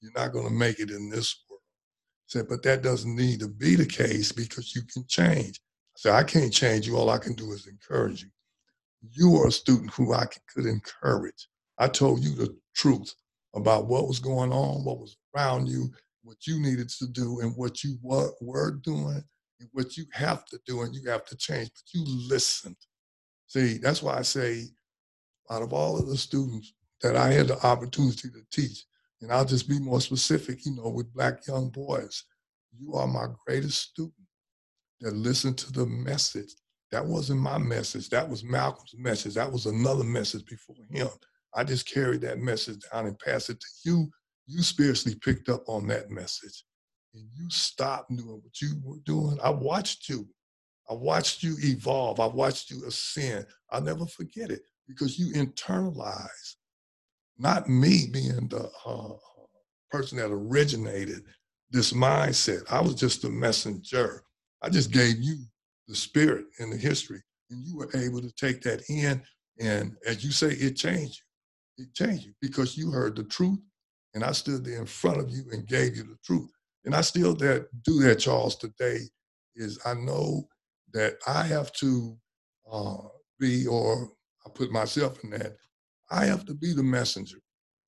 you're 0.00 0.12
not 0.16 0.32
going 0.32 0.48
to 0.48 0.52
make 0.52 0.80
it 0.80 0.90
in 0.90 1.08
this 1.08 1.44
world. 1.48 1.60
I 1.62 2.26
said, 2.26 2.48
but 2.48 2.62
that 2.64 2.82
doesn't 2.82 3.14
need 3.14 3.40
to 3.40 3.48
be 3.48 3.76
the 3.76 3.86
case 3.86 4.32
because 4.32 4.74
you 4.74 4.82
can 4.92 5.04
change. 5.06 5.60
I 6.06 6.18
I 6.18 6.24
can't 6.24 6.52
change 6.52 6.86
you. 6.86 6.96
All 6.96 7.10
I 7.10 7.18
can 7.18 7.34
do 7.34 7.52
is 7.52 7.66
encourage 7.66 8.22
you. 8.22 8.30
You 9.10 9.36
are 9.36 9.48
a 9.48 9.52
student 9.52 9.90
who 9.92 10.14
I 10.14 10.26
could 10.52 10.66
encourage. 10.66 11.48
I 11.78 11.88
told 11.88 12.22
you 12.22 12.34
the 12.34 12.56
truth 12.74 13.14
about 13.54 13.86
what 13.86 14.08
was 14.08 14.18
going 14.18 14.52
on, 14.52 14.84
what 14.84 14.98
was 14.98 15.16
around 15.34 15.68
you, 15.68 15.90
what 16.22 16.46
you 16.46 16.60
needed 16.60 16.88
to 16.88 17.06
do, 17.06 17.40
and 17.40 17.54
what 17.56 17.82
you 17.82 17.98
were 18.02 18.72
doing, 18.82 19.22
and 19.60 19.68
what 19.72 19.96
you 19.96 20.04
have 20.12 20.44
to 20.46 20.58
do, 20.66 20.82
and 20.82 20.94
you 20.94 21.08
have 21.10 21.24
to 21.26 21.36
change. 21.36 21.70
But 21.74 21.94
you 21.94 22.04
listened. 22.28 22.76
See, 23.48 23.78
that's 23.78 24.02
why 24.02 24.18
I 24.18 24.22
say 24.22 24.68
out 25.50 25.62
of 25.62 25.72
all 25.72 25.98
of 25.98 26.08
the 26.08 26.16
students 26.16 26.74
that 27.02 27.16
I 27.16 27.32
had 27.32 27.48
the 27.48 27.66
opportunity 27.66 28.28
to 28.30 28.42
teach, 28.50 28.86
and 29.20 29.32
I'll 29.32 29.44
just 29.44 29.68
be 29.68 29.78
more 29.78 30.00
specific, 30.00 30.64
you 30.64 30.74
know, 30.76 30.88
with 30.88 31.12
black 31.12 31.46
young 31.46 31.68
boys, 31.70 32.24
you 32.78 32.94
are 32.94 33.06
my 33.06 33.26
greatest 33.46 33.90
student 33.90 34.14
that 35.02 35.14
listened 35.14 35.58
to 35.58 35.72
the 35.72 35.86
message. 35.86 36.54
That 36.90 37.04
wasn't 37.04 37.40
my 37.40 37.58
message. 37.58 38.08
That 38.10 38.28
was 38.28 38.44
Malcolm's 38.44 38.94
message. 38.96 39.34
That 39.34 39.50
was 39.50 39.66
another 39.66 40.04
message 40.04 40.44
before 40.46 40.76
him. 40.90 41.08
I 41.54 41.64
just 41.64 41.92
carried 41.92 42.22
that 42.22 42.38
message 42.38 42.80
down 42.92 43.06
and 43.06 43.18
passed 43.18 43.50
it 43.50 43.60
to 43.60 43.68
you. 43.90 44.10
You 44.46 44.62
spiritually 44.62 45.18
picked 45.22 45.48
up 45.48 45.64
on 45.68 45.86
that 45.88 46.10
message 46.10 46.64
and 47.14 47.24
you 47.34 47.48
stopped 47.50 48.10
doing 48.10 48.40
what 48.42 48.60
you 48.60 48.74
were 48.82 48.98
doing. 49.04 49.38
I 49.42 49.50
watched 49.50 50.08
you. 50.08 50.26
I 50.90 50.94
watched 50.94 51.42
you 51.42 51.56
evolve. 51.60 52.20
I 52.20 52.26
watched 52.26 52.70
you 52.70 52.84
ascend. 52.86 53.46
I'll 53.70 53.82
never 53.82 54.06
forget 54.06 54.50
it 54.50 54.62
because 54.88 55.18
you 55.18 55.32
internalized, 55.34 56.56
not 57.38 57.68
me 57.68 58.08
being 58.12 58.48
the 58.48 58.70
uh, 58.84 59.14
person 59.90 60.18
that 60.18 60.30
originated 60.30 61.22
this 61.70 61.92
mindset. 61.92 62.70
I 62.70 62.80
was 62.80 62.94
just 62.94 63.24
a 63.24 63.30
messenger. 63.30 64.24
I 64.62 64.70
just 64.70 64.92
gave 64.92 65.20
you 65.20 65.38
the 65.88 65.96
spirit 65.96 66.46
and 66.60 66.72
the 66.72 66.76
history, 66.78 67.22
and 67.50 67.64
you 67.64 67.76
were 67.76 67.90
able 67.94 68.20
to 68.22 68.32
take 68.32 68.62
that 68.62 68.82
in. 68.90 69.22
And 69.60 69.96
as 70.06 70.24
you 70.24 70.32
say, 70.32 70.48
it 70.48 70.76
changed 70.76 71.22
you. 71.78 71.84
It 71.86 71.94
changed 71.94 72.26
you 72.26 72.34
because 72.42 72.76
you 72.78 72.90
heard 72.90 73.16
the 73.16 73.24
truth, 73.24 73.60
and 74.14 74.24
I 74.24 74.32
stood 74.32 74.64
there 74.64 74.80
in 74.80 74.86
front 74.86 75.20
of 75.20 75.30
you 75.30 75.44
and 75.52 75.66
gave 75.66 75.96
you 75.96 76.04
the 76.04 76.18
truth. 76.24 76.50
And 76.84 76.94
I 76.94 77.02
still 77.02 77.34
that 77.36 77.68
do 77.84 78.00
that, 78.02 78.16
Charles. 78.20 78.56
Today 78.56 79.00
is 79.56 79.78
I 79.86 79.94
know 79.94 80.48
that 80.94 81.16
I 81.26 81.44
have 81.44 81.72
to 81.74 82.16
uh, 82.72 82.96
be, 83.40 83.66
or 83.66 84.10
I 84.46 84.50
put 84.54 84.72
myself 84.72 85.22
in 85.24 85.30
that. 85.30 85.56
I 86.10 86.26
have 86.26 86.44
to 86.46 86.54
be 86.54 86.74
the 86.74 86.82
messenger. 86.84 87.38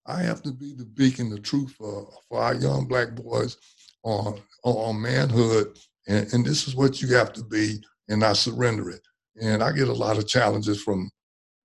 I 0.06 0.22
have 0.22 0.42
to 0.42 0.52
be 0.52 0.74
the 0.74 0.84
beacon, 0.84 1.30
the 1.30 1.38
truth 1.40 1.72
for, 1.72 2.10
for 2.28 2.40
our 2.40 2.54
young 2.54 2.86
black 2.86 3.14
boys 3.14 3.56
on 4.04 4.40
on 4.64 5.00
manhood, 5.00 5.78
and, 6.06 6.32
and 6.32 6.44
this 6.44 6.68
is 6.68 6.74
what 6.74 7.00
you 7.00 7.14
have 7.14 7.32
to 7.34 7.44
be, 7.44 7.82
and 8.08 8.24
I 8.24 8.32
surrender 8.32 8.90
it. 8.90 9.02
And 9.40 9.62
I 9.62 9.72
get 9.72 9.88
a 9.88 9.92
lot 9.92 10.18
of 10.18 10.28
challenges 10.28 10.82
from, 10.82 11.10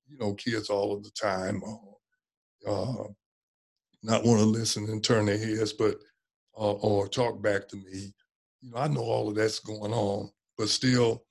you 0.07 0.17
know, 0.17 0.33
kids 0.33 0.69
all 0.69 0.93
of 0.93 1.03
the 1.03 1.11
time, 1.11 1.61
uh, 2.67 2.71
uh 2.71 3.03
not 4.01 4.23
want 4.23 4.39
to 4.39 4.45
listen 4.45 4.85
and 4.85 5.03
turn 5.03 5.25
their 5.25 5.37
heads, 5.37 5.73
but 5.73 5.95
uh, 6.57 6.71
or 6.71 7.07
talk 7.07 7.41
back 7.41 7.67
to 7.67 7.75
me. 7.75 8.13
You 8.61 8.71
know, 8.71 8.77
I 8.77 8.87
know 8.87 9.01
all 9.01 9.29
of 9.29 9.35
that's 9.35 9.59
going 9.59 9.93
on, 9.93 10.29
but 10.57 10.69
still, 10.69 11.23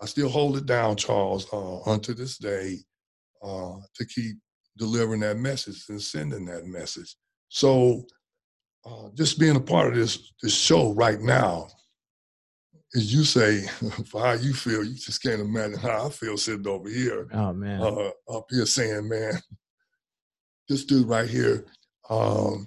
I 0.00 0.06
still 0.06 0.28
hold 0.28 0.56
it 0.56 0.66
down, 0.66 0.96
Charles, 0.96 1.46
uh, 1.52 1.82
unto 1.82 2.14
this 2.14 2.38
day, 2.38 2.78
uh, 3.42 3.76
to 3.94 4.06
keep 4.06 4.36
delivering 4.76 5.20
that 5.20 5.38
message 5.38 5.84
and 5.88 6.02
sending 6.02 6.44
that 6.46 6.66
message. 6.66 7.16
So 7.48 8.04
uh, 8.84 9.08
just 9.14 9.38
being 9.38 9.56
a 9.56 9.60
part 9.60 9.88
of 9.88 9.94
this 9.94 10.32
this 10.42 10.54
show 10.54 10.92
right 10.94 11.20
now, 11.20 11.68
as 12.94 13.12
you 13.12 13.24
say, 13.24 13.62
for 14.06 14.20
how 14.20 14.32
you 14.32 14.54
feel, 14.54 14.84
you 14.84 14.94
just 14.94 15.22
can't 15.22 15.40
imagine 15.40 15.78
how 15.78 16.06
I 16.06 16.10
feel 16.10 16.36
sitting 16.36 16.66
over 16.66 16.88
here. 16.88 17.28
Oh 17.32 17.52
man, 17.52 17.80
uh, 17.80 18.10
up 18.30 18.46
here 18.50 18.66
saying, 18.66 19.08
man, 19.08 19.34
this 20.68 20.84
dude 20.84 21.08
right 21.08 21.28
here, 21.28 21.66
um, 22.08 22.66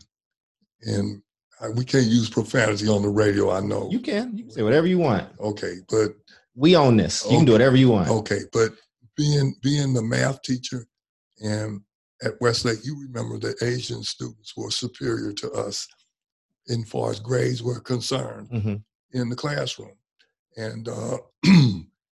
and 0.83 1.21
we 1.75 1.85
can't 1.85 2.05
use 2.05 2.29
profanity 2.29 2.87
on 2.87 3.01
the 3.01 3.09
radio. 3.09 3.51
I 3.51 3.61
know 3.61 3.89
you 3.91 3.99
can. 3.99 4.37
You 4.37 4.43
can 4.43 4.53
say 4.53 4.63
whatever 4.63 4.87
you 4.87 4.99
want. 4.99 5.27
Okay, 5.39 5.75
but 5.89 6.15
we 6.55 6.75
own 6.75 6.97
this. 6.97 7.23
You 7.23 7.29
okay, 7.29 7.37
can 7.37 7.45
do 7.45 7.51
whatever 7.53 7.77
you 7.77 7.89
want. 7.89 8.09
Okay, 8.09 8.41
but 8.51 8.71
being 9.15 9.55
being 9.61 9.93
the 9.93 10.03
math 10.03 10.41
teacher 10.43 10.85
and 11.43 11.81
at 12.23 12.39
Westlake, 12.41 12.83
you 12.83 12.99
remember 12.99 13.37
that 13.39 13.61
Asian 13.61 14.03
students 14.03 14.55
were 14.57 14.71
superior 14.71 15.33
to 15.33 15.51
us 15.51 15.87
in 16.67 16.83
far 16.83 17.11
as 17.11 17.19
grades 17.19 17.61
were 17.61 17.79
concerned 17.79 18.49
mm-hmm. 18.49 18.75
in 19.13 19.29
the 19.29 19.35
classroom. 19.35 19.91
And 20.57 20.87
uh, 20.89 21.17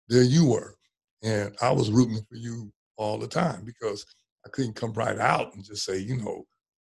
there 0.08 0.24
you 0.24 0.48
were. 0.48 0.76
And 1.24 1.56
I 1.62 1.72
was 1.72 1.92
rooting 1.92 2.24
for 2.30 2.36
you 2.36 2.72
all 2.98 3.18
the 3.18 3.28
time 3.28 3.66
because 3.66 4.06
I 4.46 4.50
couldn't 4.50 4.76
come 4.76 4.94
right 4.94 5.18
out 5.18 5.54
and 5.56 5.66
just 5.66 5.84
say, 5.84 5.98
you 5.98 6.18
know, 6.18 6.46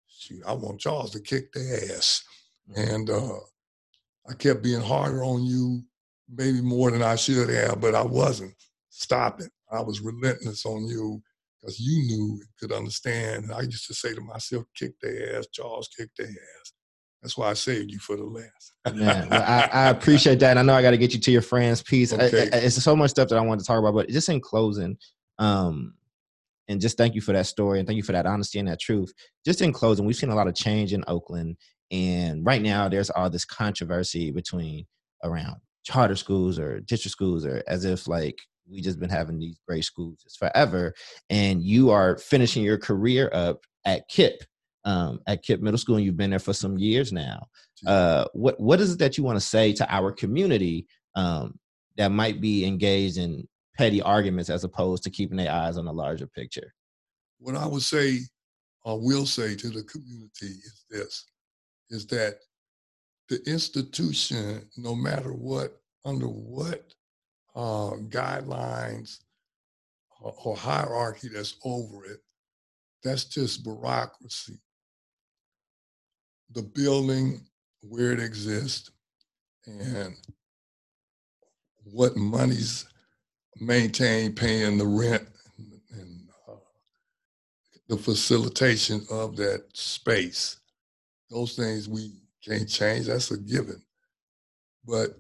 shoot, 0.09 0.43
I 0.47 0.55
want 0.55 0.81
Charles 0.81 1.11
to 1.13 1.21
kick 1.21 1.53
the 1.53 1.95
ass. 1.95 2.25
Mm-hmm. 2.71 2.95
And 2.95 3.11
uh, 3.11 3.39
I 4.29 4.35
kept 4.35 4.63
being 4.63 4.81
harder 4.81 5.23
on 5.23 5.45
you, 5.45 5.83
maybe 6.33 6.63
more 6.63 6.91
than 6.91 7.03
I 7.03 7.17
should 7.17 7.51
have, 7.51 7.81
but 7.81 7.95
I 7.95 8.03
wasn't. 8.03 8.55
Stop 8.89 9.41
it. 9.41 9.51
I 9.71 9.81
was 9.81 10.01
relentless 10.01 10.65
on 10.65 10.87
you 10.87 11.23
because 11.61 11.79
you 11.79 12.03
knew 12.03 12.41
and 12.41 12.49
could 12.59 12.73
understand. 12.73 13.45
And 13.45 13.53
I 13.53 13.63
used 13.63 13.87
to 13.87 13.95
say 13.95 14.15
to 14.15 14.21
myself, 14.21 14.65
kick 14.75 14.93
their 15.01 15.39
ass, 15.39 15.47
Charles, 15.53 15.89
kick 15.97 16.11
their 16.17 16.29
ass. 16.29 16.73
That's 17.23 17.39
why 17.39 17.51
I 17.51 17.55
saved 17.55 17.93
you 17.93 18.01
for 18.01 18.17
the 18.17 18.25
last. 18.25 18.75
Man, 18.93 19.29
well, 19.29 19.43
I, 19.43 19.69
I, 19.73 19.89
appreciate 19.91 20.41
that. 20.41 20.59
I 20.59 20.63
know 20.63 20.75
I 20.75 20.83
got 20.83 20.91
to 20.91 20.99
get 20.99 21.15
you 21.15 21.21
to 21.21 21.31
your 21.31 21.43
friends' 21.43 21.81
piece. 21.81 22.13
Okay. 22.13 22.51
I, 22.53 22.57
I, 22.57 22.61
it's 22.61 22.83
so 22.83 22.97
much 22.97 23.11
stuff 23.11 23.29
that 23.29 23.39
I 23.39 23.41
want 23.43 23.61
to 23.61 23.67
talk 23.67 23.79
about, 23.79 23.95
but 23.95 24.09
just 24.09 24.29
in 24.29 24.41
closing, 24.41 24.97
um, 25.39 25.95
and 26.69 26.81
just 26.81 26.97
thank 26.97 27.15
you 27.15 27.21
for 27.21 27.33
that 27.33 27.47
story 27.47 27.79
and 27.79 27.87
thank 27.87 27.97
you 27.97 28.03
for 28.03 28.13
that 28.13 28.27
honesty 28.27 28.59
and 28.59 28.69
that 28.69 28.81
truth. 28.81 29.13
Just 29.45 29.63
in 29.63 29.73
closing, 29.73 30.05
we've 30.05 30.17
seen 30.17 30.31
a 30.31 30.35
lot 30.35 30.49
of 30.49 30.55
change 30.57 30.93
in 30.93 31.05
Oakland, 31.07 31.57
and 31.93 32.45
right 32.45 32.63
now 32.63 32.89
there's 32.89 33.11
all 33.11 33.31
this 33.31 33.45
controversy 33.45 34.33
between 34.33 34.85
around 35.23 35.57
charter 35.85 36.17
schools 36.17 36.59
or 36.59 36.81
district 36.81 37.13
schools, 37.13 37.47
or 37.47 37.63
as 37.69 37.85
if 37.85 38.09
like 38.09 38.41
we 38.69 38.81
just 38.81 38.99
been 38.99 39.11
having 39.11 39.39
these 39.39 39.59
great 39.69 39.85
schools 39.85 40.19
just 40.25 40.41
forever, 40.41 40.93
and 41.31 41.63
you 41.63 41.91
are 41.91 42.19
finishing 42.19 42.65
your 42.65 42.79
career 42.79 43.31
up 43.33 43.61
at 43.85 44.11
KIPP 44.11 44.39
um, 44.85 45.21
at 45.27 45.45
KIPP 45.45 45.61
Middle 45.61 45.79
School, 45.79 45.97
and 45.97 46.05
you've 46.05 46.17
been 46.17 46.31
there 46.31 46.39
for 46.39 46.53
some 46.53 46.79
years 46.79 47.13
now. 47.13 47.47
Uh, 47.87 48.25
what 48.33 48.59
what 48.61 48.81
is 48.81 48.93
it 48.93 48.99
that 48.99 49.17
you 49.17 49.25
want 49.25 49.37
to 49.37 49.45
say 49.45 49.73
to 49.73 49.95
our 49.95 50.13
community 50.13 50.87
um, 51.15 51.59
that 51.97 52.09
might 52.09 52.41
be 52.41 52.65
engaged 52.65 53.19
in 53.19 53.47
petty 53.77 54.03
arguments 54.03 54.51
as 54.51 54.65
opposed 54.65 55.03
to 55.03 55.11
keeping 55.11 55.37
their 55.37 55.53
eyes 55.53 55.77
on 55.77 55.85
the 55.85 55.93
larger 55.93 56.27
picture? 56.27 56.73
What 57.39 57.57
I 57.57 57.67
would 57.67 57.83
say, 57.83 58.21
or 58.85 59.01
will 59.01 59.27
say 59.27 59.55
to 59.57 59.69
the 59.69 59.83
community 59.85 60.59
is 60.65 60.85
this: 60.91 61.25
is 61.91 62.07
that 62.09 62.39
the 63.29 63.41
institution, 63.51 64.69
no 64.77 64.95
matter 64.95 65.33
what, 65.33 65.81
under 66.05 66.27
what 66.27 66.93
uh, 67.55 67.93
guidelines 68.09 69.19
or, 70.21 70.35
or 70.45 70.57
hierarchy 70.57 71.29
that's 71.29 71.57
over 71.65 72.05
it, 72.05 72.19
that's 73.03 73.25
just 73.25 73.65
bureaucracy 73.65 74.59
the 76.55 76.63
building 76.63 77.41
where 77.83 78.13
it 78.13 78.21
exists 78.21 78.91
and 79.67 80.15
what 81.85 82.17
monies 82.17 82.87
maintain 83.61 84.35
paying 84.35 84.79
the 84.79 84.87
rent 84.87 85.27
and 85.93 86.29
uh, 86.49 86.55
the 87.89 87.97
facilitation 87.97 89.05
of 89.11 89.37
that 89.37 89.65
space. 89.73 90.59
Those 91.31 91.55
things 91.57 91.89
we 91.89 92.23
can't 92.45 92.69
change, 92.69 93.07
that's 93.07 93.31
a 93.31 93.39
given. 93.39 93.83
But 94.87 95.19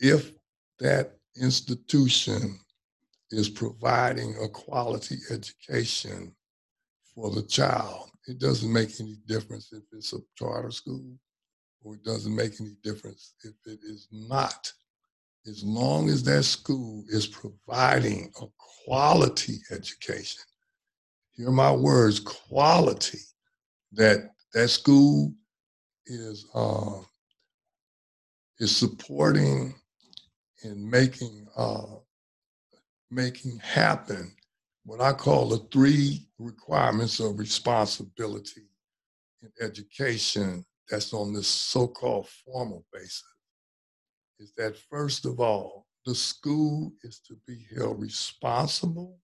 if 0.00 0.32
that 0.80 1.16
institution 1.40 2.58
is 3.30 3.48
providing 3.48 4.36
a 4.42 4.48
quality 4.48 5.16
education 5.30 6.34
for 7.14 7.30
the 7.30 7.42
child, 7.42 8.10
it 8.26 8.38
doesn't 8.38 8.72
make 8.72 9.00
any 9.00 9.16
difference 9.26 9.72
if 9.72 9.82
it's 9.92 10.12
a 10.12 10.18
charter 10.36 10.70
school 10.70 11.18
or 11.82 11.94
it 11.94 12.04
doesn't 12.04 12.34
make 12.34 12.60
any 12.60 12.76
difference 12.82 13.34
if 13.44 13.54
it 13.66 13.80
is 13.82 14.08
not. 14.10 14.72
As 15.46 15.62
long 15.62 16.08
as 16.08 16.22
that 16.22 16.44
school 16.44 17.04
is 17.08 17.26
providing 17.26 18.32
a 18.40 18.46
quality 18.86 19.58
education, 19.70 20.42
hear 21.32 21.50
my 21.50 21.70
words, 21.70 22.18
quality, 22.18 23.18
that 23.92 24.30
that 24.54 24.68
school 24.68 25.34
is 26.06 26.46
uh, 26.54 27.00
is 28.58 28.74
supporting 28.74 29.74
and 30.62 30.82
making 30.82 31.46
uh, 31.56 31.96
making 33.10 33.58
happen 33.58 34.34
what 34.84 35.00
I 35.00 35.12
call 35.12 35.48
the 35.48 35.66
three 35.72 36.28
requirements 36.38 37.20
of 37.20 37.38
responsibility 37.38 38.68
in 39.42 39.50
education 39.60 40.64
that's 40.88 41.12
on 41.12 41.32
this 41.32 41.48
so-called 41.48 42.28
formal 42.44 42.84
basis 42.92 43.24
is 44.38 44.52
that 44.56 44.76
first 44.90 45.24
of 45.24 45.40
all, 45.40 45.86
the 46.04 46.14
school 46.14 46.92
is 47.02 47.20
to 47.20 47.34
be 47.46 47.66
held 47.74 48.00
responsible 48.00 49.18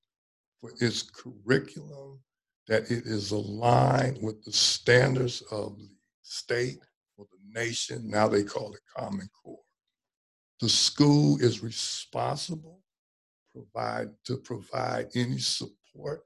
for 0.61 0.73
its 0.81 1.03
curriculum, 1.03 2.21
that 2.67 2.85
it 2.91 3.05
is 3.07 3.33
aligned 3.33 4.23
with 4.23 4.43
the 4.45 4.53
standards 4.53 5.43
of 5.51 5.77
the 5.77 5.89
state 6.23 6.79
or 7.19 7.27
the 7.31 7.61
nation. 7.61 8.09
Now 8.09 8.29
they 8.29 8.45
call 8.45 8.73
it 8.73 8.81
Common 8.97 9.29
Core. 9.43 9.59
The 10.61 10.69
school 10.69 11.39
is 11.41 11.63
responsible 11.63 12.80
provide 13.53 14.11
to 14.25 14.37
provide 14.39 15.09
any 15.15 15.39
support 15.39 16.23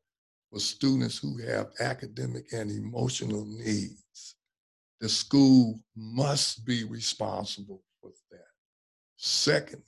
for 0.50 0.58
students 0.60 1.18
who 1.18 1.38
have 1.46 1.72
academic 1.80 2.52
and 2.52 2.70
emotional 2.70 3.44
needs. 3.44 4.36
The 5.00 5.08
school 5.08 5.80
must 5.96 6.64
be 6.64 6.84
responsible 6.84 7.82
for 8.00 8.10
that. 8.30 8.46
Secondly, 9.16 9.82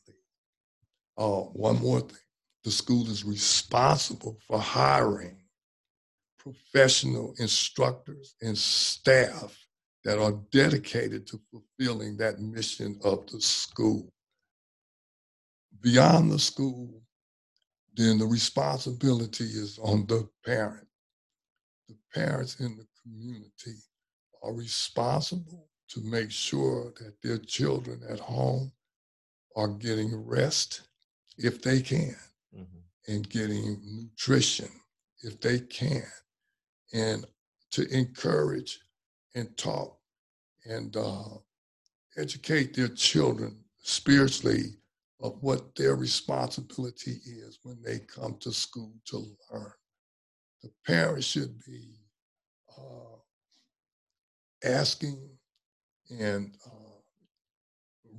uh, 1.16 1.42
one 1.42 1.80
more 1.80 2.00
thing 2.00 2.18
the 2.64 2.72
school 2.72 3.08
is 3.08 3.24
responsible 3.24 4.36
for 4.44 4.58
hiring 4.58 5.36
professional 6.36 7.32
instructors 7.38 8.34
and 8.42 8.58
staff 8.58 9.56
that 10.04 10.18
are 10.18 10.40
dedicated 10.50 11.26
to 11.28 11.40
fulfilling 11.50 12.16
that 12.16 12.40
mission 12.40 12.98
of 13.04 13.24
the 13.28 13.40
school. 13.40 14.12
Beyond 15.80 16.32
the 16.32 16.38
school, 16.40 17.02
then 17.96 18.18
the 18.18 18.26
responsibility 18.26 19.44
is 19.44 19.78
on 19.82 20.06
the 20.06 20.28
parent. 20.44 20.86
The 21.88 21.96
parents 22.14 22.60
in 22.60 22.76
the 22.76 22.86
community 23.02 23.76
are 24.42 24.52
responsible 24.52 25.68
to 25.88 26.00
make 26.02 26.30
sure 26.30 26.92
that 27.00 27.14
their 27.22 27.38
children 27.38 28.02
at 28.08 28.18
home 28.18 28.72
are 29.54 29.68
getting 29.68 30.14
rest 30.26 30.82
if 31.38 31.62
they 31.62 31.80
can, 31.80 32.16
mm-hmm. 32.54 33.12
and 33.12 33.28
getting 33.30 33.80
nutrition 33.84 34.68
if 35.22 35.40
they 35.40 35.60
can, 35.60 36.04
and 36.92 37.26
to 37.70 37.86
encourage 37.88 38.78
and 39.34 39.56
talk 39.56 39.98
and 40.64 40.96
uh, 40.96 41.24
educate 42.16 42.74
their 42.74 42.88
children 42.88 43.56
spiritually 43.82 44.76
of 45.20 45.36
what 45.40 45.74
their 45.74 45.96
responsibility 45.96 47.20
is 47.24 47.58
when 47.62 47.80
they 47.82 48.00
come 48.00 48.36
to 48.40 48.52
school 48.52 48.92
to 49.06 49.18
learn. 49.50 49.72
The 50.62 50.70
parents 50.86 51.26
should 51.26 51.58
be 51.64 51.94
uh, 52.76 53.16
asking 54.64 55.28
and 56.20 56.54
uh, 56.66 56.70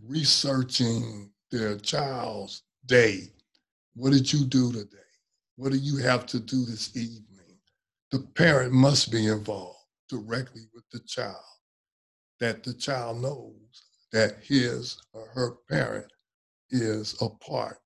researching 0.06 1.32
their 1.52 1.78
child's 1.78 2.64
day. 2.86 3.32
What 3.96 4.14
did 4.14 4.32
you 4.32 4.46
do 4.46 4.72
today? 4.72 4.98
What 5.56 5.72
do 5.72 5.78
you 5.78 5.98
have 5.98 6.26
to 6.28 6.40
do 6.40 6.66
this 6.66 6.96
evening? 6.96 7.58
The 8.12 8.20
parent 8.20 8.74
must 8.74 9.12
be 9.12 9.28
involved 9.28 9.78
directly 10.10 10.64
with 10.74 10.84
the 10.92 11.00
child, 11.08 11.36
that 12.40 12.64
the 12.64 12.74
child 12.74 13.22
knows 13.22 13.54
that 14.14 14.38
his 14.42 14.98
or 15.14 15.28
her 15.34 15.58
parent 15.70 16.12
is 16.70 17.16
a 17.22 17.30
part 17.30 17.78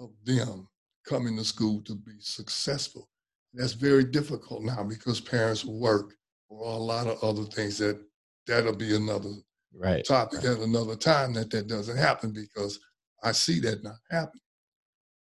of 0.00 0.10
them 0.24 0.68
coming 1.06 1.36
to 1.36 1.44
school 1.44 1.80
to 1.82 1.94
be 1.94 2.16
successful. 2.20 3.08
That's 3.54 3.72
very 3.72 4.04
difficult 4.04 4.62
now 4.62 4.82
because 4.82 5.20
parents 5.20 5.64
work 5.64 6.14
or 6.48 6.72
a 6.72 6.76
lot 6.76 7.06
of 7.06 7.22
other 7.22 7.44
things 7.44 7.78
that 7.78 8.00
that'll 8.46 8.74
be 8.74 8.96
another 8.96 9.32
right. 9.74 10.04
topic 10.04 10.44
at 10.44 10.58
another 10.58 10.96
time 10.96 11.32
that 11.34 11.50
that 11.50 11.66
doesn't 11.66 11.96
happen 11.96 12.32
because 12.32 12.78
I 13.22 13.32
see 13.32 13.60
that 13.60 13.82
not 13.82 13.96
happen. 14.10 14.40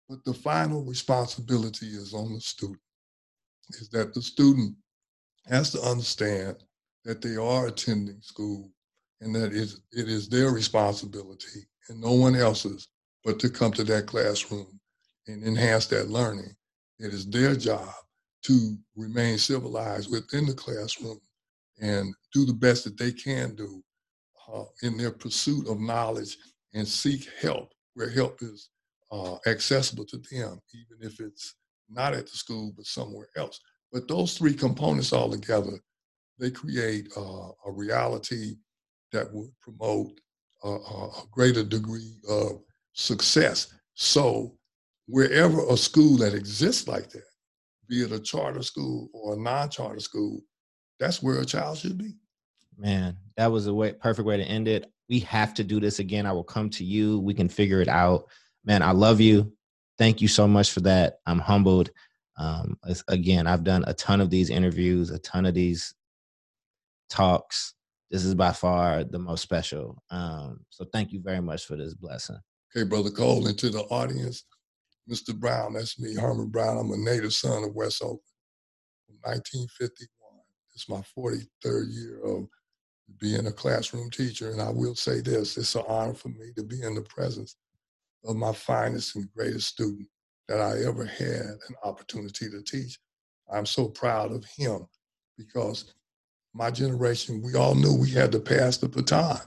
But 0.08 0.24
the 0.24 0.34
final 0.34 0.84
responsibility 0.84 1.86
is 1.86 2.14
on 2.14 2.32
the 2.32 2.40
student, 2.40 2.80
is 3.70 3.88
that 3.90 4.14
the 4.14 4.22
student 4.22 4.76
has 5.46 5.70
to 5.72 5.80
understand 5.80 6.56
that 7.04 7.22
they 7.22 7.36
are 7.36 7.68
attending 7.68 8.20
school 8.20 8.70
and 9.20 9.34
that 9.34 9.52
it 9.52 9.74
is 9.92 10.28
their 10.28 10.50
responsibility 10.50 11.66
and 11.88 12.00
no 12.00 12.12
one 12.12 12.36
else's 12.36 12.88
but 13.26 13.40
to 13.40 13.50
come 13.50 13.72
to 13.72 13.82
that 13.82 14.06
classroom 14.06 14.78
and 15.26 15.42
enhance 15.42 15.86
that 15.86 16.08
learning. 16.08 16.54
It 17.00 17.12
is 17.12 17.28
their 17.28 17.56
job 17.56 17.92
to 18.44 18.78
remain 18.94 19.36
civilized 19.36 20.12
within 20.12 20.46
the 20.46 20.54
classroom 20.54 21.18
and 21.82 22.14
do 22.32 22.46
the 22.46 22.54
best 22.54 22.84
that 22.84 22.96
they 22.96 23.10
can 23.10 23.56
do 23.56 23.82
uh, 24.54 24.62
in 24.84 24.96
their 24.96 25.10
pursuit 25.10 25.66
of 25.68 25.80
knowledge 25.80 26.36
and 26.72 26.86
seek 26.86 27.28
help 27.40 27.72
where 27.94 28.08
help 28.08 28.38
is 28.42 28.70
uh, 29.10 29.34
accessible 29.46 30.04
to 30.04 30.18
them, 30.30 30.60
even 30.72 30.98
if 31.00 31.18
it's 31.18 31.56
not 31.90 32.14
at 32.14 32.26
the 32.26 32.36
school 32.36 32.72
but 32.76 32.86
somewhere 32.86 33.28
else. 33.36 33.58
But 33.92 34.06
those 34.06 34.38
three 34.38 34.54
components 34.54 35.12
all 35.12 35.30
together, 35.30 35.80
they 36.38 36.52
create 36.52 37.08
uh, 37.16 37.48
a 37.66 37.72
reality 37.72 38.54
that 39.10 39.32
would 39.32 39.50
promote 39.60 40.12
a 40.64 41.08
greater 41.30 41.62
degree 41.62 42.16
of 42.28 42.60
success. 42.96 43.72
So 43.94 44.56
wherever 45.06 45.64
a 45.68 45.76
school 45.76 46.16
that 46.18 46.34
exists 46.34 46.88
like 46.88 47.10
that, 47.10 47.22
be 47.88 48.02
it 48.02 48.10
a 48.10 48.18
charter 48.18 48.62
school 48.62 49.08
or 49.12 49.34
a 49.34 49.38
non-charter 49.38 50.00
school, 50.00 50.40
that's 50.98 51.22
where 51.22 51.40
a 51.40 51.44
child 51.44 51.78
should 51.78 51.98
be. 51.98 52.16
Man, 52.76 53.16
that 53.36 53.52
was 53.52 53.68
a 53.68 53.74
way, 53.74 53.92
perfect 53.92 54.26
way 54.26 54.36
to 54.36 54.42
end 54.42 54.66
it. 54.66 54.90
We 55.08 55.20
have 55.20 55.54
to 55.54 55.64
do 55.64 55.78
this 55.78 55.98
again. 55.98 56.26
I 56.26 56.32
will 56.32 56.44
come 56.44 56.68
to 56.70 56.84
you. 56.84 57.20
We 57.20 57.32
can 57.32 57.48
figure 57.48 57.80
it 57.80 57.88
out. 57.88 58.26
Man, 58.64 58.82
I 58.82 58.90
love 58.90 59.20
you. 59.20 59.52
Thank 59.98 60.20
you 60.20 60.28
so 60.28 60.48
much 60.48 60.72
for 60.72 60.80
that. 60.80 61.20
I'm 61.26 61.38
humbled. 61.38 61.90
Um, 62.38 62.76
again, 63.08 63.46
I've 63.46 63.64
done 63.64 63.84
a 63.86 63.94
ton 63.94 64.20
of 64.20 64.30
these 64.30 64.50
interviews, 64.50 65.10
a 65.10 65.18
ton 65.20 65.46
of 65.46 65.54
these 65.54 65.94
talks. 67.08 67.74
This 68.10 68.24
is 68.24 68.34
by 68.34 68.52
far 68.52 69.04
the 69.04 69.18
most 69.18 69.42
special. 69.42 70.02
Um, 70.10 70.60
so 70.70 70.84
thank 70.92 71.12
you 71.12 71.20
very 71.20 71.40
much 71.40 71.66
for 71.66 71.76
this 71.76 71.94
blessing. 71.94 72.38
Okay, 72.76 72.84
Brother 72.84 73.10
Cole, 73.10 73.46
and 73.46 73.58
to 73.58 73.70
the 73.70 73.84
audience, 73.84 74.44
Mr. 75.10 75.34
Brown, 75.34 75.72
that's 75.72 75.98
me, 75.98 76.14
Herman 76.14 76.48
Brown. 76.48 76.76
I'm 76.76 76.90
a 76.90 76.96
native 76.98 77.32
son 77.32 77.64
of 77.64 77.74
West 77.74 78.02
Oakland 78.02 78.20
1951. 79.22 80.08
It's 80.74 80.86
my 80.86 81.02
43rd 81.16 81.86
year 81.88 82.20
of 82.22 82.46
being 83.18 83.46
a 83.46 83.52
classroom 83.52 84.10
teacher. 84.10 84.50
And 84.50 84.60
I 84.60 84.68
will 84.68 84.94
say 84.94 85.22
this 85.22 85.56
it's 85.56 85.74
an 85.74 85.84
honor 85.88 86.12
for 86.12 86.28
me 86.28 86.52
to 86.54 86.62
be 86.62 86.82
in 86.82 86.94
the 86.94 87.00
presence 87.00 87.56
of 88.26 88.36
my 88.36 88.52
finest 88.52 89.16
and 89.16 89.32
greatest 89.34 89.68
student 89.68 90.06
that 90.46 90.60
I 90.60 90.84
ever 90.84 91.06
had 91.06 91.46
an 91.68 91.76
opportunity 91.82 92.50
to 92.50 92.62
teach. 92.62 92.98
I'm 93.50 93.64
so 93.64 93.88
proud 93.88 94.32
of 94.32 94.44
him 94.54 94.86
because 95.38 95.94
my 96.52 96.70
generation, 96.70 97.40
we 97.42 97.54
all 97.54 97.74
knew 97.74 97.94
we 97.94 98.10
had 98.10 98.32
to 98.32 98.38
pass 98.40 98.76
the 98.76 98.88
baton, 98.88 99.40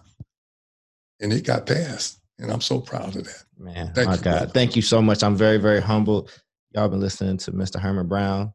and 1.21 1.31
it 1.31 1.45
got 1.45 1.67
passed. 1.67 2.18
And 2.39 2.51
I'm 2.51 2.61
so 2.61 2.79
proud 2.79 3.15
of 3.15 3.25
that. 3.25 3.43
Man, 3.57 3.93
Thank 3.93 4.07
my 4.07 4.15
you, 4.15 4.21
God. 4.21 4.37
Brother. 4.37 4.51
Thank 4.53 4.75
you 4.75 4.81
so 4.81 5.01
much. 5.01 5.23
I'm 5.23 5.35
very, 5.35 5.57
very 5.57 5.81
humbled. 5.81 6.31
Y'all 6.73 6.87
been 6.87 7.01
listening 7.01 7.37
to 7.37 7.51
Mr. 7.51 7.79
Herman 7.79 8.07
Brown. 8.07 8.53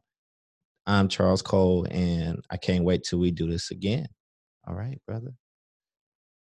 I'm 0.87 1.07
Charles 1.07 1.41
Cole, 1.41 1.85
and 1.89 2.43
I 2.49 2.57
can't 2.57 2.83
wait 2.83 3.03
till 3.03 3.19
we 3.19 3.31
do 3.31 3.49
this 3.49 3.71
again. 3.71 4.07
All 4.67 4.73
right, 4.75 4.99
brother. 5.07 5.31